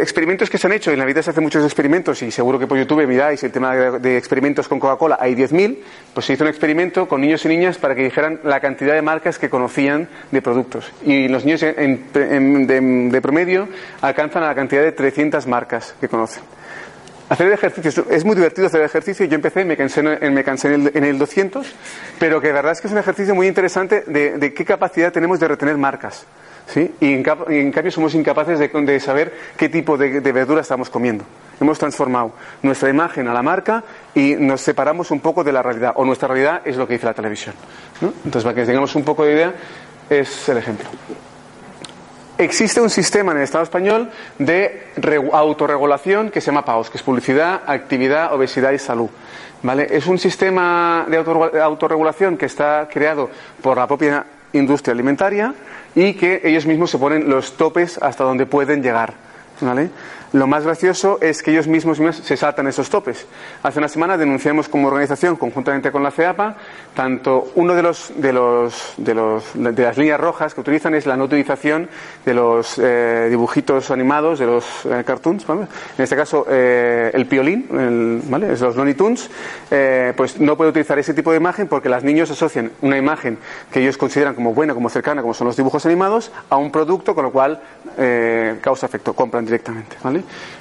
experimentos 0.00 0.50
que 0.50 0.58
se 0.58 0.66
han 0.66 0.72
hecho, 0.72 0.90
en 0.90 0.98
la 0.98 1.04
vida 1.04 1.22
se 1.22 1.30
hacen 1.30 1.44
muchos 1.44 1.64
experimentos 1.64 2.22
y 2.22 2.30
seguro 2.30 2.58
que 2.58 2.66
por 2.66 2.76
YouTube 2.76 3.06
miráis 3.06 3.42
el 3.44 3.52
tema 3.52 3.74
de, 3.74 4.16
experimentos 4.16 4.68
con 4.68 4.80
Coca-Cola, 4.80 5.18
hay 5.20 5.34
10.000, 5.34 5.78
pues 6.12 6.26
se 6.26 6.32
hizo 6.32 6.44
un 6.44 6.50
experimento 6.50 7.06
con 7.06 7.20
niños 7.20 7.44
y 7.44 7.48
niñas 7.48 7.78
para 7.78 7.94
que 7.94 8.02
dijeran 8.02 8.40
la 8.42 8.60
cantidad 8.60 8.94
de 8.94 9.02
marcas 9.02 9.38
que 9.38 9.48
conocían 9.48 10.08
de 10.30 10.42
productos. 10.42 10.92
Y 11.04 11.28
los 11.28 11.44
niños 11.44 11.60
de, 11.60 13.20
promedio 13.22 13.68
alcanzan 14.00 14.42
a 14.42 14.46
la 14.46 14.54
cantidad 14.54 14.82
de 14.82 14.92
300 14.92 15.46
marcas 15.46 15.94
que 16.00 16.08
conocen. 16.08 16.42
Hacer 17.28 17.46
el 17.46 17.52
ejercicio, 17.52 18.06
es 18.10 18.24
muy 18.24 18.34
divertido 18.34 18.66
hacer 18.66 18.80
el 18.80 18.86
ejercicio, 18.86 19.24
yo 19.26 19.36
empecé, 19.36 19.64
me 19.64 19.76
cansé, 19.76 20.02
me 20.02 20.42
cansé 20.42 20.74
en, 20.74 20.88
el, 20.88 20.92
en 20.96 21.04
el 21.04 21.16
200, 21.16 21.64
pero 22.18 22.40
que 22.40 22.48
de 22.48 22.54
verdad 22.54 22.72
es 22.72 22.80
que 22.80 22.88
es 22.88 22.92
un 22.92 22.98
ejercicio 22.98 23.36
muy 23.36 23.46
interesante 23.46 24.02
de 24.04 24.52
qué 24.52 24.64
capacidad 24.64 25.12
tenemos 25.12 25.38
de 25.38 25.46
retener 25.46 25.76
marcas. 25.76 26.26
¿Sí? 26.72 26.94
Y, 27.00 27.12
en, 27.12 27.22
cambio 27.22 27.90
somos 27.90 28.14
incapaces 28.14 28.58
de, 28.58 29.00
saber 29.00 29.34
qué 29.56 29.68
tipo 29.68 29.96
de, 29.96 30.20
verdura 30.20 30.60
estamos 30.60 30.88
comiendo. 30.88 31.24
Hemos 31.60 31.78
transformado 31.78 32.32
nuestra 32.62 32.88
imagen 32.88 33.28
a 33.28 33.34
la 33.34 33.42
marca 33.42 33.84
y 34.14 34.34
nos 34.34 34.62
separamos 34.62 35.10
un 35.10 35.20
poco 35.20 35.44
de 35.44 35.52
la 35.52 35.62
realidad, 35.62 35.92
o 35.96 36.04
nuestra 36.04 36.28
realidad 36.28 36.62
es 36.64 36.76
lo 36.76 36.86
que 36.86 36.94
dice 36.94 37.06
la 37.06 37.14
televisión. 37.14 37.54
Entonces, 38.00 38.44
para 38.44 38.54
que 38.54 38.64
tengamos 38.64 38.94
un 38.94 39.04
poco 39.04 39.24
de 39.24 39.32
idea, 39.32 39.54
es 40.08 40.48
el 40.48 40.56
ejemplo. 40.56 40.88
Existe 42.38 42.80
un 42.80 42.88
sistema 42.88 43.32
en 43.32 43.38
el 43.38 43.44
Estado 43.44 43.64
español 43.64 44.10
de 44.38 44.86
autorregulación 45.32 46.30
que 46.30 46.40
se 46.40 46.46
llama 46.46 46.64
PAOS, 46.64 46.88
que 46.88 46.96
es 46.96 47.02
publicidad, 47.02 47.60
actividad, 47.66 48.32
obesidad 48.32 48.72
y 48.72 48.78
salud. 48.78 49.10
¿Vale? 49.62 49.86
Es 49.90 50.06
un 50.06 50.18
sistema 50.18 51.04
de 51.06 51.18
autorregulación 51.60 52.38
que 52.38 52.46
está 52.46 52.88
creado 52.90 53.28
por 53.60 53.76
la 53.76 53.86
propia 53.86 54.24
industria 54.52 54.92
alimentaria 54.92 55.54
y 55.94 56.14
que 56.14 56.40
ellos 56.44 56.66
mismos 56.66 56.90
se 56.90 56.98
ponen 56.98 57.28
los 57.28 57.56
topes 57.56 57.98
hasta 57.98 58.24
donde 58.24 58.46
pueden 58.46 58.82
llegar. 58.82 59.14
¿vale? 59.60 59.90
Lo 60.32 60.46
más 60.46 60.64
gracioso 60.64 61.18
es 61.20 61.42
que 61.42 61.50
ellos 61.50 61.66
mismos 61.66 61.98
se 62.22 62.36
saltan 62.36 62.68
esos 62.68 62.88
topes. 62.88 63.26
Hace 63.64 63.80
una 63.80 63.88
semana 63.88 64.16
denunciamos 64.16 64.68
como 64.68 64.86
organización, 64.86 65.34
conjuntamente 65.34 65.90
con 65.90 66.04
la 66.04 66.12
CEAPA, 66.12 66.56
tanto 66.94 67.50
uno 67.56 67.74
de 67.74 67.82
los 67.82 68.12
de 68.14 68.32
los 68.32 68.94
de, 68.96 69.14
los, 69.14 69.44
de 69.54 69.82
las 69.82 69.98
líneas 69.98 70.20
rojas 70.20 70.54
que 70.54 70.60
utilizan 70.60 70.94
es 70.94 71.06
la 71.06 71.16
no 71.16 71.24
utilización 71.24 71.88
de 72.24 72.34
los 72.34 72.78
eh, 72.78 73.26
dibujitos 73.28 73.90
animados, 73.90 74.38
de 74.38 74.46
los 74.46 74.64
eh, 74.84 75.02
cartoons, 75.04 75.44
¿vale? 75.46 75.62
en 75.98 76.04
este 76.04 76.14
caso 76.14 76.46
eh, 76.48 77.10
el 77.12 77.26
piolín, 77.26 78.22
¿vale? 78.26 78.52
es 78.52 78.60
los 78.60 78.76
Looney 78.76 78.94
Tunes, 78.94 79.30
pues 80.16 80.40
no 80.40 80.56
puede 80.56 80.70
utilizar 80.70 80.98
ese 80.98 81.14
tipo 81.14 81.32
de 81.32 81.38
imagen 81.38 81.66
porque 81.66 81.88
los 81.88 82.04
niños 82.04 82.30
asocian 82.30 82.70
una 82.82 82.96
imagen 82.96 83.38
que 83.72 83.80
ellos 83.80 83.96
consideran 83.96 84.34
como 84.34 84.54
buena, 84.54 84.74
como 84.74 84.88
cercana, 84.90 85.22
como 85.22 85.34
son 85.34 85.48
los 85.48 85.56
dibujos 85.56 85.86
animados, 85.86 86.30
a 86.48 86.56
un 86.56 86.70
producto, 86.70 87.14
con 87.14 87.24
lo 87.24 87.32
cual 87.32 87.60
causa 88.60 88.86
efecto, 88.86 89.12
compran 89.12 89.44
directamente. 89.44 89.96
¿vale? 90.02 90.19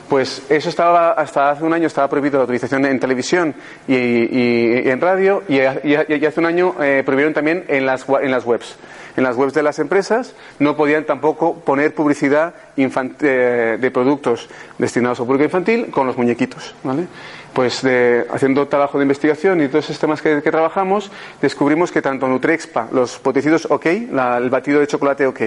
Pues 0.09 0.41
eso 0.49 0.69
estaba, 0.69 1.11
hasta 1.11 1.51
hace 1.51 1.63
un 1.63 1.71
año 1.71 1.85
estaba 1.85 2.09
prohibido 2.09 2.39
la 2.39 2.45
utilización 2.45 2.83
en 2.85 2.99
televisión 2.99 3.53
y, 3.87 4.89
en 4.89 4.99
radio 4.99 5.43
y, 5.47 5.59
hace 5.59 6.39
un 6.39 6.47
año 6.47 6.75
eh, 6.81 7.03
prohibieron 7.05 7.33
también 7.33 7.63
en 7.67 7.85
las, 7.85 8.05
en 8.09 8.31
las 8.31 8.43
webs. 8.43 8.75
En 9.15 9.23
las 9.23 9.35
webs 9.35 9.53
de 9.53 9.61
las 9.61 9.77
empresas 9.77 10.33
no 10.57 10.75
podían 10.75 11.05
tampoco 11.05 11.59
poner 11.59 11.93
publicidad 11.93 12.55
eh, 12.75 13.77
de 13.79 13.91
productos 13.91 14.49
destinados 14.79 15.19
al 15.19 15.27
público 15.27 15.43
infantil 15.43 15.91
con 15.91 16.07
los 16.07 16.17
muñequitos. 16.17 16.73
¿vale? 16.83 17.05
Pues 17.53 17.83
haciendo 18.31 18.67
trabajo 18.67 18.97
de 18.97 19.03
investigación 19.03 19.61
y 19.61 19.67
todos 19.67 19.85
esos 19.85 19.99
temas 19.99 20.21
que, 20.21 20.41
trabajamos, 20.41 21.11
descubrimos 21.41 21.91
que 21.91 22.01
tanto 22.01 22.27
Nutrexpa, 22.27 22.87
los 22.91 23.19
potecidos 23.19 23.67
OK, 23.69 23.85
el 23.85 24.49
batido 24.49 24.79
de 24.79 24.87
chocolate 24.87 25.27
OK, 25.27 25.41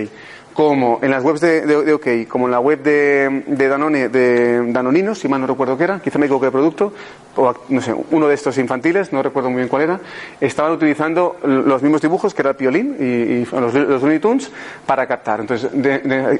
como 0.52 0.98
en 1.02 1.10
las 1.10 1.24
webs 1.24 1.40
de, 1.40 1.92
OK, 1.94 2.28
como 2.28 2.46
en 2.46 2.50
la 2.50 2.60
web 2.60 2.82
de, 2.82 3.68
Danone, 3.68 4.08
de 4.08 4.72
Danoninos, 4.72 5.18
si 5.18 5.28
mal 5.28 5.40
no 5.40 5.46
recuerdo 5.46 5.76
qué 5.76 5.84
era, 5.84 6.00
quizá 6.00 6.18
me 6.18 6.26
equivoqué 6.26 6.46
de 6.46 6.52
producto, 6.52 6.92
o 7.36 7.54
no 7.70 7.80
sé, 7.80 7.94
uno 8.10 8.28
de 8.28 8.34
estos 8.34 8.58
infantiles, 8.58 9.12
no 9.12 9.22
recuerdo 9.22 9.48
muy 9.48 9.58
bien 9.58 9.68
cuál 9.68 9.82
era, 9.82 10.00
estaban 10.40 10.72
utilizando 10.72 11.36
los 11.42 11.82
mismos 11.82 12.02
dibujos 12.02 12.34
que 12.34 12.42
era 12.42 12.50
el 12.50 12.56
Piolín 12.56 12.96
y, 13.00 13.44
los, 13.50 13.74
los, 13.74 14.02
Looney 14.02 14.18
Tunes 14.18 14.50
para 14.86 15.06
captar. 15.06 15.40
Entonces 15.40 15.70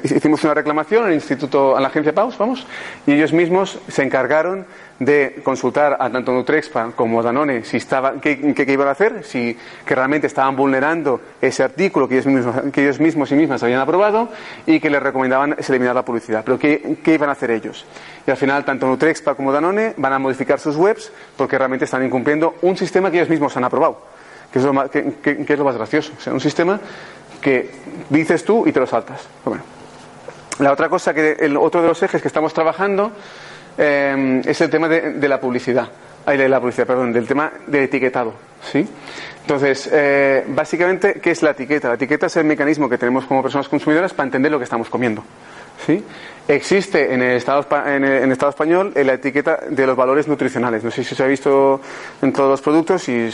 hicimos 0.03 0.43
una 0.43 0.53
reclamación 0.53 1.05
al 1.05 1.13
instituto, 1.13 1.75
a 1.75 1.81
la 1.81 1.87
agencia 1.87 2.13
Paus, 2.13 2.37
vamos, 2.37 2.67
y 3.07 3.13
ellos 3.13 3.33
mismos 3.33 3.79
se 3.87 4.03
encargaron 4.03 4.65
de 5.05 5.41
consultar 5.43 5.97
a 5.99 6.09
tanto 6.09 6.31
Nutrexpa 6.31 6.91
como 6.95 7.19
a 7.19 7.23
Danone 7.23 7.63
si 7.63 7.77
estaba, 7.77 8.13
qué, 8.21 8.53
qué, 8.53 8.71
iban 8.71 8.87
a 8.87 8.91
hacer, 8.91 9.23
si 9.23 9.57
que 9.85 9.95
realmente 9.95 10.27
estaban 10.27 10.55
vulnerando 10.55 11.19
ese 11.41 11.63
artículo 11.63 12.07
que 12.07 12.15
ellos 12.15 12.27
mismos, 12.27 12.55
que 12.71 12.83
ellos 12.83 12.99
mismos 12.99 13.31
y 13.31 13.35
mismas 13.35 13.63
habían 13.63 13.79
aprobado 13.79 14.29
y 14.65 14.79
que 14.79 14.89
les 14.89 15.01
recomendaban 15.01 15.55
eliminar 15.67 15.95
la 15.95 16.05
publicidad. 16.05 16.43
Pero 16.45 16.59
¿qué, 16.59 16.97
¿qué, 17.03 17.13
iban 17.13 17.29
a 17.29 17.33
hacer 17.33 17.51
ellos? 17.51 17.85
Y 18.25 18.31
al 18.31 18.37
final, 18.37 18.63
tanto 18.65 18.87
Nutrexpa 18.87 19.35
como 19.35 19.51
Danone 19.51 19.93
van 19.97 20.13
a 20.13 20.19
modificar 20.19 20.59
sus 20.59 20.75
webs 20.75 21.11
porque 21.35 21.57
realmente 21.57 21.85
están 21.85 22.03
incumpliendo 22.05 22.55
un 22.61 22.77
sistema 22.77 23.09
que 23.09 23.17
ellos 23.17 23.29
mismos 23.29 23.55
han 23.57 23.63
aprobado. 23.63 23.99
Que 24.51 24.59
es 24.59 24.65
lo 24.65 24.73
más, 24.73 24.89
que, 24.89 25.15
es 25.25 25.57
lo 25.57 25.65
más 25.65 25.75
gracioso. 25.75 26.13
O 26.17 26.21
sea, 26.21 26.33
un 26.33 26.39
sistema 26.39 26.79
que 27.41 27.71
dices 28.09 28.45
tú 28.45 28.67
y 28.67 28.71
te 28.71 28.79
lo 28.79 28.87
saltas. 28.87 29.27
La 30.59 30.71
otra 30.71 30.87
cosa 30.87 31.13
que 31.13 31.37
el 31.39 31.57
otro 31.57 31.81
de 31.81 31.87
los 31.87 32.01
ejes 32.03 32.21
que 32.21 32.27
estamos 32.27 32.53
trabajando 32.53 33.11
eh, 33.77 34.41
es 34.45 34.61
el 34.61 34.69
tema 34.69 34.87
de, 34.87 35.27
la 35.27 35.39
publicidad. 35.39 35.89
de 36.25 36.49
la 36.49 36.59
publicidad, 36.59 36.87
perdón, 36.87 37.13
del 37.13 37.27
tema 37.27 37.51
del 37.67 37.83
etiquetado. 37.83 38.33
¿sí? 38.71 38.87
Entonces, 39.41 39.89
eh, 39.91 40.45
básicamente, 40.47 41.19
¿qué 41.21 41.31
es 41.31 41.41
la 41.43 41.51
etiqueta? 41.51 41.89
La 41.89 41.95
etiqueta 41.95 42.27
es 42.27 42.35
el 42.37 42.45
mecanismo 42.45 42.89
que 42.89 42.97
tenemos 42.97 43.25
como 43.25 43.41
personas 43.41 43.67
consumidoras 43.67 44.13
para 44.13 44.27
entender 44.27 44.51
lo 44.51 44.57
que 44.57 44.63
estamos 44.63 44.89
comiendo. 44.89 45.23
¿Sí? 45.85 46.03
Existe 46.45 47.13
en 47.13 47.21
el, 47.21 47.37
Estado, 47.37 47.65
en 47.87 48.03
el, 48.03 48.29
Estado 48.29 48.49
español 48.49 48.91
la 48.93 49.13
etiqueta 49.13 49.59
de 49.69 49.87
los 49.87 49.95
valores 49.95 50.27
nutricionales. 50.27 50.83
No 50.83 50.91
sé 50.91 51.05
si 51.05 51.15
se 51.15 51.23
ha 51.23 51.25
visto 51.25 51.79
en 52.21 52.33
todos 52.33 52.49
los 52.49 52.61
productos, 52.61 53.03
si 53.03 53.29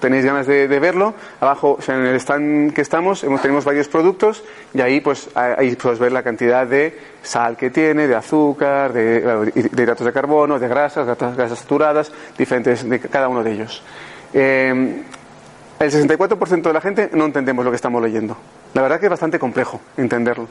tenéis 0.00 0.24
ganas 0.24 0.46
de, 0.46 0.66
verlo. 0.66 1.12
Abajo, 1.40 1.78
en 1.86 2.06
el 2.06 2.16
stand 2.16 2.72
que 2.72 2.80
estamos, 2.80 3.20
tenemos 3.42 3.66
varios 3.66 3.88
productos 3.88 4.42
y 4.72 4.80
ahí 4.80 5.02
pues 5.02 5.28
ahí 5.34 5.76
puedes 5.76 5.98
ver 5.98 6.12
la 6.12 6.22
cantidad 6.22 6.66
de 6.66 6.98
sal 7.22 7.58
que 7.58 7.68
tiene, 7.68 8.08
de 8.08 8.14
azúcar, 8.14 8.94
de, 8.94 9.52
hidratos 9.54 10.06
de 10.06 10.12
carbono, 10.14 10.58
de 10.58 10.66
grasas, 10.66 11.06
grasas 11.06 11.58
saturadas, 11.58 12.12
diferentes 12.38 12.88
de 12.88 12.98
cada 12.98 13.28
uno 13.28 13.44
de 13.44 13.52
ellos. 13.52 13.82
Eh, 14.32 15.02
el 15.80 15.90
64% 15.90 16.62
de 16.62 16.72
la 16.72 16.80
gente 16.80 17.10
no 17.12 17.26
entendemos 17.26 17.62
lo 17.62 17.70
que 17.70 17.76
estamos 17.76 18.02
leyendo. 18.02 18.38
La 18.72 18.80
verdad 18.80 18.98
que 18.98 19.06
es 19.06 19.10
bastante 19.10 19.38
complejo 19.38 19.82
entenderlo. 19.98 20.48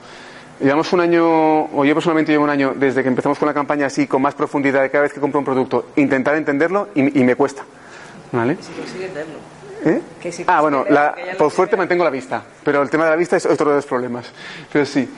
Llevamos 0.60 0.94
un 0.94 1.02
año, 1.02 1.66
o 1.66 1.84
yo 1.86 1.94
personalmente 1.94 2.32
llevo 2.32 2.44
un 2.44 2.50
año 2.50 2.74
desde 2.76 3.02
que 3.02 3.10
empezamos 3.10 3.38
con 3.38 3.48
la 3.48 3.54
campaña 3.54 3.88
así, 3.88 4.08
con 4.08 4.22
más 4.22 4.36
profundidad 4.36 4.82
de 4.82 4.90
cada 4.90 5.04
vez 5.04 5.14
que 5.14 5.20
compro 5.20 5.40
un 5.40 5.46
producto, 5.46 5.88
intentar 5.96 6.36
entenderlo 6.36 6.90
y, 6.96 7.02
me 7.24 7.36
cuesta. 7.36 7.64
¿Vale? 8.32 8.58
¿Eh? 9.86 10.02
ah, 10.48 10.62
bueno, 10.62 10.86
por 11.38 11.52
suerte 11.52 11.76
mantengo 11.76 12.04
la 12.04 12.10
vista, 12.10 12.44
pero 12.64 12.82
el 12.82 12.90
tema 12.90 13.04
de 13.06 13.10
la 13.10 13.16
vista 13.16 13.36
es 13.36 13.46
otro 13.46 13.70
de 13.70 13.78
los 13.78 13.86
problemas. 13.86 14.32
Pero 14.72 14.86
sí. 14.86 15.10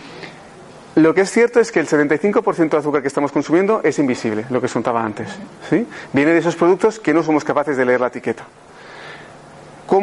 Lo 0.95 1.13
que 1.13 1.21
es 1.21 1.31
cierto 1.31 1.59
es 1.59 1.73
que 1.73 1.81
el 1.81 1.87
75% 1.87 2.69
de 2.69 2.77
azúcar 2.77 3.01
que 3.01 3.09
estamos 3.09 3.31
consumiendo 3.31 3.81
es 3.83 3.99
invisible, 3.99 4.45
lo 4.49 4.61
que 4.61 4.69
contaba 4.69 5.03
antes. 5.03 5.27
¿sí? 5.69 5.85
Viene 6.13 6.31
de 6.31 6.39
esos 6.39 6.55
productos 6.55 6.99
que 6.99 7.13
no 7.13 7.21
somos 7.21 7.43
capaces 7.43 7.75
de 7.75 7.85
leer 7.85 7.99
la 7.99 8.07
etiqueta. 8.07 8.45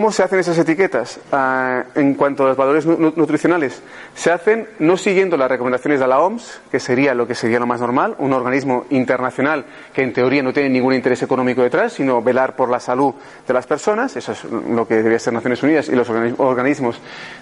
¿Cómo 0.03 0.11
se 0.11 0.25
hacen 0.25 0.41
esas 0.41 0.59
etiquetas 0.59 1.21
ah, 1.31 1.85
en 1.95 2.15
cuanto 2.15 2.43
a 2.43 2.49
los 2.49 2.57
valores 2.57 2.85
nutricionales? 2.85 3.81
Se 4.17 4.33
hacen 4.33 4.67
no 4.81 4.97
siguiendo 4.97 5.37
las 5.37 5.49
recomendaciones 5.49 6.01
de 6.01 6.09
la 6.09 6.19
OMS, 6.19 6.61
que 6.73 6.81
sería 6.81 7.15
lo 7.15 7.29
que 7.29 7.37
sería 7.37 7.61
lo 7.61 7.69
más 7.69 7.81
normal, 7.81 8.17
un 8.19 8.33
organismo 8.33 8.85
internacional 8.91 9.65
que 9.95 10.03
en 10.03 10.12
teoría 10.12 10.43
no 10.43 10.53
tiene 10.53 10.71
ningún 10.71 10.93
interés 10.93 11.23
económico 11.23 11.62
detrás, 11.62 11.93
sino 11.93 12.21
velar 12.21 12.57
por 12.57 12.69
la 12.69 12.81
salud 12.81 13.15
de 13.47 13.55
las 13.55 13.65
personas, 13.69 14.17
eso 14.17 14.33
es 14.33 14.43
lo 14.43 14.88
que 14.88 14.97
debería 14.97 15.21
ser 15.21 15.35
Naciones 15.35 15.62
Unidas 15.62 15.88
y 15.88 15.95
los 15.95 16.11
organismos 16.11 16.99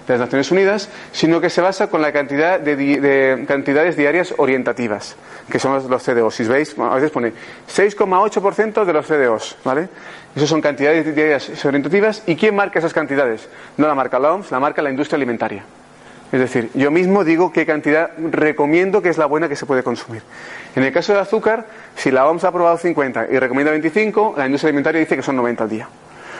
de 0.06 0.12
las 0.12 0.20
Naciones 0.20 0.50
Unidas, 0.50 0.90
sino 1.12 1.40
que 1.40 1.48
se 1.48 1.62
basa 1.62 1.86
con 1.86 2.02
la 2.02 2.12
cantidad 2.12 2.60
de, 2.60 3.42
cantidades 3.48 3.96
diarias 3.96 4.34
orientativas, 4.36 5.16
que 5.50 5.58
son 5.58 5.88
los 5.88 6.02
CDOs. 6.02 6.34
Si 6.34 6.44
veis, 6.44 6.78
a 6.78 6.94
veces 6.96 7.10
pone 7.10 7.32
6,8% 7.74 8.84
de 8.84 8.92
los 8.92 9.06
CDOs, 9.06 9.56
¿vale? 9.64 9.88
Esas 10.34 10.48
son 10.48 10.60
cantidades 10.60 11.14
diarias 11.14 11.64
orientativas. 11.64 12.22
¿Y 12.26 12.36
quién 12.36 12.54
marca 12.54 12.78
esas 12.78 12.92
cantidades? 12.92 13.48
No 13.76 13.88
la 13.88 13.94
marca 13.94 14.18
la 14.18 14.32
OMS, 14.32 14.50
la 14.50 14.60
marca 14.60 14.80
la 14.80 14.90
industria 14.90 15.16
alimentaria. 15.16 15.64
Es 16.32 16.38
decir, 16.38 16.70
yo 16.74 16.92
mismo 16.92 17.24
digo 17.24 17.52
qué 17.52 17.66
cantidad 17.66 18.10
recomiendo 18.16 19.02
que 19.02 19.08
es 19.08 19.18
la 19.18 19.26
buena 19.26 19.48
que 19.48 19.56
se 19.56 19.66
puede 19.66 19.82
consumir. 19.82 20.22
En 20.76 20.84
el 20.84 20.92
caso 20.92 21.12
del 21.12 21.22
azúcar, 21.22 21.66
si 21.96 22.12
la 22.12 22.28
OMS 22.28 22.44
ha 22.44 22.48
aprobado 22.48 22.78
50 22.78 23.26
y 23.32 23.38
recomienda 23.40 23.72
25, 23.72 24.34
la 24.36 24.46
industria 24.46 24.68
alimentaria 24.68 25.00
dice 25.00 25.16
que 25.16 25.22
son 25.22 25.34
90 25.34 25.64
al 25.64 25.70
día. 25.70 25.88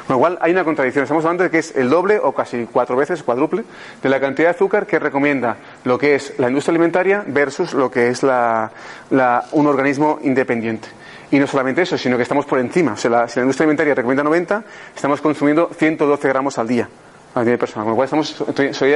Con 0.06 0.14
lo 0.14 0.20
cual 0.20 0.38
hay 0.40 0.52
una 0.52 0.62
contradicción. 0.64 1.02
Estamos 1.02 1.24
hablando 1.24 1.44
de 1.44 1.50
que 1.50 1.58
es 1.58 1.74
el 1.74 1.90
doble 1.90 2.20
o 2.20 2.32
casi 2.32 2.66
cuatro 2.66 2.96
veces, 2.96 3.24
cuádruple, 3.24 3.64
de 4.00 4.08
la 4.08 4.20
cantidad 4.20 4.48
de 4.48 4.54
azúcar 4.54 4.86
que 4.86 5.00
recomienda 5.00 5.56
lo 5.84 5.98
que 5.98 6.14
es 6.14 6.34
la 6.38 6.48
industria 6.48 6.72
alimentaria 6.72 7.24
versus 7.26 7.74
lo 7.74 7.90
que 7.90 8.08
es 8.08 8.22
un 8.22 9.66
organismo 9.66 10.20
independiente. 10.22 10.88
Y 11.32 11.38
no 11.38 11.46
solamente 11.46 11.82
eso, 11.82 11.96
sino 11.96 12.16
que 12.16 12.24
estamos 12.24 12.44
por 12.44 12.58
encima. 12.58 12.96
Si 12.96 13.08
la 13.08 13.26
industria 13.36 13.64
alimentaria 13.64 13.94
recomienda 13.94 14.24
90, 14.24 14.64
estamos 14.94 15.20
consumiendo 15.20 15.70
112 15.72 16.28
gramos 16.28 16.58
al 16.58 16.66
día 16.66 16.88
a 17.34 17.40
nivel 17.44 17.58
personal. 17.58 17.84
Con 17.84 17.92
lo 17.92 17.96
cual 17.96 18.06
estamos 18.06 18.34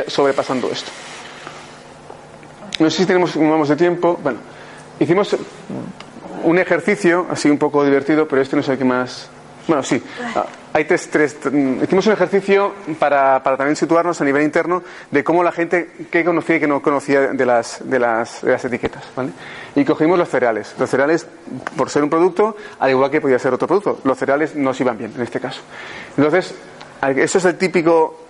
sobrepasando 0.09 0.71
esto. 0.71 0.91
No 2.81 2.91
sé 2.91 2.99
si 2.99 3.07
tenemos 3.07 3.37
un 3.37 3.49
vamos 3.49 3.69
de 3.69 3.77
tiempo. 3.77 4.19
Bueno, 4.21 4.39
hicimos 4.99 5.37
un 6.43 6.59
ejercicio 6.59 7.27
así 7.31 7.49
un 7.49 7.59
poco 7.59 7.85
divertido, 7.85 8.27
pero 8.27 8.43
este 8.43 8.57
no 8.57 8.63
sé 8.63 8.77
qué 8.77 8.85
más. 8.85 9.29
Bueno, 9.69 9.83
sí. 9.83 10.03
Hay 10.77 10.87
tres, 10.87 11.09
tres, 11.09 11.37
hicimos 11.85 12.05
un 12.09 12.13
ejercicio 12.15 12.73
para, 12.99 13.41
para, 13.45 13.57
también 13.57 13.77
situarnos 13.77 14.21
a 14.21 14.25
nivel 14.25 14.43
interno 14.43 14.83
de 15.09 15.23
cómo 15.23 15.45
la 15.45 15.53
gente, 15.53 15.89
qué 16.11 16.25
conocía 16.25 16.57
y 16.57 16.61
qué 16.61 16.67
no 16.67 16.83
conocía 16.83 17.29
de 17.29 17.47
las, 17.47 17.89
de 17.89 18.01
las, 18.01 18.43
de 18.43 18.51
las 18.51 18.65
etiquetas. 18.65 19.05
¿vale? 19.15 19.31
Y 19.77 19.85
cogimos 19.85 20.19
los 20.19 20.29
cereales. 20.29 20.75
Los 20.77 20.91
cereales, 20.91 21.29
por 21.77 21.91
ser 21.91 22.03
un 22.03 22.11
producto, 22.11 22.57
al 22.81 22.91
igual 22.91 23.09
que 23.09 23.21
podía 23.21 23.39
ser 23.39 23.55
otro 23.55 23.69
producto, 23.69 24.01
los 24.03 24.19
cereales 24.19 24.57
no 24.57 24.75
se 24.75 24.83
iban 24.83 24.99
bien 24.99 25.13
en 25.15 25.23
este 25.23 25.39
caso. 25.39 25.61
Entonces, 26.17 26.57
eso 27.19 27.39
es 27.39 27.45
el 27.45 27.57
típico 27.57 28.24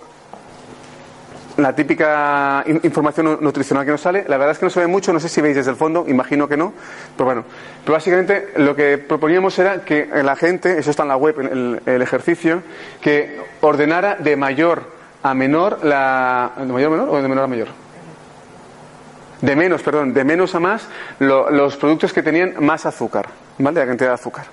la 1.57 1.73
típica 1.75 2.63
información 2.83 3.37
nutricional 3.41 3.85
que 3.85 3.91
nos 3.91 4.01
sale. 4.01 4.25
La 4.27 4.37
verdad 4.37 4.51
es 4.51 4.59
que 4.59 4.65
no 4.65 4.69
se 4.69 4.81
ve 4.81 4.87
mucho, 4.87 5.13
no 5.13 5.19
sé 5.19 5.29
si 5.29 5.41
veis 5.41 5.55
desde 5.55 5.71
el 5.71 5.77
fondo, 5.77 6.05
imagino 6.07 6.47
que 6.47 6.57
no, 6.57 6.73
pero 7.15 7.25
bueno. 7.25 7.45
Pero 7.83 7.93
básicamente 7.93 8.49
lo 8.57 8.75
que 8.75 8.97
proponíamos 8.97 9.57
era 9.59 9.83
que 9.85 10.07
la 10.23 10.35
gente, 10.35 10.77
eso 10.79 10.91
está 10.91 11.03
en 11.03 11.09
la 11.09 11.17
web, 11.17 11.39
el, 11.39 11.81
el 11.85 12.01
ejercicio, 12.01 12.61
que 13.01 13.39
ordenara 13.61 14.15
de 14.15 14.35
mayor 14.35 14.95
a 15.23 15.33
menor 15.33 15.79
la. 15.83 16.51
¿De 16.57 16.65
mayor 16.65 16.93
a 16.93 16.95
menor 16.95 17.09
o 17.09 17.21
de 17.21 17.27
menor 17.27 17.43
a 17.45 17.47
mayor? 17.47 17.67
De 19.41 19.55
menos, 19.55 19.81
perdón, 19.81 20.13
de 20.13 20.23
menos 20.23 20.53
a 20.55 20.59
más 20.59 20.87
los 21.19 21.75
productos 21.77 22.13
que 22.13 22.21
tenían 22.21 22.55
más 22.59 22.85
azúcar, 22.85 23.27
¿vale? 23.57 23.79
La 23.79 23.85
cantidad 23.85 24.09
de 24.09 24.13
azúcar. 24.13 24.45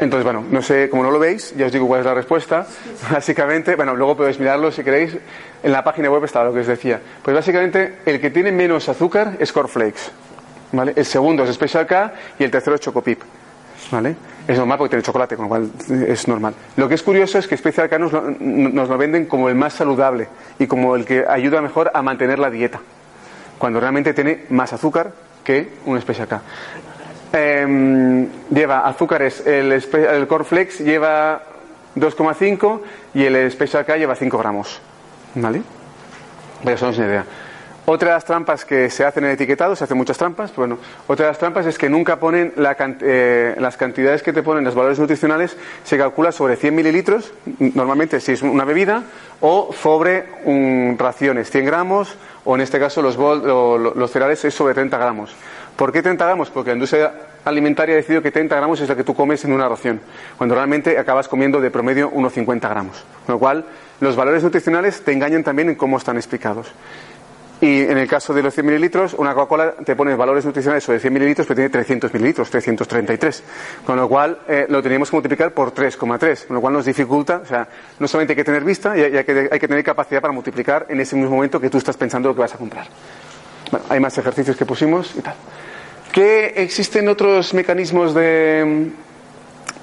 Entonces, 0.00 0.24
bueno, 0.24 0.42
no 0.50 0.62
sé, 0.62 0.88
como 0.88 1.02
no 1.02 1.10
lo 1.10 1.18
veis, 1.18 1.54
ya 1.56 1.66
os 1.66 1.72
digo 1.72 1.86
cuál 1.86 2.00
es 2.00 2.06
la 2.06 2.14
respuesta. 2.14 2.66
Básicamente, 3.10 3.76
bueno, 3.76 3.94
luego 3.94 4.16
podéis 4.16 4.40
mirarlo 4.40 4.72
si 4.72 4.82
queréis. 4.82 5.16
En 5.62 5.72
la 5.72 5.84
página 5.84 6.10
web 6.10 6.24
está 6.24 6.42
lo 6.42 6.54
que 6.54 6.60
os 6.60 6.66
decía. 6.66 6.98
Pues 7.22 7.36
básicamente, 7.36 7.98
el 8.06 8.18
que 8.18 8.30
tiene 8.30 8.50
menos 8.50 8.88
azúcar 8.88 9.36
es 9.38 9.52
Cornflakes. 9.52 10.10
¿Vale? 10.72 10.94
El 10.96 11.04
segundo 11.04 11.44
es 11.44 11.54
Special 11.54 11.86
K 11.86 12.14
y 12.38 12.44
el 12.44 12.50
tercero 12.50 12.76
es 12.76 12.80
Chocopip. 12.80 13.20
¿Vale? 13.90 14.16
Es 14.48 14.56
normal 14.56 14.78
porque 14.78 14.90
tiene 14.90 15.02
chocolate, 15.02 15.36
con 15.36 15.44
lo 15.44 15.48
cual 15.50 15.70
es 16.08 16.28
normal. 16.28 16.54
Lo 16.76 16.88
que 16.88 16.94
es 16.94 17.02
curioso 17.02 17.38
es 17.38 17.46
que 17.46 17.58
Special 17.58 17.90
K 17.90 17.98
nos 17.98 18.12
lo, 18.12 18.22
nos 18.22 18.88
lo 18.88 18.96
venden 18.96 19.26
como 19.26 19.50
el 19.50 19.54
más 19.54 19.74
saludable 19.74 20.28
y 20.58 20.66
como 20.66 20.96
el 20.96 21.04
que 21.04 21.26
ayuda 21.28 21.60
mejor 21.60 21.90
a 21.92 22.00
mantener 22.00 22.38
la 22.38 22.48
dieta. 22.48 22.80
Cuando 23.58 23.80
realmente 23.80 24.14
tiene 24.14 24.46
más 24.48 24.72
azúcar 24.72 25.12
que 25.44 25.68
un 25.84 26.00
Special 26.00 26.28
K. 26.28 26.40
Em, 27.32 28.26
lleva 28.50 28.80
azúcares, 28.80 29.46
el, 29.46 29.70
el 29.72 30.26
Cornflakes 30.26 30.82
lleva 30.82 31.42
2,5 31.94 32.80
y 33.14 33.24
el 33.24 33.50
Special 33.50 33.84
K 33.84 33.96
lleva 33.96 34.16
5 34.16 34.38
gramos. 34.38 34.80
¿Vale? 35.36 35.62
Para 36.62 36.74
eso 36.74 36.86
no 36.86 36.92
es 36.92 36.98
una 36.98 37.06
idea. 37.06 37.24
Otra 37.86 38.10
de 38.10 38.14
las 38.14 38.24
trampas 38.24 38.64
que 38.64 38.90
se 38.90 39.04
hacen 39.04 39.24
en 39.24 39.30
etiquetado, 39.30 39.74
se 39.74 39.84
hacen 39.84 39.96
muchas 39.96 40.16
trampas, 40.18 40.54
bueno, 40.54 40.78
otra 41.08 41.26
de 41.26 41.30
las 41.32 41.38
trampas 41.38 41.66
es 41.66 41.78
que 41.78 41.88
nunca 41.88 42.20
ponen 42.20 42.52
eh, 42.56 43.56
las 43.58 43.76
cantidades 43.76 44.22
que 44.22 44.32
te 44.32 44.42
ponen, 44.42 44.62
los 44.62 44.74
valores 44.74 44.98
nutricionales, 44.98 45.56
se 45.82 45.98
calcula 45.98 46.30
sobre 46.30 46.56
100 46.56 46.74
mililitros, 46.74 47.32
normalmente 47.58 48.20
si 48.20 48.32
es 48.32 48.42
una 48.42 48.64
bebida, 48.64 49.02
o 49.40 49.70
sobre 49.72 50.24
un, 50.44 50.96
raciones, 50.98 51.50
100 51.50 51.64
gramos, 51.64 52.16
o 52.44 52.54
en 52.54 52.60
este 52.60 52.78
caso 52.78 53.02
los, 53.02 53.16
los 53.16 54.10
cereales 54.10 54.44
es 54.44 54.54
sobre 54.54 54.74
30 54.74 54.98
gramos. 54.98 55.34
¿Por 55.80 55.92
qué 55.92 56.02
30 56.02 56.26
gramos? 56.26 56.50
Porque 56.50 56.68
la 56.68 56.74
industria 56.74 57.10
alimentaria 57.42 57.94
ha 57.94 57.96
decidido 57.96 58.20
que 58.20 58.30
30 58.30 58.54
gramos 58.54 58.78
es 58.82 58.88
lo 58.90 58.94
que 58.94 59.02
tú 59.02 59.14
comes 59.14 59.42
en 59.46 59.52
una 59.54 59.66
ración, 59.66 59.98
cuando 60.36 60.54
realmente 60.54 60.98
acabas 60.98 61.26
comiendo 61.26 61.58
de 61.58 61.70
promedio 61.70 62.10
unos 62.10 62.34
50 62.34 62.68
gramos. 62.68 63.02
Con 63.24 63.36
lo 63.36 63.38
cual, 63.38 63.64
los 64.00 64.14
valores 64.14 64.42
nutricionales 64.42 65.00
te 65.02 65.12
engañan 65.12 65.42
también 65.42 65.70
en 65.70 65.76
cómo 65.76 65.96
están 65.96 66.16
explicados. 66.18 66.70
Y 67.62 67.80
en 67.80 67.96
el 67.96 68.06
caso 68.06 68.34
de 68.34 68.42
los 68.42 68.52
100 68.52 68.66
mililitros, 68.66 69.14
una 69.14 69.32
Coca-Cola 69.32 69.72
te 69.82 69.96
pone 69.96 70.14
valores 70.14 70.44
nutricionales 70.44 70.84
sobre 70.84 71.00
100 71.00 71.14
mililitros, 71.14 71.46
pero 71.46 71.56
tiene 71.56 71.70
300 71.70 72.12
mililitros, 72.12 72.50
333. 72.50 73.42
Con 73.86 73.96
lo 73.96 74.06
cual, 74.06 74.38
eh, 74.48 74.66
lo 74.68 74.82
teníamos 74.82 75.08
que 75.08 75.16
multiplicar 75.16 75.52
por 75.52 75.72
3,3. 75.72 76.46
Con 76.46 76.56
lo 76.56 76.60
cual 76.60 76.74
nos 76.74 76.84
dificulta, 76.84 77.40
o 77.42 77.46
sea, 77.46 77.66
no 77.98 78.06
solamente 78.06 78.32
hay 78.32 78.36
que 78.36 78.44
tener 78.44 78.64
vista, 78.64 78.92
hay, 78.92 79.24
que, 79.24 79.48
hay 79.50 79.58
que 79.58 79.68
tener 79.68 79.82
capacidad 79.82 80.20
para 80.20 80.34
multiplicar 80.34 80.84
en 80.90 81.00
ese 81.00 81.16
mismo 81.16 81.36
momento 81.36 81.58
que 81.58 81.70
tú 81.70 81.78
estás 81.78 81.96
pensando 81.96 82.28
lo 82.28 82.34
que 82.34 82.42
vas 82.42 82.54
a 82.54 82.58
comprar. 82.58 82.86
Bueno, 83.70 83.86
hay 83.88 83.98
más 83.98 84.18
ejercicios 84.18 84.58
que 84.58 84.66
pusimos 84.66 85.16
y 85.16 85.22
tal. 85.22 85.36
¿Qué 86.12 86.54
existen 86.56 87.08
otros 87.08 87.54
mecanismos 87.54 88.14
de, 88.14 88.90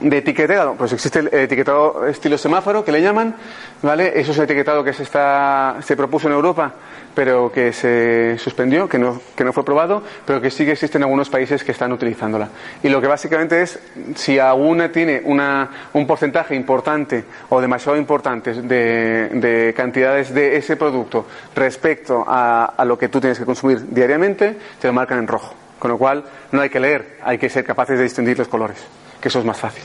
de 0.02 0.18
etiquetado? 0.18 0.76
Pues 0.76 0.92
existe 0.92 1.20
el 1.20 1.34
etiquetado 1.34 2.06
estilo 2.06 2.38
semáforo, 2.38 2.84
que 2.84 2.92
le 2.92 3.02
llaman, 3.02 3.34
¿vale? 3.82 4.12
Eso 4.20 4.34
es 4.34 4.38
el 4.38 4.44
etiquetado 4.44 4.84
que 4.84 4.92
se, 4.92 5.04
está, 5.04 5.78
se 5.82 5.96
propuso 5.96 6.28
en 6.28 6.34
Europa, 6.34 6.74
pero 7.16 7.50
que 7.50 7.72
se 7.72 8.38
suspendió, 8.40 8.90
que 8.90 9.00
no, 9.00 9.22
que 9.38 9.46
no 9.46 9.54
fue 9.54 9.64
probado, 9.64 10.04
pero 10.26 10.42
que 10.42 10.52
sí 10.52 10.66
que 10.66 10.74
existen 10.74 11.02
algunos 11.02 11.30
países 11.30 11.64
que 11.64 11.72
están 11.72 11.94
utilizándola. 11.94 12.50
Y 12.84 12.90
lo 12.90 13.00
que 13.00 13.08
básicamente 13.08 13.62
es, 13.62 13.80
si 14.16 14.38
alguna 14.38 14.92
tiene 14.92 15.22
una, 15.24 15.88
un 15.94 16.06
porcentaje 16.06 16.56
importante 16.56 17.24
o 17.48 17.62
demasiado 17.62 17.98
importante 17.98 18.54
de, 18.54 19.30
de 19.30 19.74
cantidades 19.74 20.34
de 20.34 20.58
ese 20.58 20.76
producto 20.76 21.26
respecto 21.56 22.26
a, 22.28 22.66
a 22.66 22.84
lo 22.84 22.98
que 22.98 23.08
tú 23.08 23.22
tienes 23.22 23.40
que 23.40 23.46
consumir 23.46 23.88
diariamente, 23.88 24.58
te 24.82 24.88
lo 24.88 24.94
marcan 24.94 25.20
en 25.20 25.28
rojo. 25.28 25.56
Con 25.80 25.92
lo 25.92 25.98
cual, 25.98 26.24
no 26.52 26.62
hay 26.62 26.70
que 26.70 26.80
leer, 26.80 27.18
hay 27.24 27.38
que 27.38 27.50
ser 27.50 27.64
capaces 27.64 27.98
de 27.98 28.04
distinguir 28.04 28.38
los 28.38 28.48
colores, 28.48 28.78
que 29.22 29.28
eso 29.28 29.40
es 29.40 29.46
más 29.46 29.58
fácil. 29.58 29.84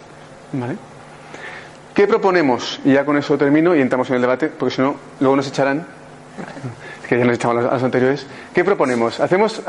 ¿Vale? 0.52 0.76
¿Qué 1.94 2.06
proponemos? 2.06 2.80
Y 2.84 2.94
ya 2.94 3.04
con 3.04 3.18
eso 3.18 3.36
termino 3.36 3.76
y 3.76 3.80
entramos 3.80 4.08
en 4.08 4.16
el 4.16 4.22
debate, 4.22 4.48
porque 4.48 4.76
si 4.76 4.82
no, 4.82 4.96
luego 5.20 5.36
nos 5.36 5.46
echarán. 5.48 5.86
que 7.12 7.18
ya 7.18 7.26
nos 7.26 7.34
echamos 7.34 7.64
a 7.66 7.74
los 7.74 7.82
anteriores. 7.82 8.26
¿Qué 8.54 8.64
proponemos? 8.64 9.20
Hacemos, 9.20 9.62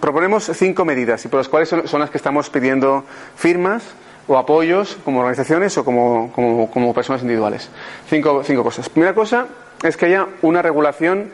proponemos 0.00 0.50
cinco 0.54 0.84
medidas, 0.84 1.24
y 1.24 1.28
por 1.28 1.38
las 1.38 1.48
cuales 1.48 1.68
son, 1.68 2.00
las 2.00 2.10
que 2.10 2.18
estamos 2.18 2.50
pidiendo 2.50 3.04
firmas 3.36 3.84
o 4.26 4.36
apoyos 4.36 4.98
como 5.04 5.20
organizaciones 5.20 5.78
o 5.78 5.84
como, 5.84 6.32
como, 6.32 6.68
como 6.70 6.92
personas 6.92 7.22
individuales. 7.22 7.70
Cinco, 8.08 8.42
cinco 8.44 8.64
cosas. 8.64 8.88
Primera 8.88 9.14
cosa 9.14 9.46
es 9.82 9.96
que 9.96 10.06
haya 10.06 10.26
una 10.42 10.60
regulación 10.60 11.30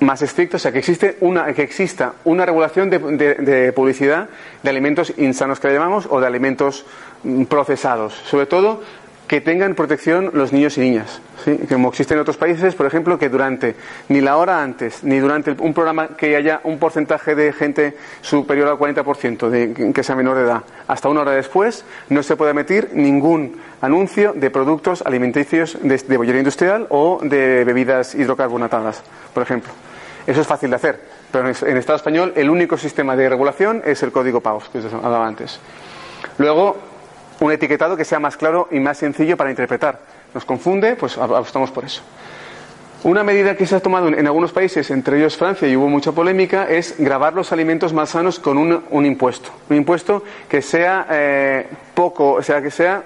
más 0.00 0.22
estricto, 0.22 0.56
o 0.56 0.60
sea, 0.60 0.72
que, 0.72 0.78
existe 0.78 1.16
una, 1.20 1.52
que 1.52 1.62
exista 1.62 2.14
una 2.24 2.46
regulación 2.46 2.90
de, 2.90 3.72
publicidad 3.74 4.28
de 4.62 4.70
alimentos 4.70 5.12
insanos 5.16 5.60
que 5.60 5.68
le 5.68 5.74
llamamos 5.74 6.06
o 6.10 6.20
de 6.20 6.26
alimentos 6.26 6.84
mm, 7.24 7.44
procesados. 7.44 8.14
Sobre 8.14 8.46
todo 8.46 8.80
que 9.28 9.42
tengan 9.42 9.74
protección 9.74 10.30
los 10.32 10.52
niños 10.54 10.78
y 10.78 10.80
niñas. 10.80 11.20
¿sí? 11.44 11.60
Como 11.68 11.90
existe 11.90 12.14
en 12.14 12.20
otros 12.20 12.38
países, 12.38 12.74
por 12.74 12.86
ejemplo, 12.86 13.18
que 13.18 13.28
durante 13.28 13.76
ni 14.08 14.22
la 14.22 14.38
hora 14.38 14.62
antes 14.62 15.04
ni 15.04 15.18
durante 15.18 15.50
un 15.50 15.74
programa 15.74 16.16
que 16.16 16.34
haya 16.34 16.60
un 16.64 16.78
porcentaje 16.78 17.34
de 17.34 17.52
gente 17.52 17.94
superior 18.22 18.68
al 18.68 18.78
40% 18.78 19.50
de 19.50 19.92
que 19.92 20.02
sea 20.02 20.16
menor 20.16 20.38
de 20.38 20.44
edad, 20.44 20.62
hasta 20.88 21.10
una 21.10 21.20
hora 21.20 21.32
después, 21.32 21.84
no 22.08 22.22
se 22.22 22.36
puede 22.36 22.52
emitir 22.52 22.88
ningún 22.94 23.60
anuncio 23.82 24.32
de 24.32 24.50
productos 24.50 25.02
alimenticios 25.02 25.76
de, 25.82 25.98
de 25.98 26.38
industrial 26.38 26.86
o 26.88 27.20
de 27.22 27.64
bebidas 27.64 28.14
hidrocarbonatadas, 28.14 29.02
por 29.34 29.42
ejemplo. 29.42 29.87
Eso 30.28 30.42
es 30.42 30.46
fácil 30.46 30.68
de 30.68 30.76
hacer, 30.76 31.00
pero 31.32 31.48
en 31.48 31.76
Estado 31.78 31.96
español 31.96 32.34
el 32.36 32.50
único 32.50 32.76
sistema 32.76 33.16
de 33.16 33.30
regulación 33.30 33.80
es 33.86 34.02
el 34.02 34.12
código 34.12 34.42
PAOS, 34.42 34.68
que 34.68 34.76
os 34.80 34.92
hablaba 34.92 35.26
antes. 35.26 35.58
Luego, 36.36 36.76
un 37.40 37.50
etiquetado 37.50 37.96
que 37.96 38.04
sea 38.04 38.20
más 38.20 38.36
claro 38.36 38.68
y 38.70 38.78
más 38.78 38.98
sencillo 38.98 39.38
para 39.38 39.48
interpretar. 39.48 40.00
Nos 40.34 40.44
confunde, 40.44 40.96
pues 40.96 41.16
apostamos 41.16 41.70
por 41.70 41.86
eso. 41.86 42.02
Una 43.04 43.24
medida 43.24 43.56
que 43.56 43.64
se 43.64 43.76
ha 43.76 43.80
tomado 43.80 44.08
en 44.08 44.26
algunos 44.26 44.52
países, 44.52 44.90
entre 44.90 45.16
ellos 45.16 45.34
Francia, 45.34 45.66
y 45.66 45.74
hubo 45.76 45.88
mucha 45.88 46.12
polémica, 46.12 46.68
es 46.68 46.96
grabar 46.98 47.32
los 47.32 47.50
alimentos 47.50 47.94
más 47.94 48.10
sanos 48.10 48.38
con 48.38 48.58
un, 48.58 49.06
impuesto. 49.06 49.48
Un 49.70 49.78
impuesto 49.78 50.24
que 50.46 50.60
sea 50.60 51.06
eh, 51.10 51.66
poco, 51.94 52.32
o 52.32 52.42
sea, 52.42 52.60
que 52.60 52.70
sea 52.70 53.02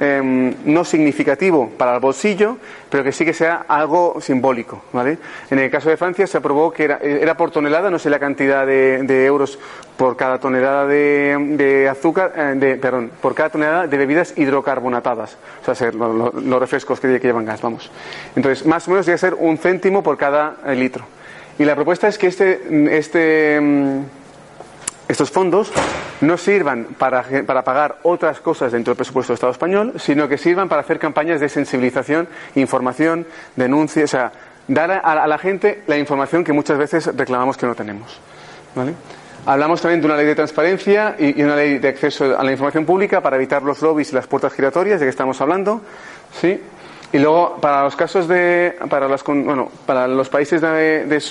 Em, 0.00 0.54
no 0.64 0.84
significativo 0.84 1.70
para 1.76 1.94
el 1.94 2.00
bolsillo, 2.00 2.56
pero 2.88 3.02
que 3.02 3.10
sí 3.10 3.24
que 3.24 3.32
sea 3.32 3.64
algo 3.66 4.20
simbólico. 4.20 4.82
¿vale? 4.92 5.18
En 5.50 5.58
el 5.58 5.68
caso 5.72 5.90
de 5.90 5.96
Francia 5.96 6.24
se 6.28 6.38
aprobó 6.38 6.70
que 6.72 6.84
era, 6.84 6.98
era 6.98 7.36
por 7.36 7.50
tonelada, 7.50 7.90
no 7.90 7.98
sé 7.98 8.08
la 8.08 8.20
cantidad 8.20 8.64
de, 8.64 9.26
euros 9.26 9.58
por 9.96 10.16
cada 10.16 10.38
tonelada 10.38 10.86
de, 10.86 11.88
azúcar, 11.90 12.32
eh, 12.36 12.54
de, 12.54 12.76
perdón, 12.76 13.10
por 13.20 13.34
cada 13.34 13.50
tonelada 13.50 13.86
de 13.88 13.98
bebidas 13.98 14.34
hidrocarbonatadas, 14.36 15.36
o 15.66 15.74
sea, 15.74 15.90
los, 15.90 16.60
refrescos 16.60 17.00
que, 17.00 17.18
llevan 17.18 17.44
gas, 17.44 17.60
vamos. 17.60 17.90
Entonces, 18.36 18.64
más 18.66 18.86
o 18.86 18.92
menos 18.92 19.04
debe 19.04 19.18
ser 19.18 19.34
un 19.34 19.58
céntimo 19.58 20.04
por 20.04 20.16
cada 20.16 20.58
eh, 20.64 20.76
litro. 20.76 21.04
Y 21.58 21.64
la 21.64 21.74
propuesta 21.74 22.06
es 22.06 22.18
que 22.18 22.28
este, 22.28 22.96
este 22.96 23.56
em, 23.56 24.04
estos 25.08 25.30
fondos 25.30 25.72
no 26.20 26.36
sirvan 26.36 26.88
para, 26.98 27.22
pagar 27.64 27.98
otras 28.02 28.40
cosas 28.40 28.72
dentro 28.72 28.92
del 28.92 28.98
presupuesto 28.98 29.32
del 29.32 29.36
Estado 29.36 29.52
español, 29.52 29.94
sino 29.96 30.28
que 30.28 30.36
sirvan 30.36 30.68
para 30.68 30.82
hacer 30.82 30.98
campañas 30.98 31.40
de 31.40 31.48
sensibilización, 31.48 32.28
información, 32.54 33.26
denuncia, 33.56 34.04
o 34.04 34.08
sea, 34.08 34.32
dar 34.68 34.90
a, 34.90 35.26
la 35.26 35.38
gente 35.38 35.82
la 35.86 35.96
información 35.96 36.44
que 36.44 36.52
muchas 36.52 36.76
veces 36.76 37.06
reclamamos 37.16 37.56
que 37.56 37.66
no 37.66 37.74
tenemos. 37.74 38.20
Hablamos 39.46 39.80
también 39.80 40.00
de 40.00 40.06
una 40.06 40.16
ley 40.16 40.26
de 40.26 40.34
transparencia 40.34 41.16
y, 41.18 41.42
una 41.42 41.56
ley 41.56 41.78
de 41.78 41.88
acceso 41.88 42.38
a 42.38 42.44
la 42.44 42.52
información 42.52 42.84
pública 42.84 43.22
para 43.22 43.36
evitar 43.36 43.62
los 43.62 43.80
lobbies 43.80 44.12
y 44.12 44.14
las 44.14 44.26
puertas 44.26 44.52
giratorias, 44.52 45.00
de 45.00 45.06
que 45.06 45.10
estamos 45.10 45.40
hablando. 45.40 45.80
¿sí? 46.38 46.60
Y 47.12 47.18
luego, 47.18 47.56
para 47.60 47.84
los 47.84 47.96
casos 47.96 48.28
de. 48.28 48.76
Para, 48.90 49.08
las, 49.08 49.24
bueno, 49.24 49.70
para 49.86 50.06
los 50.06 50.28
países 50.28 50.60
de, 50.60 51.22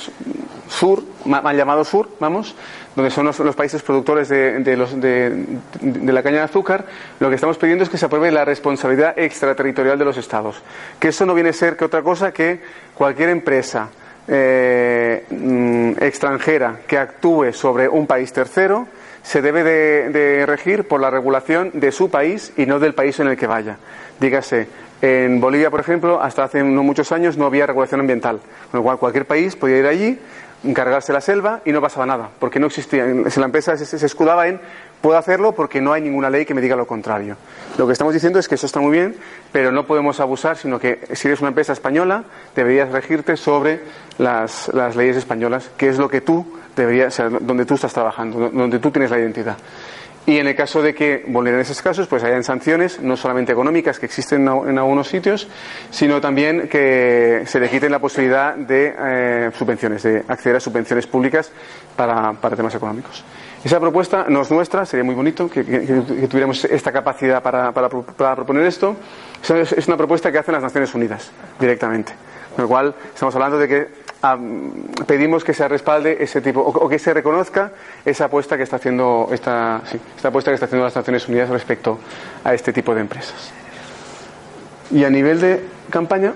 sur, 0.67 1.03
mal 1.25 1.56
llamado 1.56 1.84
sur, 1.84 2.10
vamos, 2.19 2.56
donde 2.95 3.12
son 3.12 3.25
los, 3.25 3.56
países 3.56 3.82
productores 3.84 4.30
de, 4.30 4.77
los, 4.77 4.99
de, 4.99 5.60
la 5.82 6.23
caña 6.23 6.38
de 6.38 6.43
azúcar, 6.43 6.86
lo 7.19 7.30
que 7.30 7.36
estamos 7.36 7.58
pidiendo 7.58 7.84
es 7.84 7.89
que 7.89 7.97
se 7.97 8.06
apruebe 8.06 8.32
la 8.32 8.43
responsabilidad 8.43 9.17
extraterritorial 9.17 9.99
de 9.99 10.06
los 10.06 10.17
Estados. 10.17 10.62
Que 10.99 11.10
eso 11.10 11.25
no 11.25 11.34
viene 11.34 11.49
a 11.49 11.53
ser 11.53 11.77
que 11.77 11.86
otra 11.86 12.01
cosa 12.01 12.32
que 12.32 12.60
cualquier 12.95 13.30
empresa 13.30 13.89
eh, 14.27 15.25
mm, 15.30 16.03
extranjera 16.03 16.80
que 16.86 16.97
actúe 16.97 17.53
sobre 17.53 17.88
un 17.88 18.08
país 18.08 18.34
tercero 18.34 18.88
se 19.27 19.41
debe 19.41 19.63
de, 19.63 20.45
regir 20.45 20.88
por 20.88 21.01
la 21.01 21.10
regulación 21.10 21.71
de 21.73 21.91
su 21.91 22.10
país 22.10 22.53
y 22.58 22.65
no 22.65 22.80
del 22.80 22.93
país 22.93 23.19
en 23.19 23.27
el 23.27 23.38
que 23.38 23.45
vaya. 23.45 23.77
Dígase, 24.19 24.67
en 25.01 25.39
Bolivia, 25.39 25.69
por 25.69 25.82
ejemplo, 25.82 26.21
hasta 26.21 26.45
hace 26.45 26.63
no 26.63 26.82
muchos 26.82 27.12
años 27.12 27.38
no 27.38 27.45
había 27.45 27.67
regulación 27.67 27.99
ambiental, 27.99 28.39
con 28.71 28.80
lo 28.80 28.84
cual 28.84 28.97
cualquier 28.97 29.25
país 29.25 29.56
podía 29.56 29.77
ir 29.77 29.86
allí, 29.86 30.19
encargarse 30.63 31.13
la 31.13 31.22
selva 31.22 31.62
y 31.65 31.72
no 31.72 31.82
pasaba 31.82 32.06
nada, 32.06 32.30
porque 32.39 32.60
no 32.60 32.67
existía. 32.67 33.06
La 33.06 33.46
empresa 33.46 33.78
se, 33.78 34.06
escudaba 34.06 34.48
en 34.48 34.60
puedo 35.02 35.17
hacerlo 35.17 35.54
porque 35.54 35.80
no 35.80 35.93
hay 35.93 36.02
ninguna 36.02 36.30
ley 36.30 36.46
que 36.46 36.54
me 36.54 36.62
diga 36.62 36.76
lo 36.76 36.88
contrario. 36.88 37.38
Lo 37.78 37.86
que 37.86 37.93
estamos 37.93 38.13
diciendo 38.13 38.39
es 38.39 38.48
que 38.48 38.56
eso 38.56 38.65
está 38.65 38.80
muy 38.80 38.91
bien, 38.91 39.15
pero 39.52 39.72
no 39.72 39.86
podemos 39.86 40.20
abusar, 40.20 40.58
sino 40.58 40.80
que 40.80 41.08
si 41.13 41.28
eres 41.28 41.39
una 41.39 41.50
empresa 41.50 41.74
española, 41.74 42.24
deberías 42.56 42.91
regirte 42.91 43.38
sobre 43.38 43.82
las, 44.17 44.70
las 44.74 44.96
leyes 44.96 45.17
españolas, 45.17 45.70
que 45.78 45.89
es 45.89 45.98
lo 45.98 46.10
que 46.10 46.22
tú 46.22 46.46
deberías, 46.76 47.13
ser 47.13 47.46
donde 47.46 47.65
tú 47.65 47.76
estás 47.76 47.93
trabajando, 47.93 48.50
donde 48.50 48.80
tú 48.80 48.91
tienes 48.91 49.12
la 49.12 49.20
identidad. 49.20 49.58
Y 50.28 50.40
en 50.40 50.48
el 50.48 50.58
caso 50.58 50.82
de 50.82 50.94
que 50.94 51.24
vulneren 51.26 51.62
esos 51.62 51.82
casos, 51.82 52.06
pues 52.06 52.22
hayan 52.22 52.44
sanciones, 52.44 53.00
no 53.00 53.16
solamente 53.16 53.54
económicas, 53.54 53.98
que 53.98 54.08
existen 54.08 54.42
en 54.42 54.78
algunos 54.78 55.08
sitios, 55.08 55.48
sino 55.90 56.20
también 56.20 56.68
que 56.68 57.44
se 57.46 57.62
le 57.62 57.70
quiten 57.70 57.94
la 57.94 58.00
posibilidad 58.00 58.54
de 58.54 58.94
eh, 59.00 59.52
subvenciones, 59.58 60.04
de 60.04 60.26
acceder 60.28 60.58
a 60.58 60.60
subvenciones 60.60 61.08
públicas 61.08 61.50
para, 61.96 62.34
temas 62.58 62.76
económicos. 62.76 63.24
Esa 63.63 63.80
propuesta 63.80 64.26
no 64.28 64.42
es 64.42 64.52
nuestra, 64.52 64.86
sería 64.86 65.06
muy 65.06 65.16
bonito 65.16 65.50
que, 65.50 65.63
tuviéramos 65.63 66.66
esta 66.66 66.92
capacidad 66.92 67.42
para, 67.42 67.72
para, 67.72 67.88
proponer 68.36 68.66
esto. 68.66 68.98
Es 69.42 69.88
una 69.88 69.96
propuesta 69.96 70.30
que 70.30 70.40
hacen 70.40 70.56
las 70.56 70.63
Naciones 70.63 70.94
Unidas 70.94 71.32
directamente. 71.58 72.12
Con 72.54 72.63
lo 72.63 72.68
cual, 72.68 72.94
estamos 73.13 73.34
hablando 73.34 73.58
de 73.58 73.68
que 73.70 73.88
pedimos 75.06 75.43
que 75.43 75.53
se 75.53 75.67
respalde 75.67 76.17
ese 76.19 76.41
tipo 76.41 76.62
o, 76.62 76.89
que 76.89 76.99
se 76.99 77.13
reconozca 77.13 77.71
esa 78.03 78.25
apuesta 78.25 78.58
que 78.58 78.63
está 78.63 78.77
haciendo 78.77 79.30
esta, 79.32 79.82
esta 80.15 80.30
apuesta 80.30 80.51
que 80.51 80.56
está 80.56 80.65
haciendo 80.65 80.86
las 80.86 80.95
Naciones 80.95 81.27
Unidas 81.27 81.49
respecto 81.49 81.99
a 82.43 82.53
este 82.53 82.73
tipo 82.73 82.95
de 82.95 83.01
empresas. 83.01 83.51
Y 84.91 85.03
a 85.03 85.10
nivel 85.10 85.39
de 85.39 85.63
campaña, 85.89 86.34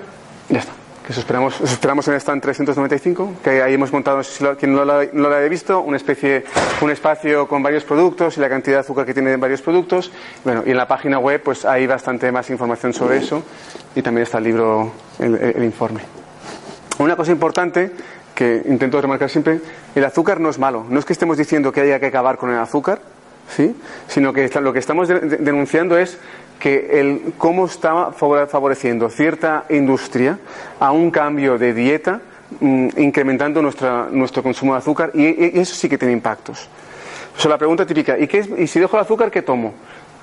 ya 0.50 0.60
está. 0.60 0.74
Que 1.06 1.14
esperamos, 1.14 1.60
esperamos 1.62 2.08
en 2.08 2.14
el 2.14 2.22
stand 2.22 2.44
395, 2.44 3.34
que 3.44 3.64
ahí 3.64 3.74
hemos 3.74 3.92
montado, 3.92 4.22
si 4.22 4.46
quien 4.60 4.76
no 4.76 4.86
lo, 4.86 5.04
no 5.14 5.30
lo 5.30 5.36
haya 5.36 5.48
visto, 5.48 5.80
una 5.82 5.98
especie, 5.98 6.46
un 6.80 6.92
espacio 6.92 7.48
con 7.48 7.64
varios 7.64 7.84
productos 7.84 8.38
y 8.38 8.40
la 8.40 8.50
cantidad 8.50 8.78
de 8.78 8.82
azúcar 8.82 9.06
que 9.08 9.14
tiene 9.14 9.36
varios 9.38 9.64
productos. 9.64 10.12
Bueno, 10.44 10.62
y 10.64 10.72
en 10.72 10.78
la 10.78 10.88
página 10.88 11.18
web 11.18 11.42
pues 11.42 11.66
hay 11.66 11.88
bastante 11.88 12.32
más 12.32 12.52
información 12.52 12.94
sobre 12.94 13.18
eso 13.18 13.42
y 13.96 14.04
también 14.04 14.24
está 14.24 14.38
el 14.38 14.44
libro, 14.44 14.92
el 15.18 15.64
informe. 15.64 16.21
Una 17.02 17.16
cosa 17.16 17.32
importante 17.32 17.90
que 18.36 18.62
intento 18.68 19.02
remarcar 19.02 19.28
siempre, 19.28 19.60
el 19.96 20.06
azúcar 20.06 20.40
no 20.40 20.50
es 20.50 20.60
malo. 20.60 20.86
No 20.88 21.00
es 21.00 21.06
que 21.06 21.14
estemos 21.14 21.36
diciendo 21.36 21.72
que 21.72 21.82
haya 21.82 22.00
que 22.00 22.06
acabar 22.06 22.38
con 22.38 22.52
el 22.52 22.60
azúcar, 22.60 23.02
¿sí? 23.50 23.76
sino 24.08 24.32
que 24.34 24.48
lo 24.62 24.72
que 24.72 24.78
estamos 24.78 25.08
denunciando 25.08 25.98
es 25.98 26.20
que 26.60 27.00
el 27.00 27.34
cómo 27.40 27.66
está 27.66 28.12
favoreciendo 28.12 29.10
cierta 29.10 29.66
industria 29.72 30.38
a 30.80 30.92
un 30.92 31.10
cambio 31.10 31.58
de 31.58 31.74
dieta, 31.74 32.22
mm, 32.60 32.90
incrementando 32.98 33.64
nuestro 33.64 34.44
consumo 34.44 34.74
de 34.74 34.78
azúcar, 34.78 35.10
y, 35.16 35.60
eso 35.60 35.74
sí 35.74 35.90
que 35.90 35.98
tiene 35.98 36.14
impactos. 36.14 36.70
O 37.44 37.50
la 37.50 37.58
pregunta 37.58 37.84
típica, 37.84 38.20
¿y, 38.20 38.28
qué 38.28 38.48
¿y 38.60 38.68
si 38.68 38.80
dejo 38.80 38.96
el 38.96 39.02
azúcar, 39.02 39.32
qué 39.32 39.42
tomo? 39.42 39.74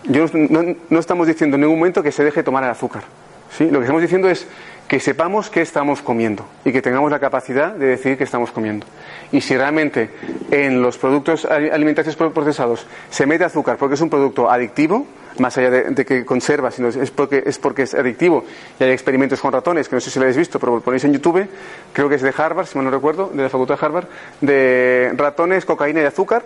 Yo 0.04 0.26
no, 0.32 0.76
no, 0.88 1.00
estamos 1.00 1.26
diciendo 1.26 1.56
en 1.56 1.62
ningún 1.62 1.80
momento 1.80 2.04
que 2.04 2.12
se 2.12 2.22
deje 2.22 2.44
tomar 2.44 2.62
el 2.62 2.70
azúcar. 2.70 3.02
¿sí? 3.50 3.64
Lo 3.64 3.80
que 3.80 3.86
estamos 3.86 4.00
diciendo 4.00 4.28
es 4.28 4.46
que 4.88 5.00
sepamos 5.00 5.50
qué 5.50 5.60
estamos 5.60 6.00
comiendo 6.00 6.46
y 6.64 6.72
que 6.72 6.80
tengamos 6.80 7.10
la 7.10 7.18
capacidad 7.18 7.74
de 7.74 7.86
decidir 7.86 8.16
qué 8.16 8.24
estamos 8.24 8.50
comiendo. 8.50 8.86
Y 9.30 9.42
si 9.42 9.54
realmente 9.54 10.10
en 10.50 10.80
los 10.80 10.96
productos 10.96 11.44
alimenticios 11.44 12.16
procesados 12.16 12.86
se 13.10 13.26
mete 13.26 13.44
azúcar 13.44 13.76
porque 13.76 13.94
es 13.94 14.00
un 14.00 14.08
producto 14.08 14.50
adictivo, 14.50 15.06
más 15.38 15.56
allá 15.58 15.70
de, 15.70 16.04
que 16.04 16.24
conserva, 16.24 16.70
sino 16.70 16.88
es 16.88 17.10
porque, 17.10 17.42
es 17.44 17.58
porque 17.58 17.82
es 17.82 17.94
adictivo. 17.94 18.44
Y 18.80 18.84
hay 18.84 18.90
experimentos 18.90 19.40
con 19.40 19.52
ratones, 19.52 19.88
que 19.88 19.94
no 19.94 20.00
sé 20.00 20.10
si 20.10 20.18
lo 20.18 20.24
habéis 20.24 20.38
visto, 20.38 20.58
pero 20.58 20.76
lo 20.76 20.80
ponéis 20.80 21.04
en 21.04 21.12
YouTube, 21.12 21.46
creo 21.92 22.08
que 22.08 22.14
es 22.14 22.22
de 22.22 22.32
Harvard, 22.36 22.66
si 22.66 22.76
mal 22.78 22.86
no 22.86 22.90
recuerdo, 22.90 23.30
de 23.32 23.42
la 23.42 23.50
Facultad 23.50 23.78
de 23.78 23.86
Harvard, 23.86 24.06
de 24.40 25.12
ratones, 25.16 25.66
cocaína 25.66 26.00
y 26.00 26.04
azúcar. 26.04 26.42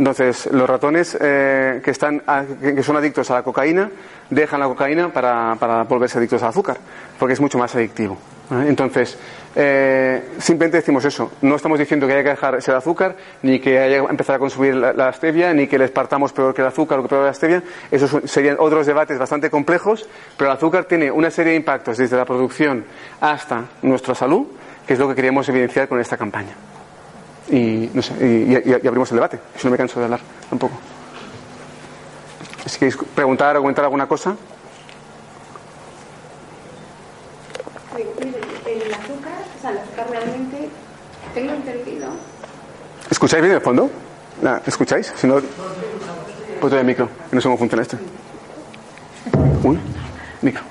Entonces, 0.00 0.48
los 0.50 0.66
ratones 0.66 1.14
eh, 1.20 1.82
que, 1.84 1.90
están, 1.90 2.22
son 2.82 2.96
adictos 2.96 3.30
a 3.30 3.34
la 3.34 3.42
cocaína 3.42 3.90
dejan 4.30 4.58
la 4.58 4.66
cocaína 4.66 5.12
para, 5.12 5.82
volverse 5.82 6.16
adictos 6.16 6.42
al 6.42 6.48
azúcar 6.48 6.78
porque 7.18 7.34
es 7.34 7.40
mucho 7.40 7.58
más 7.58 7.74
adictivo. 7.76 8.16
Entonces, 8.50 9.18
eh, 9.54 10.30
simplemente 10.38 10.78
decimos 10.78 11.04
eso. 11.04 11.32
No 11.42 11.54
estamos 11.54 11.78
diciendo 11.78 12.06
que 12.06 12.14
haya 12.14 12.22
que 12.22 12.30
dejar 12.30 12.54
ese 12.54 12.72
azúcar, 12.72 13.14
ni 13.42 13.60
que 13.60 13.78
haya 13.78 14.00
que 14.00 14.10
empezar 14.10 14.36
a 14.36 14.38
consumir 14.38 14.74
la, 14.74 15.12
stevia, 15.12 15.52
ni 15.52 15.66
que 15.66 15.76
les 15.76 15.90
partamos 15.90 16.32
peor 16.32 16.54
que 16.54 16.62
el 16.62 16.68
azúcar 16.68 16.98
o 16.98 17.02
que 17.02 17.08
peor 17.10 17.20
que 17.20 17.26
la 17.26 17.34
stevia. 17.34 17.62
Esos 17.90 18.22
serían 18.24 18.56
otros 18.58 18.86
debates 18.86 19.18
bastante 19.18 19.50
complejos, 19.50 20.08
pero 20.38 20.50
el 20.50 20.56
azúcar 20.56 20.86
tiene 20.86 21.10
una 21.10 21.30
serie 21.30 21.50
de 21.52 21.58
impactos 21.58 21.98
desde 21.98 22.16
la 22.16 22.24
producción 22.24 22.86
hasta 23.20 23.66
nuestra 23.82 24.14
salud, 24.14 24.46
que 24.86 24.94
es 24.94 24.98
lo 24.98 25.06
que 25.10 25.14
queríamos 25.14 25.46
evidenciar 25.50 25.88
con 25.88 26.00
esta 26.00 26.16
campaña. 26.16 26.69
Y, 27.50 27.90
no 27.92 28.00
sé, 28.02 28.14
y, 28.24 28.86
abrimos 28.86 29.10
el 29.10 29.16
debate, 29.16 29.38
si 29.56 29.66
no 29.66 29.72
me 29.72 29.76
canso 29.76 29.98
de 29.98 30.04
hablar 30.04 30.20
tampoco. 30.48 30.74
Si 32.66 32.78
queréis 32.78 32.96
preguntar 33.14 33.56
o 33.56 33.60
comentar 33.60 33.84
alguna 33.84 34.06
cosa. 34.06 34.36
el 38.66 38.94
azúcar, 38.94 39.32
o 39.58 39.60
sea, 39.60 39.70
el 39.70 39.78
azúcar 39.78 40.06
realmente, 40.10 40.68
tengo 41.34 41.52
entendido. 41.52 42.08
¿Escucháis 43.10 43.42
bien 43.42 43.54
el 43.54 43.60
fondo? 43.60 43.90
¿Escucháis? 44.66 45.12
Si 45.16 45.26
no, 45.26 45.40
pues 46.60 46.72
el 46.72 46.84
micro, 46.84 47.08
no 47.32 47.40
sé 47.40 47.46
cómo 47.46 47.58
funciona 47.58 47.82
esto. 47.82 47.98
Uy. 49.64 49.78
Micro. 50.42 50.62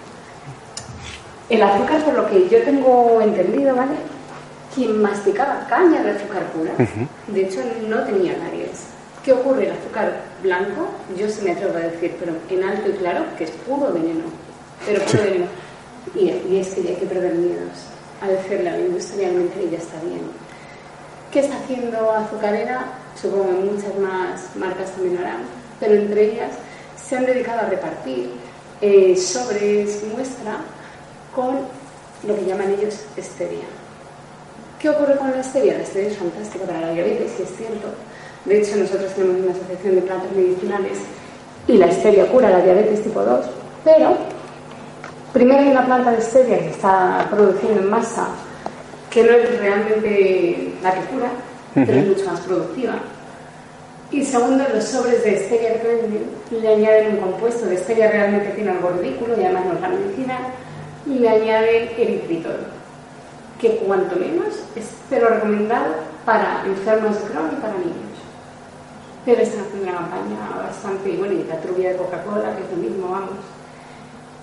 El 1.50 1.62
azúcar, 1.62 2.04
por 2.04 2.14
lo 2.14 2.28
que 2.28 2.48
yo 2.48 2.64
tengo 2.64 3.22
entendido, 3.22 3.76
¿vale? 3.76 3.96
Quien 4.74 5.02
masticaba 5.02 5.66
caña 5.68 6.04
de 6.04 6.12
azúcar 6.12 6.44
pura, 6.52 6.72
de 7.28 7.42
hecho 7.42 7.62
no 7.88 8.04
tenía 8.04 8.38
nariz. 8.38 8.88
¿Qué 9.24 9.34
ocurre? 9.34 9.66
El 9.66 9.74
azúcar 9.74 10.22
blanco, 10.44 10.88
yo 11.18 11.30
se 11.30 11.42
me 11.44 11.52
atrevo 11.52 11.76
a 11.76 11.82
decir, 11.82 12.16
pero 12.20 12.34
en 12.50 12.64
alto 12.64 12.90
y 12.90 12.94
claro, 12.94 13.26
que 13.38 13.46
es 13.46 13.52
puro 13.52 13.92
veneno. 13.92 14.26
Pero 14.86 15.04
puro 15.04 15.24
veneno. 15.24 15.46
Y, 16.16 16.54
y, 16.54 16.60
es 16.60 16.74
que 16.74 16.84
ya 16.84 16.90
hay 16.92 16.96
que 16.96 17.06
perder 17.06 17.34
miedos 17.34 17.78
a 18.22 18.28
decirle 18.28 18.70
a 18.70 18.74
la 18.74 18.80
industria 18.80 19.30
y 19.30 19.70
ya 19.70 19.78
está 19.78 20.00
bien. 20.02 20.22
¿Qué 21.32 21.42
está 21.42 21.58
haciendo 21.58 22.12
Azucarera? 22.12 22.86
Supongo 23.20 23.46
que 23.48 23.72
muchas 23.72 23.96
más 24.00 24.56
marcas 24.56 24.92
también 24.92 25.16
lo 25.16 25.22
harán, 25.22 25.42
pero 25.80 25.96
entre 25.96 26.32
ellas 26.32 26.52
se 26.98 27.18
han 27.18 27.26
dedicado 27.26 27.60
a 27.62 27.70
repartir 27.70 28.32
eh, 28.82 29.16
sobres 29.16 30.04
muestra 30.14 30.58
con 31.36 31.60
lo 32.26 32.36
que 32.36 32.46
llaman 32.46 32.72
ellos 32.72 33.06
stevia. 33.18 33.66
¿Qué 34.80 34.90
ocurre 34.90 35.18
con 35.18 35.32
la 35.32 35.44
stevia? 35.44 35.78
La 35.78 35.86
stevia 35.86 36.10
es 36.10 36.18
fantástica 36.18 36.66
para 36.66 36.80
la 36.80 36.92
diabetes, 36.94 37.32
y 37.38 37.44
es 37.44 37.50
cierto. 37.58 37.90
De 38.46 38.62
hecho, 38.62 38.78
nosotros 38.78 39.14
tenemos 39.14 39.42
una 39.42 39.52
asociación 39.52 39.96
de 39.96 40.02
plantas 40.02 40.32
medicinales 40.32 41.00
y 41.68 41.74
la 41.74 41.92
stevia 41.92 42.26
cura 42.28 42.50
la 42.50 42.62
diabetes 42.62 43.04
tipo 43.04 43.22
2, 43.22 43.46
pero 43.84 44.18
primero 45.34 45.60
hay 45.60 45.70
una 45.70 45.86
planta 45.86 46.12
de 46.12 46.22
stevia 46.22 46.60
que 46.60 46.70
está 46.70 47.28
produciendo 47.30 47.82
en 47.82 47.90
masa 47.90 48.30
que 49.10 49.24
no 49.24 49.32
es 49.32 49.60
realmente 49.60 50.74
la 50.82 50.94
que 50.94 51.02
cura, 51.08 51.30
pero 51.76 51.94
es 51.94 52.08
mucho 52.08 52.26
más 52.26 52.40
productiva. 52.42 52.94
Y 54.12 54.24
segundo, 54.24 54.64
los 54.74 54.86
sobres 54.86 55.24
de 55.24 55.46
stevia 55.46 55.82
que 55.82 56.58
le 56.60 56.68
añaden 56.68 57.16
un 57.16 57.18
compuesto 57.18 57.66
de 57.66 57.78
stevia 57.78 58.10
realmente 58.10 58.52
tiene 58.52 58.72
algo 58.72 58.90
ridículo 58.90 59.36
y 59.38 59.44
además 59.44 59.66
no 59.66 59.74
es 59.74 59.82
la 59.82 59.90
medicina, 59.90 60.40
y 61.06 61.20
le 61.20 61.30
añaden 61.30 61.90
eritritol, 61.98 62.66
que 63.60 63.78
cuanto 63.78 64.16
menos 64.16 64.64
es 64.76 64.90
pero 65.10 65.30
recomendado 65.30 65.96
para 66.26 66.64
enfermos 66.66 67.22
de 67.22 67.28
Crohn 67.30 67.52
y 67.58 67.62
para 67.62 67.74
niños. 67.74 68.18
Pero 69.26 69.42
están 69.42 69.66
haciendo 69.66 69.90
una 69.90 70.00
campaña 70.00 70.64
bastante 70.64 71.18
bonita, 71.18 71.60
trubia 71.60 71.92
de 71.92 71.98
Coca-Cola, 71.98 72.56
que 72.56 72.64
es 72.64 72.72
lo 72.72 72.78
mismo, 72.78 73.12
vamos. 73.12 73.44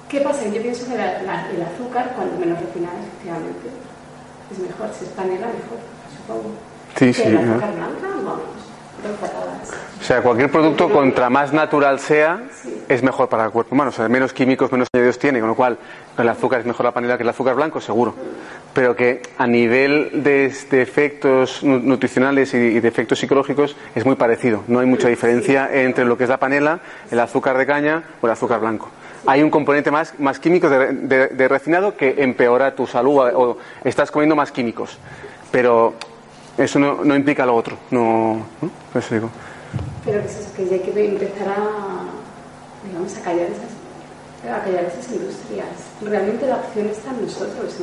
¿Qué 0.08 0.20
pasa? 0.20 0.44
Yo 0.44 0.62
pienso 0.62 0.86
que 0.86 0.94
el 0.94 1.62
azúcar, 1.62 2.12
cuanto 2.14 2.38
menos 2.38 2.60
refinado, 2.60 2.94
efectivamente, 2.98 3.70
es 4.52 4.58
mejor, 4.58 4.90
si 4.96 5.04
es 5.04 5.10
panela, 5.10 5.46
mejor, 5.48 5.80
supongo. 6.16 6.50
Sí, 6.96 7.12
sí. 7.12 7.28
La 7.30 7.40
azúcar 7.40 7.74
blanca, 7.74 8.06
vamos. 8.24 8.56
O 10.00 10.04
sea, 10.04 10.22
cualquier 10.22 10.50
producto, 10.50 10.90
contra 10.90 11.30
más 11.30 11.52
natural 11.52 11.98
sea, 12.00 12.42
es 12.88 13.02
mejor 13.02 13.28
para 13.28 13.44
el 13.46 13.50
cuerpo 13.50 13.74
humano. 13.74 13.90
O 13.90 13.92
sea, 13.92 14.08
menos 14.08 14.32
químicos, 14.32 14.70
menos 14.72 14.88
añadidos 14.92 15.18
tiene, 15.18 15.40
con 15.40 15.48
lo 15.48 15.54
cual 15.54 15.78
el 16.18 16.28
azúcar 16.28 16.60
es 16.60 16.66
mejor 16.66 16.84
la 16.84 16.92
panela 16.92 17.16
que 17.16 17.22
el 17.22 17.28
azúcar 17.28 17.54
blanco, 17.54 17.80
seguro. 17.80 18.14
Pero 18.72 18.96
que 18.96 19.22
a 19.38 19.46
nivel 19.46 20.22
de, 20.22 20.46
efectos 20.46 21.62
nutricionales 21.62 22.54
y, 22.54 22.80
de 22.80 22.88
efectos 22.88 23.18
psicológicos 23.18 23.76
es 23.94 24.04
muy 24.04 24.16
parecido. 24.16 24.64
No 24.66 24.80
hay 24.80 24.86
mucha 24.86 25.08
diferencia 25.08 25.68
entre 25.72 26.04
lo 26.04 26.16
que 26.16 26.24
es 26.24 26.30
la 26.30 26.38
panela, 26.38 26.80
el 27.10 27.20
azúcar 27.20 27.58
de 27.58 27.66
caña 27.66 28.02
o 28.20 28.26
el 28.26 28.32
azúcar 28.32 28.60
blanco 28.60 28.90
hay 29.28 29.42
un 29.42 29.50
componente 29.50 29.90
más, 29.90 30.14
más 30.20 30.38
químico 30.38 30.70
de, 30.70 31.48
refinado 31.48 31.96
que 31.96 32.22
empeora 32.22 32.76
tu 32.76 32.86
salud 32.86 33.18
o 33.34 33.58
estás 33.82 34.12
comiendo 34.12 34.36
más 34.36 34.52
químicos. 34.52 34.98
Pero 35.50 35.94
eso 36.58 36.78
no, 36.78 37.04
no 37.04 37.14
implica 37.14 37.44
lo 37.44 37.54
otro. 37.54 37.76
No, 37.90 38.46
Eso 38.94 39.14
digo. 39.14 39.30
Pero 40.04 40.20
que 40.20 40.26
es 40.26 40.52
que 40.56 40.66
ya 40.66 40.74
hay 40.74 40.80
que 40.80 41.06
empezar 41.06 41.48
a, 41.48 42.86
digamos, 42.86 43.16
a 43.16 43.20
callar 43.20 43.46
esas, 43.46 43.75
a 44.54 44.64
callar 44.64 44.84
esas 44.84 45.10
industrias. 45.12 45.68
Realmente 46.02 46.46
la 46.46 46.56
opción 46.56 46.86
está 46.86 47.10
en 47.10 47.22
nosotros. 47.22 47.74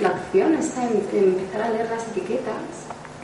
La 0.00 0.10
opción 0.10 0.54
está 0.54 0.84
en, 0.84 1.02
empezar 1.12 1.62
a 1.62 1.70
leer 1.70 1.88
las 1.88 2.06
etiquetas 2.08 2.62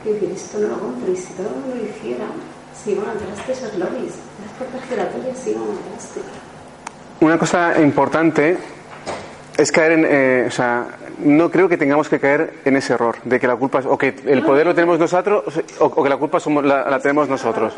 y 0.05 0.09
decir, 0.09 0.31
esto 0.31 0.59
no 0.59 0.69
lo 0.69 0.79
compro. 0.79 1.13
Y 1.13 1.17
si 1.17 1.33
todo 1.35 1.49
el 1.49 1.55
mundo 1.57 1.77
lo 1.77 1.85
hiciera, 1.85 2.27
si 2.75 2.93
iban 2.93 3.07
a 3.07 3.53
esos 3.53 3.75
lobbies, 3.75 4.15
las 4.43 4.53
puertas 4.59 4.89
giratorias 4.89 5.39
sí 5.39 5.51
iban 5.51 5.65
a 5.65 6.43
una 7.23 7.39
cosa 7.39 7.81
importante 7.81 8.59
es 9.57 9.73
caer 9.73 9.93
en, 9.93 10.07
eh, 10.09 10.45
o 10.49 10.51
sea, 10.51 10.87
no 11.19 11.51
creo 11.51 11.69
que 11.69 11.77
tengamos 11.77 12.09
que 12.09 12.19
caer 12.19 12.55
en 12.65 12.77
ese 12.77 12.95
error 12.95 13.17
de 13.25 13.39
que 13.39 13.47
la 13.47 13.57
culpa 13.57 13.81
es, 13.81 13.87
o 13.87 13.97
que 13.99 14.15
el 14.27 14.43
poder 14.43 14.67
lo 14.67 14.75
tenemos 14.75 14.99
nosotros 14.99 15.45
o, 15.79 16.03
que 16.03 16.09
la 16.09 16.17
culpa 16.17 16.41
somos, 16.41 16.65
la, 16.65 16.99
tenemos 17.01 17.29
nosotros. 17.29 17.75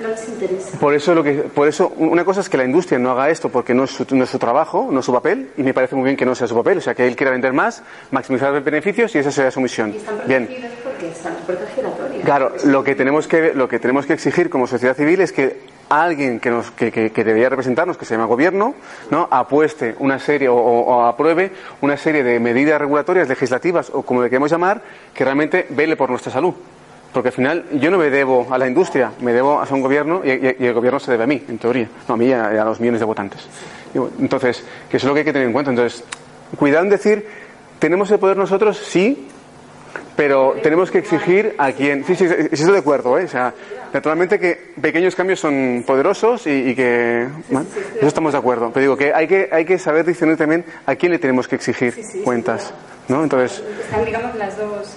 No 0.00 0.08
les 0.08 0.28
interesa. 0.28 0.78
Por 0.78 0.94
eso, 0.94 1.14
lo 1.14 1.22
que, 1.22 1.34
por 1.34 1.68
eso, 1.68 1.92
una 1.96 2.24
cosa 2.24 2.40
es 2.40 2.48
que 2.48 2.56
la 2.56 2.64
industria 2.64 2.98
no 2.98 3.12
haga 3.12 3.30
esto 3.30 3.48
porque 3.48 3.74
no 3.74 3.84
es, 3.84 3.90
su, 3.90 4.06
no 4.10 4.24
es 4.24 4.30
su 4.30 4.38
trabajo, 4.38 4.88
no 4.90 5.00
es 5.00 5.06
su 5.06 5.12
papel, 5.12 5.50
y 5.56 5.62
me 5.62 5.72
parece 5.72 5.94
muy 5.94 6.04
bien 6.04 6.16
que 6.16 6.26
no 6.26 6.34
sea 6.34 6.48
su 6.48 6.54
papel. 6.54 6.78
O 6.78 6.80
sea, 6.80 6.94
que 6.94 7.06
él 7.06 7.14
quiera 7.14 7.30
vender 7.30 7.52
más, 7.52 7.82
maximizar 8.10 8.52
los 8.52 8.64
beneficios 8.64 9.14
y 9.14 9.18
esa 9.18 9.30
sea 9.30 9.50
su 9.50 9.60
misión. 9.60 9.94
bien. 10.26 10.48
Porque 10.82 11.08
están 11.08 11.34
Claro, 12.24 12.52
lo 12.64 12.82
que 12.82 12.94
tenemos 12.94 13.28
que, 13.28 13.54
lo 13.54 13.68
que 13.68 13.78
tenemos 13.78 14.06
que 14.06 14.14
exigir 14.14 14.50
como 14.50 14.66
sociedad 14.66 14.96
civil 14.96 15.20
es 15.20 15.32
que 15.32 15.73
alguien 15.88 16.40
que, 16.40 16.50
nos, 16.50 16.70
que, 16.70 16.90
que, 16.90 17.24
debería 17.24 17.48
representarnos, 17.48 17.96
que 17.96 18.04
se 18.04 18.14
llama 18.14 18.26
gobierno, 18.26 18.74
¿no? 19.10 19.28
apueste 19.30 19.94
una 19.98 20.18
serie 20.18 20.48
o, 20.48 21.04
apruebe 21.04 21.52
una 21.80 21.96
serie 21.96 22.22
de 22.22 22.40
medidas 22.40 22.80
regulatorias, 22.80 23.28
legislativas 23.28 23.90
o 23.92 24.02
como 24.02 24.22
le 24.22 24.28
queremos 24.28 24.50
llamar, 24.50 24.82
que 25.12 25.24
realmente 25.24 25.66
vele 25.70 25.96
por 25.96 26.10
nuestra 26.10 26.32
salud. 26.32 26.54
Porque 27.12 27.28
al 27.28 27.34
final 27.34 27.64
yo 27.74 27.92
no 27.92 27.98
me 27.98 28.10
debo 28.10 28.48
a 28.50 28.58
la 28.58 28.66
industria, 28.66 29.12
me 29.20 29.32
debo 29.32 29.60
a 29.60 29.66
un 29.70 29.82
gobierno 29.82 30.22
y, 30.24 30.30
el 30.30 30.74
gobierno 30.74 30.98
se 30.98 31.12
debe 31.12 31.24
a 31.24 31.26
mí, 31.28 31.40
en 31.48 31.58
teoría. 31.58 31.88
No 32.08 32.14
a 32.14 32.16
mí 32.16 32.26
y 32.26 32.32
a, 32.32 32.64
los 32.64 32.80
millones 32.80 33.00
de 33.00 33.06
votantes. 33.06 33.46
Entonces, 34.18 34.64
que 34.90 34.96
eso 34.96 35.06
es 35.06 35.08
lo 35.08 35.14
que 35.14 35.20
hay 35.20 35.24
que 35.24 35.32
tener 35.32 35.46
en 35.46 35.52
cuenta. 35.52 35.70
Entonces, 35.70 36.02
cuidado 36.58 36.82
en 36.82 36.90
decir, 36.90 37.24
¿tenemos 37.78 38.10
el 38.10 38.18
poder 38.18 38.36
nosotros? 38.36 38.78
Sí, 38.78 39.28
pero 40.16 40.54
tenemos 40.62 40.90
que 40.90 40.98
exigir 40.98 41.54
a 41.58 41.72
quien. 41.72 42.04
Sí, 42.04 42.14
sí, 42.14 42.28
sí, 42.28 42.34
estoy 42.52 42.72
de 42.72 42.78
acuerdo, 42.78 43.18
¿eh? 43.18 43.24
O 43.24 43.28
sea, 43.28 43.52
naturalmente 43.92 44.38
que 44.38 44.72
pequeños 44.80 45.14
cambios 45.14 45.40
son 45.40 45.84
poderosos 45.86 46.46
y, 46.46 46.74
que. 46.74 47.26
eso 47.96 48.06
estamos 48.06 48.32
de 48.32 48.38
acuerdo. 48.38 48.70
Pero 48.72 48.82
digo 48.82 48.96
que 48.96 49.12
hay 49.12 49.26
que, 49.26 49.48
hay 49.50 49.64
que 49.64 49.78
saber 49.78 50.04
discernir 50.04 50.36
también 50.36 50.64
a 50.86 50.94
quién 50.94 51.12
le 51.12 51.18
tenemos 51.18 51.48
que 51.48 51.56
exigir 51.56 51.94
cuentas. 52.24 52.72
¿No? 53.08 53.22
Entonces. 53.22 53.62
Están, 53.82 54.04
digamos, 54.04 54.34
las 54.36 54.56
dos. 54.56 54.96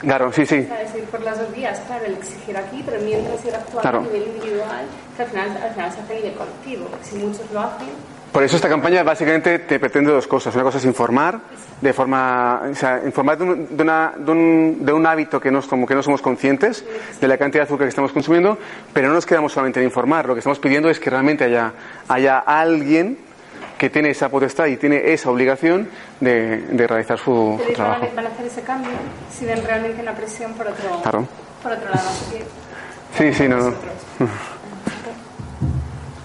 Claro, 0.00 0.32
sí, 0.32 0.44
sí. 0.44 0.56
Es 0.56 0.92
decir, 0.92 1.04
por 1.04 1.22
las 1.22 1.38
dos 1.38 1.50
vías, 1.54 1.80
claro, 1.86 2.04
el 2.04 2.14
exigir 2.14 2.56
aquí, 2.56 2.82
pero 2.84 3.00
mientras 3.02 3.42
ir 3.44 3.54
actuando 3.54 4.00
a 4.00 4.02
nivel 4.02 4.28
individual, 4.34 4.84
que 5.16 5.22
al 5.22 5.28
final, 5.28 5.48
al 5.62 5.72
final 5.72 5.92
se 5.92 6.00
hace 6.00 6.12
a 6.12 6.16
nivel 6.16 6.34
colectivo. 6.34 6.88
Si 7.02 7.16
muchos 7.16 7.50
lo 7.52 7.60
hacen, 7.60 7.88
por 8.34 8.42
eso 8.42 8.56
esta 8.56 8.68
campaña 8.68 9.04
básicamente 9.04 9.60
te 9.60 9.78
pretende 9.78 10.10
dos 10.10 10.26
cosas. 10.26 10.52
Una 10.56 10.64
cosa 10.64 10.78
es 10.78 10.84
informar, 10.84 11.38
de 11.80 11.92
forma, 11.92 12.62
o 12.68 12.74
sea, 12.74 13.00
informar 13.06 13.38
de 13.38 13.44
un, 13.44 14.84
de, 14.84 14.92
un, 14.92 15.06
hábito 15.06 15.40
que 15.40 15.52
no, 15.52 15.62
como 15.62 15.86
que 15.86 15.94
no 15.94 16.02
somos 16.02 16.20
conscientes 16.20 16.84
de 17.20 17.28
la 17.28 17.38
cantidad 17.38 17.62
de 17.62 17.66
azúcar 17.66 17.86
que 17.86 17.90
estamos 17.90 18.10
consumiendo, 18.10 18.58
pero 18.92 19.06
no 19.06 19.14
nos 19.14 19.24
quedamos 19.24 19.52
solamente 19.52 19.78
en 19.78 19.86
informar. 19.86 20.26
Lo 20.26 20.34
que 20.34 20.40
estamos 20.40 20.58
pidiendo 20.58 20.90
es 20.90 20.98
que 20.98 21.10
realmente 21.10 21.44
haya, 21.44 21.74
haya 22.08 22.40
alguien 22.40 23.18
que 23.78 23.88
tiene 23.88 24.10
esa 24.10 24.28
potestad 24.28 24.66
y 24.66 24.78
tiene 24.78 25.12
esa 25.12 25.30
obligación 25.30 25.88
de, 26.18 26.86
realizar 26.88 27.16
su, 27.20 27.60
trabajo. 27.72 28.08
Van 28.16 28.26
a 28.26 28.30
hacer 28.30 28.46
ese 28.46 28.62
cambio 28.62 28.90
si 29.30 29.44
ven 29.44 29.64
realmente 29.64 30.02
una 30.02 30.12
presión 30.12 30.54
por 30.54 30.66
otro, 30.66 31.28
por 31.62 31.70
otro 31.70 31.88
lado. 31.88 32.10
sí, 33.16 33.32
sí, 33.32 33.46
no. 33.46 33.58
no. 33.58 33.74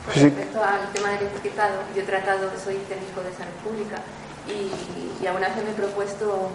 Con 0.09 0.23
respecto 0.23 0.63
al 0.63 0.91
tema 0.91 1.09
del 1.09 1.27
etiquetado, 1.27 1.85
yo 1.95 2.01
he 2.01 2.05
tratado, 2.05 2.49
soy 2.57 2.77
técnico 2.89 3.21
de 3.21 3.29
salud 3.29 3.53
pública 3.61 4.01
y, 4.49 5.21
y 5.21 5.27
alguna 5.27 5.49
vez 5.49 5.63
me 5.63 5.69
he 5.69 5.73
propuesto 5.73 6.49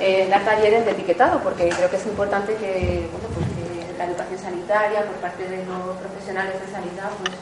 eh, 0.00 0.26
dar 0.28 0.44
talleres 0.44 0.84
de 0.86 0.90
etiquetado 0.90 1.38
porque 1.38 1.68
creo 1.68 1.88
que 1.88 1.96
es 1.96 2.06
importante 2.06 2.56
que, 2.56 3.06
bueno, 3.12 3.28
pues 3.30 3.46
la 3.96 4.06
educación 4.06 4.40
sanitaria 4.40 5.06
por 5.06 5.14
parte 5.22 5.46
de 5.46 5.64
los 5.66 5.96
profesionales 6.02 6.58
de 6.58 6.66
sanidad 6.72 7.10
pues, 7.22 7.36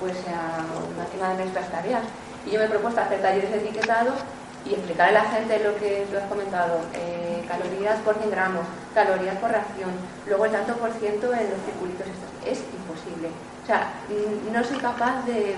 pues 0.00 0.24
sea 0.24 0.66
una 1.14 1.28
de 1.36 1.44
nuestras 1.44 1.70
tareas. 1.70 2.02
Y 2.44 2.50
yo 2.50 2.58
me 2.58 2.66
he 2.66 2.68
propuesto 2.68 3.00
hacer 3.00 3.22
talleres 3.22 3.52
de 3.52 3.58
etiquetado 3.58 4.14
y 4.66 4.74
explicar 4.74 5.10
a 5.10 5.12
la 5.12 5.24
gente 5.30 5.62
lo 5.62 5.76
que 5.76 6.06
tú 6.10 6.16
has 6.18 6.26
comentado, 6.26 6.80
eh, 6.92 7.44
calorías 7.46 8.00
por 8.00 8.16
100 8.18 8.30
gramos, 8.32 8.66
calorías 8.94 9.36
por 9.36 9.52
ración, 9.52 9.94
luego 10.26 10.44
el 10.46 10.50
tanto 10.50 10.74
por 10.74 10.90
ciento 10.94 11.32
en 11.32 11.50
los 11.54 11.60
circulitos, 11.62 12.06
es 12.44 12.58
imposible. 12.74 13.30
O 13.68 13.70
sea, 13.70 13.92
mm, 14.08 14.50
no 14.50 14.64
soy 14.64 14.78
capaz 14.78 15.26
de, 15.26 15.54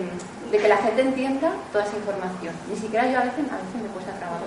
que 0.51 0.67
la 0.67 0.79
gente 0.79 1.01
entienda 1.01 1.53
toda 1.71 1.85
esa 1.85 1.97
información. 1.97 2.53
Ni 2.69 2.75
siquiera 2.75 3.07
yo 3.07 3.19
a 3.21 3.23
veces, 3.23 3.47
a 3.47 3.63
veces 3.63 3.83
me 3.85 3.89
cuesta 3.91 4.11
trabajo. 4.19 4.47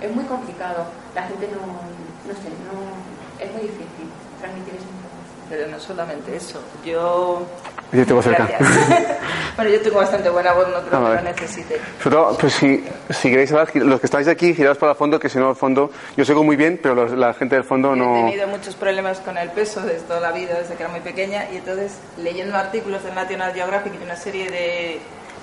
Es 0.00 0.14
muy 0.14 0.22
complicado. 0.22 0.86
La 1.12 1.24
gente 1.24 1.48
no, 1.50 1.66
no 1.66 2.34
sé, 2.38 2.46
no, 2.62 3.42
es 3.44 3.50
muy 3.50 3.62
difícil 3.62 4.06
transmitir 4.38 4.74
esa 4.74 4.86
información. 4.86 5.42
Pero 5.50 5.66
no 5.66 5.80
solamente 5.80 6.36
eso. 6.36 6.62
Yo 6.84 7.42
yo 7.92 8.06
tengo 8.06 8.22
cerca. 8.22 8.48
bueno, 9.56 9.70
yo 9.70 9.80
tengo 9.82 9.98
bastante 9.98 10.30
buena 10.30 10.52
voz, 10.52 10.68
no 10.68 10.80
creo 10.80 11.10
que 11.10 11.14
lo 11.14 11.22
necesite. 11.22 11.80
Sobre 12.02 12.16
todo, 12.16 12.38
pues 12.38 12.54
si, 12.54 12.84
si 13.10 13.30
queréis 13.30 13.52
hablar, 13.52 13.74
los 13.76 14.00
que 14.00 14.06
estáis 14.06 14.28
aquí, 14.28 14.54
giraos 14.54 14.78
para 14.78 14.92
el 14.92 14.98
fondo, 14.98 15.20
que 15.20 15.28
si 15.28 15.38
no, 15.38 15.50
al 15.50 15.56
fondo, 15.56 15.90
yo 16.16 16.24
sigo 16.24 16.42
muy 16.42 16.56
bien, 16.56 16.80
pero 16.82 17.06
la 17.14 17.34
gente 17.34 17.54
del 17.54 17.64
fondo 17.64 17.94
no. 17.94 18.28
He 18.28 18.30
tenido 18.30 18.48
muchos 18.48 18.74
problemas 18.76 19.20
con 19.20 19.36
el 19.36 19.50
peso 19.50 19.82
desde 19.82 20.00
toda 20.00 20.20
la 20.20 20.32
vida, 20.32 20.58
desde 20.58 20.74
que 20.74 20.82
era 20.82 20.90
muy 20.90 21.00
pequeña, 21.00 21.50
y 21.52 21.56
entonces, 21.56 21.98
leyendo 22.16 22.56
artículos 22.56 23.04
del 23.04 23.14
National 23.14 23.52
Geographic 23.52 23.92
y 24.00 24.04
una 24.04 24.16
serie 24.16 24.50
de 24.50 25.00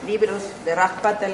libros 0.08 0.44
de 0.66 0.74
Raj 0.74 1.02
Patel 1.02 1.34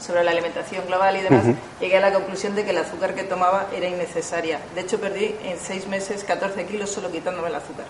sobre 0.00 0.24
la 0.24 0.32
alimentación 0.32 0.84
global 0.86 1.16
y 1.16 1.22
demás, 1.22 1.44
llegué 1.80 1.96
a 1.96 2.00
la 2.00 2.12
conclusión 2.12 2.54
de 2.54 2.64
que 2.64 2.70
el 2.70 2.78
azúcar 2.78 3.14
que 3.14 3.22
tomaba 3.22 3.68
era 3.74 3.86
innecesaria. 3.86 4.58
De 4.74 4.80
hecho, 4.82 4.98
perdí 4.98 5.34
en 5.44 5.58
seis 5.58 5.86
meses 5.86 6.24
14 6.24 6.64
kilos 6.66 6.90
solo 6.90 7.10
quitándome 7.10 7.48
el 7.48 7.54
azúcar. 7.54 7.86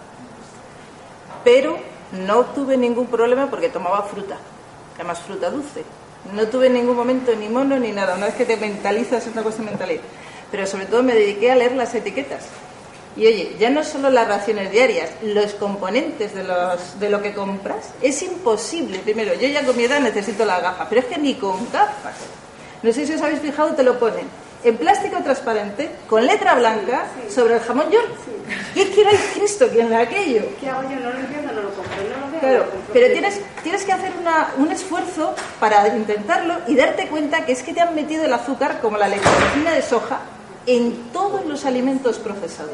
Pero 1.43 1.79
no 2.13 2.45
tuve 2.47 2.77
ningún 2.77 3.07
problema 3.07 3.49
porque 3.51 3.69
tomaba 3.69 4.03
fruta, 4.03 4.37
además 4.95 5.21
fruta 5.21 5.51
dulce. 5.51 5.85
No 6.35 6.47
tuve 6.49 6.67
en 6.67 6.75
ningún 6.75 6.97
momento 6.97 7.35
ni 7.37 7.49
mono 7.49 7.79
ni 7.79 7.93
nada. 7.93 8.17
Una 8.17 8.27
vez 8.27 8.35
que 8.35 8.45
te 8.45 8.57
mentalizas 8.57 9.27
es 9.27 9.33
una 9.33 9.43
cosa 9.43 9.63
mental. 9.63 10.01
Pero 10.51 10.67
sobre 10.67 10.87
todo 10.87 11.03
me 11.03 11.15
dediqué 11.15 11.53
a 11.53 11.57
leer 11.57 11.73
las 11.73 11.95
etiquetas. 11.95 12.47
Y 13.17 13.27
oye, 13.27 13.57
ya 13.59 13.71
no 13.71 13.83
solo 13.83 14.11
las 14.11 14.29
raciones 14.29 14.71
diarias, 14.71 15.11
los 15.23 15.55
componentes 15.55 16.35
de, 16.35 16.45
los, 16.45 17.01
de 17.01 17.09
lo 17.09 17.23
que 17.23 17.33
compras, 17.33 17.93
es 18.03 18.23
imposible. 18.23 18.99
Primero, 18.99 19.35
yo 19.35 19.49
ya 19.49 19.65
con 19.65 19.77
mi 19.77 19.85
edad 19.85 20.01
necesito 20.01 20.45
la 20.45 20.61
gafa, 20.61 20.89
pero 20.89 21.01
es 21.01 21.07
que 21.07 21.17
ni 21.17 21.35
con 21.35 21.71
gafas. 21.73 22.17
No 22.83 22.93
sé 22.93 23.07
si 23.07 23.15
os 23.15 23.23
habéis 23.23 23.41
fijado, 23.41 23.75
te 23.75 23.83
lo 23.83 23.99
ponen 23.99 24.27
en 24.65 24.77
plástico 24.77 25.19
transparente, 25.23 25.91
con 26.09 26.27
letra 26.27 26.55
blanca, 26.55 27.07
sobre 27.29 27.55
el 27.55 27.61
jamón 27.61 27.91
york. 27.91 28.09
¿Qué 28.75 28.91
quiere 28.91 29.11
el 29.11 29.19
Cristo 29.35 29.71
que 29.71 29.81
en 29.81 29.93
aquello? 29.93 30.43
¿Qué 30.61 30.69
hago 30.69 30.83
yo? 30.83 30.97
No 31.01 31.11
lo 31.11 31.19
entiendo, 31.19 31.53
no 31.53 31.63
lo 31.63 31.71
compro, 31.71 31.95
no 31.97 32.27
lo 32.27 32.31
veo. 32.33 32.41
Claro, 32.41 32.67
pero 32.93 33.13
tienes, 33.13 33.41
tienes 33.63 33.85
que 33.85 33.93
hacer 33.93 34.13
una, 34.21 34.49
un 34.59 34.71
esfuerzo 34.71 35.35
para 35.59 35.89
intentarlo 35.89 36.55
y 36.67 36.77
darte 36.77 37.09
cuenta 37.09 37.45
que 37.45 37.53
es 37.53 37.63
que 37.63 37.75
te 37.75 37.81
han 37.81 37.95
metido 37.95 38.25
el 38.25 38.33
azúcar, 38.33 38.81
como 38.81 38.99
la 38.99 39.09
lecitina 39.09 39.73
de 39.73 39.83
soja, 39.83 40.21
en 40.67 41.11
todos 41.13 41.45
los 41.47 41.65
alimentos 41.65 42.19
procesados. 42.19 42.71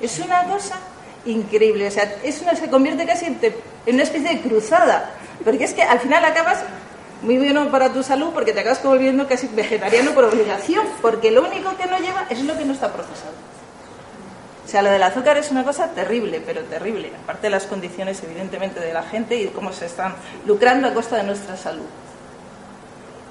Es 0.00 0.18
una 0.18 0.44
cosa 0.44 0.78
increíble, 1.26 1.86
o 1.86 1.90
sea, 1.90 2.16
es 2.22 2.40
una, 2.40 2.54
se 2.54 2.70
convierte 2.70 3.04
casi 3.06 3.26
en, 3.26 3.38
en 3.42 3.94
una 3.94 4.02
especie 4.02 4.30
de 4.30 4.40
cruzada, 4.40 5.10
porque 5.44 5.64
es 5.64 5.74
que 5.74 5.82
al 5.82 6.00
final 6.00 6.24
acabas 6.24 6.60
muy 7.22 7.36
bueno 7.38 7.70
para 7.70 7.92
tu 7.92 8.02
salud 8.02 8.30
porque 8.32 8.52
te 8.52 8.60
acabas 8.60 8.82
volviendo 8.82 9.26
casi 9.26 9.48
vegetariano 9.48 10.12
por 10.12 10.24
obligación, 10.24 10.86
porque 11.02 11.30
lo 11.30 11.42
único 11.42 11.76
que 11.76 11.86
no 11.86 11.98
lleva 11.98 12.26
es 12.30 12.42
lo 12.42 12.56
que 12.56 12.64
no 12.64 12.72
está 12.72 12.92
procesado. 12.92 13.34
O 14.64 14.68
sea, 14.68 14.82
lo 14.82 14.90
del 14.90 15.02
azúcar 15.02 15.36
es 15.36 15.50
una 15.50 15.64
cosa 15.64 15.88
terrible, 15.88 16.40
pero 16.44 16.62
terrible, 16.62 17.10
aparte 17.24 17.48
de 17.48 17.50
las 17.50 17.66
condiciones 17.66 18.22
evidentemente 18.22 18.78
de 18.78 18.92
la 18.92 19.02
gente 19.02 19.36
y 19.36 19.48
cómo 19.48 19.72
se 19.72 19.86
están 19.86 20.14
lucrando 20.46 20.88
a 20.88 20.94
costa 20.94 21.16
de 21.16 21.24
nuestra 21.24 21.56
salud. 21.56 21.86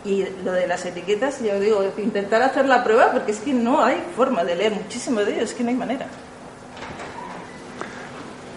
Y 0.06 0.26
lo 0.44 0.52
de 0.52 0.68
las 0.68 0.86
etiquetas, 0.86 1.42
yo 1.42 1.60
digo, 1.60 1.84
intentar 1.98 2.42
hacer 2.42 2.66
la 2.66 2.84
prueba 2.84 3.12
porque 3.12 3.32
es 3.32 3.40
que 3.40 3.54
no 3.54 3.84
hay 3.84 4.04
forma 4.16 4.44
de 4.44 4.56
leer 4.56 4.74
muchísimo 4.74 5.22
de 5.22 5.36
ellos, 5.36 5.52
es 5.52 5.56
que 5.56 5.64
no 5.64 5.70
hay 5.70 5.76
manera. 5.76 6.08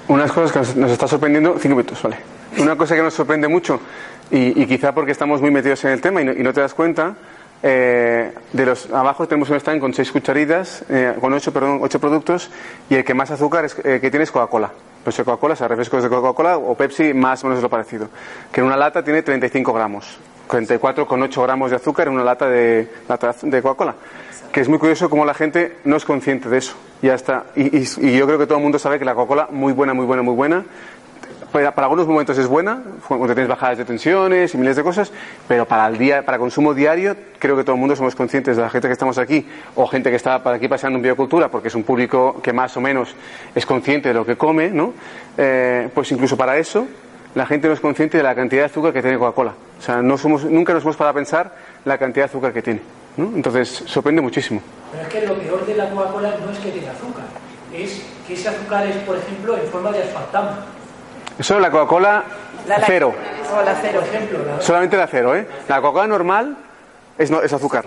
Unas 0.08 0.30
cosas 0.32 0.52
que 0.52 0.80
nos 0.80 0.90
está 0.90 1.08
sorprendiendo, 1.08 1.56
cinco 1.60 1.76
minutos, 1.76 2.02
vale. 2.02 2.16
Una 2.58 2.76
cosa 2.76 2.94
que 2.94 3.02
nos 3.02 3.14
sorprende 3.14 3.48
mucho 3.48 3.80
y, 4.32 4.66
quizá 4.66 4.94
porque 4.94 5.12
estamos 5.12 5.42
muy 5.42 5.50
metidos 5.50 5.84
en 5.84 5.90
el 5.90 6.00
tema 6.00 6.22
y 6.22 6.24
no, 6.24 6.52
te 6.54 6.60
das 6.62 6.72
cuenta, 6.72 7.14
eh, 7.62 8.32
de 8.52 8.66
los 8.66 8.90
abajo 8.90 9.28
tenemos 9.28 9.50
un 9.50 9.56
stand 9.56 9.78
con 9.78 9.92
seis 9.92 10.10
cucharitas, 10.10 10.84
eh, 10.88 11.14
con 11.20 11.34
ocho, 11.34 11.52
perdón, 11.52 11.80
ocho 11.82 12.00
productos 12.00 12.50
y 12.88 12.94
el 12.94 13.04
que 13.04 13.12
más 13.12 13.30
azúcar 13.30 13.66
es, 13.66 13.76
eh, 13.84 13.98
que 14.00 14.10
tiene 14.10 14.24
es 14.24 14.30
Coca-Cola. 14.30 14.70
Pues 15.04 15.16
Coca-Cola, 15.16 15.52
o 15.52 15.56
sea, 15.56 15.68
refrescos 15.68 16.02
de 16.02 16.08
Coca-Cola 16.08 16.56
o 16.56 16.74
Pepsi, 16.74 17.12
más 17.12 17.44
o 17.44 17.46
menos 17.46 17.58
es 17.58 17.62
lo 17.62 17.68
parecido. 17.68 18.08
Que 18.50 18.60
en 18.60 18.66
una 18.66 18.76
lata 18.76 19.04
tiene 19.04 19.22
35 19.22 19.70
gramos, 19.72 20.18
44,8 20.48 21.42
gramos 21.42 21.70
de 21.70 21.76
azúcar 21.76 22.08
en 22.08 22.14
una 22.14 22.24
lata 22.24 22.48
de, 22.48 22.88
lata 23.08 23.34
de 23.42 23.62
Coca-Cola. 23.62 23.94
Que 24.50 24.60
es 24.60 24.68
muy 24.68 24.78
curioso 24.78 25.10
cómo 25.10 25.24
la 25.26 25.34
gente 25.34 25.78
no 25.84 25.96
es 25.96 26.04
consciente 26.06 26.48
de 26.48 26.58
eso. 26.58 26.74
Y, 27.02 27.08
hasta, 27.08 27.44
y, 27.56 27.78
y 27.78 28.16
yo 28.16 28.26
creo 28.26 28.38
que 28.38 28.46
todo 28.46 28.58
el 28.58 28.62
mundo 28.62 28.78
sabe 28.78 28.98
que 28.98 29.04
la 29.04 29.14
Coca-Cola, 29.14 29.48
muy 29.50 29.72
buena, 29.72 29.92
muy 29.92 30.06
buena, 30.06 30.22
muy 30.22 30.34
buena, 30.34 30.64
para, 31.52 31.68
algunos 31.68 32.06
momentos 32.06 32.36
es 32.38 32.46
buena, 32.46 32.82
cuando 33.06 33.26
tienes 33.26 33.48
bajadas 33.48 33.78
de 33.78 33.84
tensiones 33.84 34.54
y 34.54 34.58
miles 34.58 34.76
de 34.76 34.82
cosas, 34.82 35.12
pero 35.46 35.66
para 35.66 35.86
el 35.86 35.98
día, 35.98 36.24
para 36.24 36.38
consumo 36.38 36.74
diario, 36.74 37.14
creo 37.38 37.56
que 37.56 37.62
todo 37.62 37.74
el 37.74 37.80
mundo 37.80 37.94
somos 37.94 38.14
conscientes 38.14 38.56
de 38.56 38.62
la 38.62 38.70
gente 38.70 38.88
que 38.88 38.92
estamos 38.92 39.18
aquí, 39.18 39.46
o 39.76 39.86
gente 39.86 40.10
que 40.10 40.16
está 40.16 40.42
para 40.42 40.56
aquí 40.56 40.68
pasando 40.68 40.96
en 40.96 41.02
biocultura, 41.02 41.48
porque 41.48 41.68
es 41.68 41.74
un 41.74 41.84
público 41.84 42.40
que 42.42 42.52
más 42.52 42.76
o 42.76 42.80
menos 42.80 43.14
es 43.54 43.66
consciente 43.66 44.08
de 44.08 44.14
lo 44.14 44.24
que 44.24 44.36
come, 44.36 44.70
¿no? 44.70 44.94
Eh, 45.36 45.88
pues 45.94 46.10
incluso 46.12 46.36
para 46.36 46.56
eso, 46.56 46.86
la 47.34 47.46
gente 47.46 47.68
no 47.68 47.74
es 47.74 47.80
consciente 47.80 48.16
de 48.16 48.22
la 48.22 48.34
cantidad 48.34 48.62
de 48.62 48.66
azúcar 48.66 48.92
que 48.92 49.02
tiene 49.02 49.18
Coca-Cola. 49.18 49.54
O 49.78 49.82
sea, 49.82 50.02
no 50.02 50.16
somos, 50.18 50.44
nunca 50.44 50.72
nos 50.72 50.82
hemos 50.82 50.96
para 50.96 51.12
pensar 51.12 51.54
la 51.84 51.98
cantidad 51.98 52.26
de 52.26 52.30
azúcar 52.30 52.52
que 52.52 52.62
tiene. 52.62 52.80
Entonces, 53.16 53.68
sorprende 53.86 54.22
muchísimo. 54.22 54.62
Pero 54.90 55.02
es 55.02 55.08
que 55.08 55.26
lo 55.26 55.34
peor 55.34 55.66
de 55.66 55.74
la 55.76 55.90
Coca-Cola 55.90 56.34
no 56.44 56.50
es 56.50 56.58
que 56.58 56.70
tenga 56.70 56.92
azúcar, 56.92 57.24
es 57.74 58.02
que 58.26 58.34
ese 58.34 58.48
azúcar 58.48 58.86
es, 58.86 58.96
por 58.98 59.16
ejemplo, 59.16 59.56
en 59.56 59.66
forma 59.68 59.92
de 59.92 60.02
asfaltamo. 60.02 60.50
Eso 61.38 61.56
es 61.56 61.60
la 61.60 61.70
Coca-Cola 61.70 62.24
cero. 62.86 63.14
cero. 63.80 64.04
Solamente 64.60 64.96
la 64.96 65.06
cero, 65.06 65.34
¿eh? 65.36 65.46
La 65.68 65.76
Coca-Cola 65.80 66.06
normal 66.06 66.56
es, 67.18 67.30
no, 67.30 67.42
es 67.42 67.52
azúcar. 67.52 67.86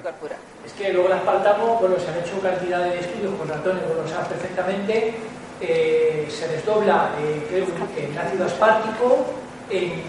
Es 0.66 0.74
que 0.74 0.92
luego 0.92 1.10
las 1.10 1.22
paltamos, 1.22 1.80
bueno, 1.80 1.96
se 2.00 2.10
han 2.10 2.18
hecho 2.20 2.40
cantidad 2.42 2.80
de 2.80 3.00
estudios 3.00 3.34
con 3.36 3.48
ratones, 3.48 3.84
bueno, 3.88 4.02
lo 4.02 4.08
sabes 4.08 4.28
perfectamente, 4.28 5.16
eh, 5.62 6.28
se 6.30 6.48
desdobla 6.48 7.12
eh, 7.20 7.66
en 7.98 8.18
ácido 8.18 8.46
aspartico, 8.46 9.26
en, 9.70 10.04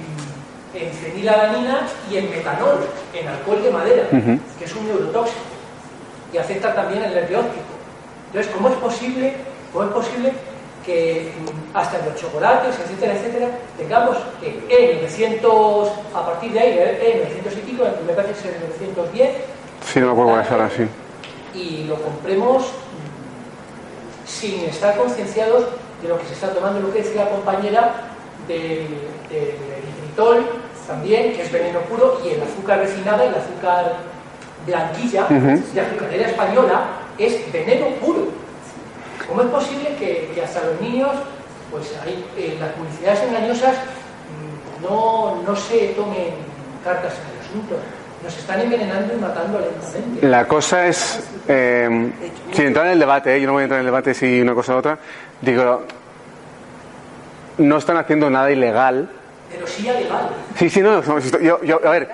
en 0.75 0.93
fenilalanina 0.93 1.87
y 2.11 2.17
en 2.17 2.31
metanol, 2.31 2.87
en 3.15 3.29
alcohol 3.29 3.63
de 3.63 3.71
madera, 3.71 4.05
que 4.11 4.65
es 4.65 4.75
un 4.75 4.87
neurotóxico 4.89 5.41
y 6.33 6.39
afecta 6.39 6.75
también 6.75 7.05
el 7.05 7.15
nervio 7.15 7.41
óptico. 7.41 7.65
Entonces, 8.29 8.53
¿cómo 8.53 8.69
es 8.69 8.75
posible, 8.77 9.35
cómo 9.73 9.85
es 9.85 9.91
posible 9.93 10.33
que 10.87 11.33
hasta 11.75 11.99
en 11.99 12.07
los 12.07 12.15
chocolates, 12.15 12.77
etcétera, 12.79 13.15
etcétera, 13.15 13.49
tengamos 13.77 14.17
que 14.41 14.65
en 14.71 14.99
900, 14.99 15.89
a 16.15 16.27
partir 16.27 16.53
de 16.53 16.61
ahí, 16.61 16.79
en 17.03 17.19
900 17.19 17.53
y 17.53 17.61
pico, 17.71 17.85
me 18.07 18.13
parece 18.13 18.33
que 18.35 18.49
es 18.49 18.55
en 18.55 18.61
910. 18.95 19.31
Sí, 19.85 20.01
no 20.01 20.07
me 20.07 20.13
acuerdo 20.13 20.57
de 20.57 20.63
así. 20.63 20.89
Y 21.55 21.85
lo 21.85 21.97
compremos 21.97 22.67
sin 24.25 24.65
estar 24.65 24.97
concienciados 24.97 25.65
de 26.03 26.09
lo 26.09 26.19
que 26.19 26.27
se 26.27 26.35
está 26.35 26.51
tomando, 26.51 26.81
lo 26.81 26.93
que 26.93 27.03
decía 27.03 27.25
la 27.25 27.31
compañera 27.31 27.95
del, 28.47 28.87
del 29.29 30.07
también, 30.87 31.33
que 31.33 31.43
es 31.43 31.51
veneno 31.51 31.81
puro, 31.81 32.21
y 32.25 32.29
el 32.29 32.43
azúcar 32.43 32.79
refinada, 32.79 33.25
el 33.25 33.35
azúcar 33.35 33.97
blanquilla, 34.65 35.27
de 35.27 35.81
azucarera 35.81 36.29
española, 36.29 36.85
es 37.19 37.53
veneno 37.53 37.87
puro 38.01 38.46
¿Cómo 39.29 39.43
es 39.43 39.49
posible 39.49 39.97
que, 39.97 40.43
hasta 40.43 40.65
los 40.65 40.81
niños, 40.81 41.11
pues 41.71 41.93
hay, 42.03 42.25
eh, 42.37 42.57
las 42.61 42.71
publicidades 42.71 43.23
engañosas 43.23 43.75
mm, 43.75 44.85
no, 44.85 45.43
no 45.47 45.57
se 45.57 45.89
tomen 45.89 46.35
cartas 46.85 47.15
en 47.15 47.35
el 47.35 47.47
asunto? 47.47 47.77
Nos 48.23 48.37
están 48.37 48.61
envenenando 48.61 49.15
y 49.15 49.17
matando 49.19 49.61
lentamente. 49.61 50.27
La 50.27 50.47
cosa 50.47 50.87
es, 50.87 51.23
eh, 51.49 52.11
sin 52.53 52.67
entrar 52.67 52.87
en 52.87 52.93
el 52.93 52.99
debate, 52.99 53.37
eh, 53.37 53.41
yo 53.41 53.47
no 53.47 53.55
voy 53.55 53.63
a 53.63 53.65
entrar 53.65 53.81
en 53.81 53.87
el 53.87 53.93
debate 53.93 54.15
si 54.15 54.41
una 54.41 54.55
cosa 54.55 54.75
u 54.75 54.79
otra, 54.79 54.99
digo, 55.41 55.83
no 57.59 57.77
están 57.79 57.97
haciendo 57.97 58.31
nada 58.31 58.51
ilegal. 58.51 59.09
Pero 59.51 59.67
sí 59.67 59.83
ilegal. 59.89 60.31
Sí, 60.57 60.71
sí, 60.71 60.81
no, 60.81 61.03
yo, 61.41 61.63
yo, 61.63 61.81
a 61.85 61.91
ver, 61.91 62.09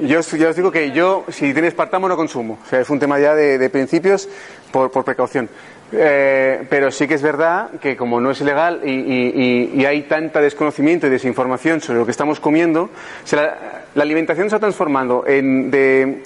yo 0.00 0.20
ya 0.20 0.48
os 0.48 0.56
digo 0.56 0.70
que 0.70 0.92
yo, 0.92 1.24
si 1.28 1.52
tienes 1.52 1.68
espartamo, 1.68 2.08
no 2.08 2.16
consumo. 2.16 2.58
O 2.64 2.68
sea, 2.68 2.80
es 2.80 2.90
un 2.90 2.98
tema 2.98 3.18
ya 3.18 3.34
de, 3.34 3.58
de 3.58 3.70
principios 3.70 4.28
por, 4.70 4.90
por 4.90 5.04
precaución. 5.04 5.48
Eh, 5.90 6.66
pero 6.68 6.90
sí 6.90 7.08
que 7.08 7.14
es 7.14 7.22
verdad 7.22 7.70
que 7.80 7.96
como 7.96 8.20
no 8.20 8.30
es 8.30 8.40
ilegal 8.42 8.82
y, 8.84 9.84
hay 9.86 10.02
tanta 10.02 10.40
desconocimiento 10.40 11.06
y 11.06 11.10
desinformación 11.10 11.80
sobre 11.80 12.00
lo 12.00 12.04
que 12.04 12.10
estamos 12.10 12.40
comiendo, 12.40 12.90
la, 13.32 14.02
alimentación 14.02 14.50
se 14.50 14.56
está 14.56 14.66
transformando 14.66 15.24
en 15.26 15.70
de, 15.70 16.22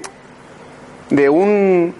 de 1.10 1.28
un 1.28 1.94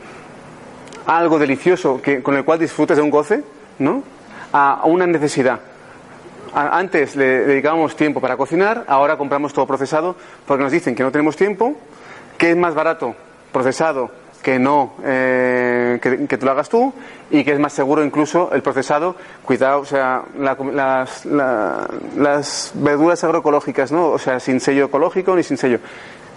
algo 1.07 1.39
delicioso 1.39 2.01
con 2.23 2.37
el 2.37 2.45
cual 2.45 2.59
disfrutas 2.59 2.97
de 2.97 3.03
un 3.03 3.11
goce, 3.11 3.45
¿no? 3.79 4.03
A, 4.53 4.83
una 4.85 5.07
necesidad. 5.07 5.61
antes 6.55 7.17
le 7.17 7.47
dedicábamos 7.47 7.97
tiempo 7.97 8.21
para 8.21 8.37
cocinar, 8.37 8.85
ahora 8.89 9.17
compramos 9.17 9.53
todo 9.53 9.67
procesado 9.67 10.17
porque 10.47 10.65
nos 10.65 10.73
dicen 10.73 10.95
que 10.95 11.03
no 11.03 11.13
tenemos 11.13 11.37
tiempo, 11.37 11.77
que 12.37 12.51
es 12.51 12.57
más 12.57 12.75
barato 12.75 13.15
procesado 13.53 14.22
que 14.43 14.59
no 14.59 14.93
eh, 15.05 15.99
que, 16.03 16.26
que, 16.26 16.36
tú 16.36 16.45
lo 16.45 16.53
hagas 16.53 16.68
tú 16.68 16.93
y 17.30 17.45
que 17.45 17.53
es 17.53 17.59
más 17.59 17.72
seguro 17.72 18.05
incluso 18.05 18.51
el 18.53 18.62
procesado. 18.62 19.16
Cuidado 19.45 19.80
o 19.80 19.84
sea 19.84 20.22
las, 20.36 21.24
las 21.24 22.72
verduras 22.74 23.22
agroecológicas 23.24 23.93
no 23.93 24.09
o 24.09 24.18
sea 24.18 24.40
sin 24.40 24.61
sello 24.61 24.86
ecológico 24.86 25.34
ni 25.36 25.43
sin 25.43 25.57
sello. 25.57 25.78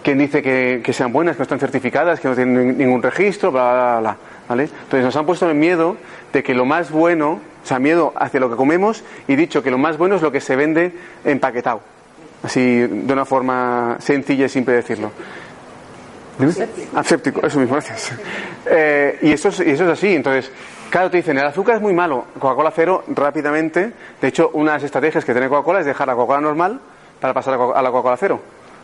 Quien 0.04 0.20
dice 0.20 0.44
que, 0.44 0.82
que, 0.84 0.94
sean 0.94 1.12
buenas 1.12 1.36
que 1.36 1.40
no 1.40 1.44
están 1.44 1.60
certificadas 1.60 2.20
que 2.20 2.28
no 2.28 2.36
tienen 2.36 2.78
ningún 2.78 3.02
registro 3.02 3.52
bla 3.52 3.74
bla 3.74 4.00
bla 4.00 4.18
¿vale? 4.48 4.64
entonces 4.64 5.04
nos 5.04 5.16
han 5.16 5.26
puesto 5.26 5.50
el 5.50 5.56
miedo 5.56 5.98
de 6.32 6.44
que 6.44 6.54
lo 6.54 6.66
más 6.66 6.92
bueno 6.92 7.40
o 7.64 7.68
sea 7.68 7.80
miedo 7.80 8.14
hacia 8.16 8.40
lo 8.40 8.52
que 8.52 8.56
comemos 8.56 9.04
y 9.28 9.36
dicho 9.36 9.64
que 9.64 9.72
lo 9.72 9.80
más 9.80 9.98
bueno 9.98 10.18
es 10.18 10.22
lo 10.22 10.32
que 10.32 10.42
se 10.42 10.56
vende 10.56 10.94
empaquetado. 11.26 11.82
Así 12.44 12.82
de 12.82 13.12
una 13.12 13.26
forma 13.26 13.98
sencilla 14.00 14.46
y 14.46 14.50
simple 14.50 14.76
decirlo 14.76 15.12
Aséptico. 16.96 17.46
eso 17.46 17.60
mismo, 17.60 17.76
gracias. 17.76 18.12
Eh, 18.66 19.20
y, 19.22 19.32
eso 19.32 19.50
es, 19.50 19.60
y 19.60 19.72
eso 19.72 19.84
es 19.86 19.90
así. 19.92 20.16
Entonces, 20.16 20.52
claro, 20.90 21.10
te 21.10 21.18
dicen, 21.18 21.38
el 21.38 21.46
azúcar 21.46 21.76
es 21.76 21.82
muy 21.82 21.94
malo. 21.94 22.26
Coca-Cola 22.40 22.72
cero, 22.76 23.04
rápidamente. 23.08 23.92
De 24.22 24.28
hecho, 24.28 24.50
una 24.54 24.72
de 24.72 24.78
las 24.78 24.84
estrategias 24.84 25.24
que 25.24 25.32
tiene 25.34 25.48
Coca-Cola 25.50 25.80
es 25.80 25.86
dejar 25.86 26.08
la 26.08 26.14
Coca-Cola 26.16 26.42
normal 26.42 26.80
para 27.20 27.34
pasar 27.34 27.54
a 27.54 27.82
la 27.82 27.90
Coca-Cola 27.92 28.18
cero. 28.18 28.40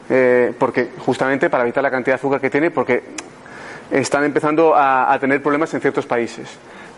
eh, 0.09 0.53
porque 0.57 0.89
justamente 1.05 1.49
para 1.49 1.63
evitar 1.63 1.83
la 1.83 1.91
cantidad 1.91 2.15
de 2.15 2.19
azúcar 2.19 2.41
que 2.41 2.49
tiene, 2.49 2.71
porque 2.71 3.01
están 3.91 4.23
empezando 4.23 4.75
a, 4.75 5.11
a 5.11 5.19
tener 5.19 5.41
problemas 5.41 5.73
en 5.73 5.81
ciertos 5.81 6.05
países. 6.05 6.47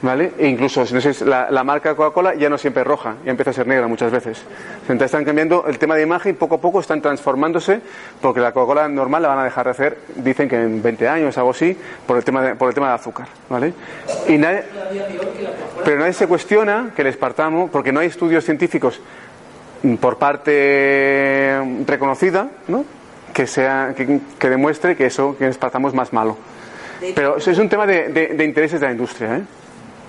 ¿Vale? 0.03 0.33
E 0.37 0.49
incluso 0.49 0.85
si 0.85 0.93
no 0.93 0.99
sé, 0.99 1.23
la, 1.23 1.49
la 1.49 1.63
marca 1.63 1.95
Coca-Cola 1.95 2.35
ya 2.35 2.49
no 2.49 2.57
siempre 2.57 2.81
es 2.81 2.87
roja, 2.87 3.15
ya 3.23 3.31
empieza 3.31 3.51
a 3.51 3.53
ser 3.53 3.65
negra 3.65 3.87
muchas 3.87 4.11
veces. 4.11 4.43
Entonces 4.81 5.05
están 5.05 5.23
cambiando 5.23 5.63
el 5.65 5.79
tema 5.79 5.95
de 5.95 6.03
imagen 6.03 6.31
y 6.31 6.33
poco 6.33 6.55
a 6.55 6.57
poco 6.61 6.81
están 6.81 7.01
transformándose 7.01 7.79
porque 8.19 8.41
la 8.41 8.51
Coca-Cola 8.51 8.89
normal 8.89 9.21
la 9.21 9.29
van 9.29 9.39
a 9.39 9.43
dejar 9.45 9.63
de 9.63 9.71
hacer, 9.71 9.97
dicen 10.17 10.49
que 10.49 10.57
en 10.57 10.83
20 10.83 11.07
años, 11.07 11.37
algo 11.37 11.51
así, 11.51 11.77
por 12.05 12.17
el 12.17 12.25
tema 12.25 12.41
de, 12.41 12.55
por 12.55 12.67
el 12.67 12.75
tema 12.75 12.89
de 12.89 12.95
azúcar. 12.95 13.29
¿vale? 13.49 13.73
Y 14.27 14.37
nadie, 14.37 14.65
pero 15.85 15.99
nadie 15.99 16.11
se 16.13 16.27
cuestiona 16.27 16.91
que 16.93 17.01
el 17.01 17.07
espartamo, 17.07 17.69
porque 17.71 17.93
no 17.93 18.01
hay 18.01 18.07
estudios 18.07 18.43
científicos 18.43 18.99
por 20.01 20.17
parte 20.17 21.61
reconocida, 21.87 22.49
¿no? 22.67 22.83
que, 23.33 23.47
sea, 23.47 23.93
que, 23.95 24.19
que 24.37 24.49
demuestre 24.49 24.97
que 24.97 25.05
eso, 25.05 25.37
que 25.37 25.45
el 25.45 25.51
espartamo 25.51 25.87
es 25.87 25.93
más 25.93 26.11
malo. 26.11 26.37
Pero 27.15 27.37
eso 27.37 27.51
es 27.51 27.57
un 27.57 27.69
tema 27.69 27.85
de, 27.85 28.09
de, 28.09 28.27
de 28.27 28.43
intereses 28.43 28.81
de 28.81 28.87
la 28.87 28.91
industria. 28.91 29.37
¿eh? 29.37 29.41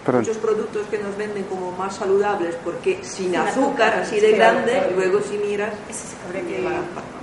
Perdón. 0.04 0.20
muchos 0.20 0.36
productos 0.36 0.86
que 0.88 0.98
nos 0.98 1.16
venden 1.16 1.44
como 1.44 1.72
más 1.72 1.96
saludables 1.96 2.54
porque 2.62 3.02
sin 3.02 3.34
azúcar, 3.36 4.00
así 4.02 4.20
de 4.20 4.32
grande, 4.32 4.82
y 4.90 4.94
luego 4.94 5.20
si 5.20 5.38
miras, 5.38 5.72
que 6.32 6.58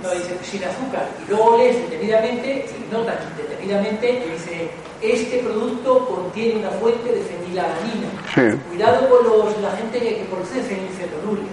No, 0.02 0.10
dice 0.10 0.38
sin 0.42 0.64
azúcar. 0.64 1.08
Y 1.26 1.30
luego 1.30 1.56
lees 1.58 1.76
detenidamente, 1.88 2.66
y 2.66 2.92
notas 2.92 3.16
detenidamente, 3.36 4.24
y 4.26 4.30
dice, 4.32 4.70
este 5.00 5.38
producto 5.38 6.06
contiene 6.06 6.60
una 6.60 6.70
fuente 6.70 7.12
de 7.12 7.22
fenilalanina. 7.22 8.08
Sí. 8.34 8.58
Cuidado 8.70 9.08
con 9.08 9.24
los, 9.24 9.60
la 9.60 9.70
gente 9.72 9.98
que, 9.98 10.16
que 10.16 10.24
produce 10.24 10.62
fenilcetonuria. 10.62 11.50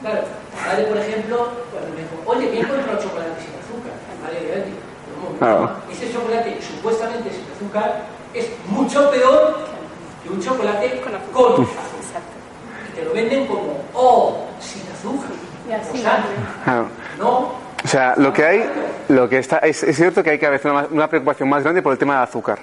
Claro, 0.00 0.22
vale, 0.66 0.84
por 0.84 0.98
ejemplo, 0.98 1.48
cuando 1.72 1.90
me 1.94 2.02
dijo, 2.02 2.14
oye, 2.26 2.50
que 2.50 2.56
he 2.56 2.60
encontrado 2.60 3.00
chocolate 3.00 3.40
sin 3.40 3.54
azúcar. 3.56 3.94
Vale, 4.22 4.64
¿cómo? 5.22 5.38
Claro. 5.38 5.70
Ese 5.90 6.12
chocolate 6.12 6.58
supuestamente 6.60 7.30
sin 7.30 7.44
azúcar 7.54 8.06
es 8.34 8.48
mucho 8.68 9.10
peor 9.10 9.73
que 10.24 10.30
un 10.30 10.40
chocolate 10.40 11.00
con 11.00 11.14
azúcar. 11.14 11.66
Y 12.92 12.96
te 12.96 13.04
lo 13.04 13.12
venden 13.12 13.46
como, 13.46 13.78
oh, 13.94 14.44
sin 14.60 14.82
azúcar. 14.92 15.30
Y 15.68 15.72
así, 15.72 16.02
Claro. 16.64 16.86
no, 17.18 17.52
O 17.84 17.88
sea, 17.88 18.14
lo 18.16 18.32
que 18.32 18.44
hay, 18.44 18.64
lo 19.08 19.28
que 19.28 19.38
está, 19.38 19.58
es, 19.58 19.82
es 19.82 19.96
cierto 19.96 20.22
que 20.22 20.30
hay 20.30 20.38
que 20.38 20.46
haber 20.46 20.60
una, 20.64 20.86
una 20.90 21.08
preocupación 21.08 21.48
más 21.48 21.62
grande 21.62 21.82
por 21.82 21.92
el 21.92 21.98
tema 21.98 22.14
del 22.14 22.22
azúcar. 22.24 22.58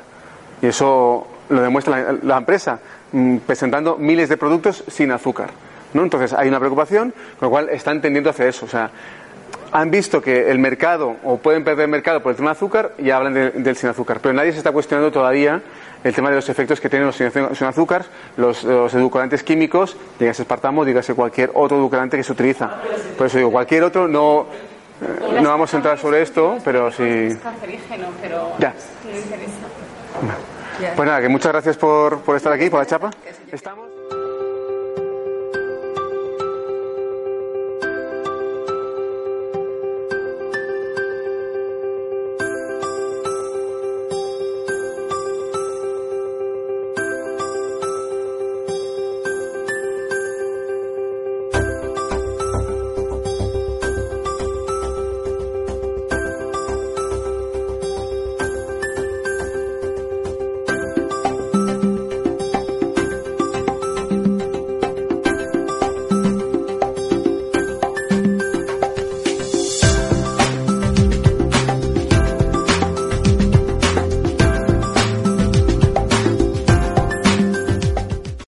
Y 0.61 0.67
eso 0.67 1.27
lo 1.49 1.61
demuestra 1.61 1.99
la, 1.99 2.17
la 2.21 2.37
empresa, 2.37 2.79
mm, 3.11 3.37
presentando 3.37 3.97
miles 3.97 4.29
de 4.29 4.37
productos 4.37 4.83
sin 4.87 5.11
azúcar. 5.11 5.49
¿no? 5.93 6.03
Entonces 6.03 6.33
hay 6.33 6.47
una 6.47 6.59
preocupación, 6.59 7.11
con 7.39 7.47
lo 7.47 7.49
cual 7.49 7.69
están 7.69 8.01
tendiendo 8.01 8.29
hacia 8.29 8.45
eso. 8.47 8.65
O 8.65 8.69
sea, 8.69 8.89
han 9.73 9.89
visto 9.91 10.21
que 10.21 10.49
el 10.51 10.59
mercado, 10.59 11.15
o 11.23 11.37
pueden 11.37 11.63
perder 11.63 11.85
el 11.85 11.91
mercado 11.91 12.21
por 12.21 12.31
el 12.31 12.35
tema 12.35 12.49
del 12.51 12.57
azúcar, 12.57 12.91
y 12.97 13.09
hablan 13.09 13.33
de- 13.33 13.51
del 13.51 13.75
sin 13.75 13.89
azúcar. 13.89 14.19
Pero 14.21 14.33
nadie 14.33 14.51
se 14.51 14.59
está 14.59 14.71
cuestionando 14.71 15.11
todavía 15.11 15.61
el 16.03 16.13
tema 16.13 16.29
de 16.29 16.35
los 16.35 16.49
efectos 16.49 16.79
que 16.79 16.89
tienen 16.89 17.07
los 17.07 17.15
sin, 17.15 17.67
azúcar, 17.67 18.05
los, 18.37 18.63
los 18.63 18.93
edulcorantes 18.93 19.43
químicos, 19.43 19.95
dígase 20.19 20.41
espartamo, 20.43 20.83
dígase 20.85 21.13
cualquier 21.13 21.51
otro 21.53 21.77
edulcorante 21.77 22.17
que 22.17 22.23
se 22.23 22.31
utiliza. 22.31 22.69
Por 23.17 23.27
eso 23.27 23.37
digo, 23.37 23.51
cualquier 23.51 23.83
otro, 23.83 24.07
no, 24.07 24.47
eh, 25.01 25.41
no 25.41 25.49
vamos 25.49 25.73
a 25.73 25.77
entrar 25.77 25.97
sobre 25.97 26.21
esto, 26.21 26.57
pero 26.63 26.91
sí. 26.91 27.03
Es 27.03 27.37
cancerígeno, 27.37 28.07
pero 28.21 28.53
Ya. 28.59 28.73
Pues 30.95 31.07
nada, 31.07 31.21
que 31.21 31.29
muchas 31.29 31.51
gracias 31.51 31.77
por, 31.77 32.21
por 32.21 32.35
estar 32.35 32.51
aquí, 32.53 32.69
por 32.69 32.79
la 32.79 32.85
chapa. 32.85 33.11
Estamos. 33.51 33.90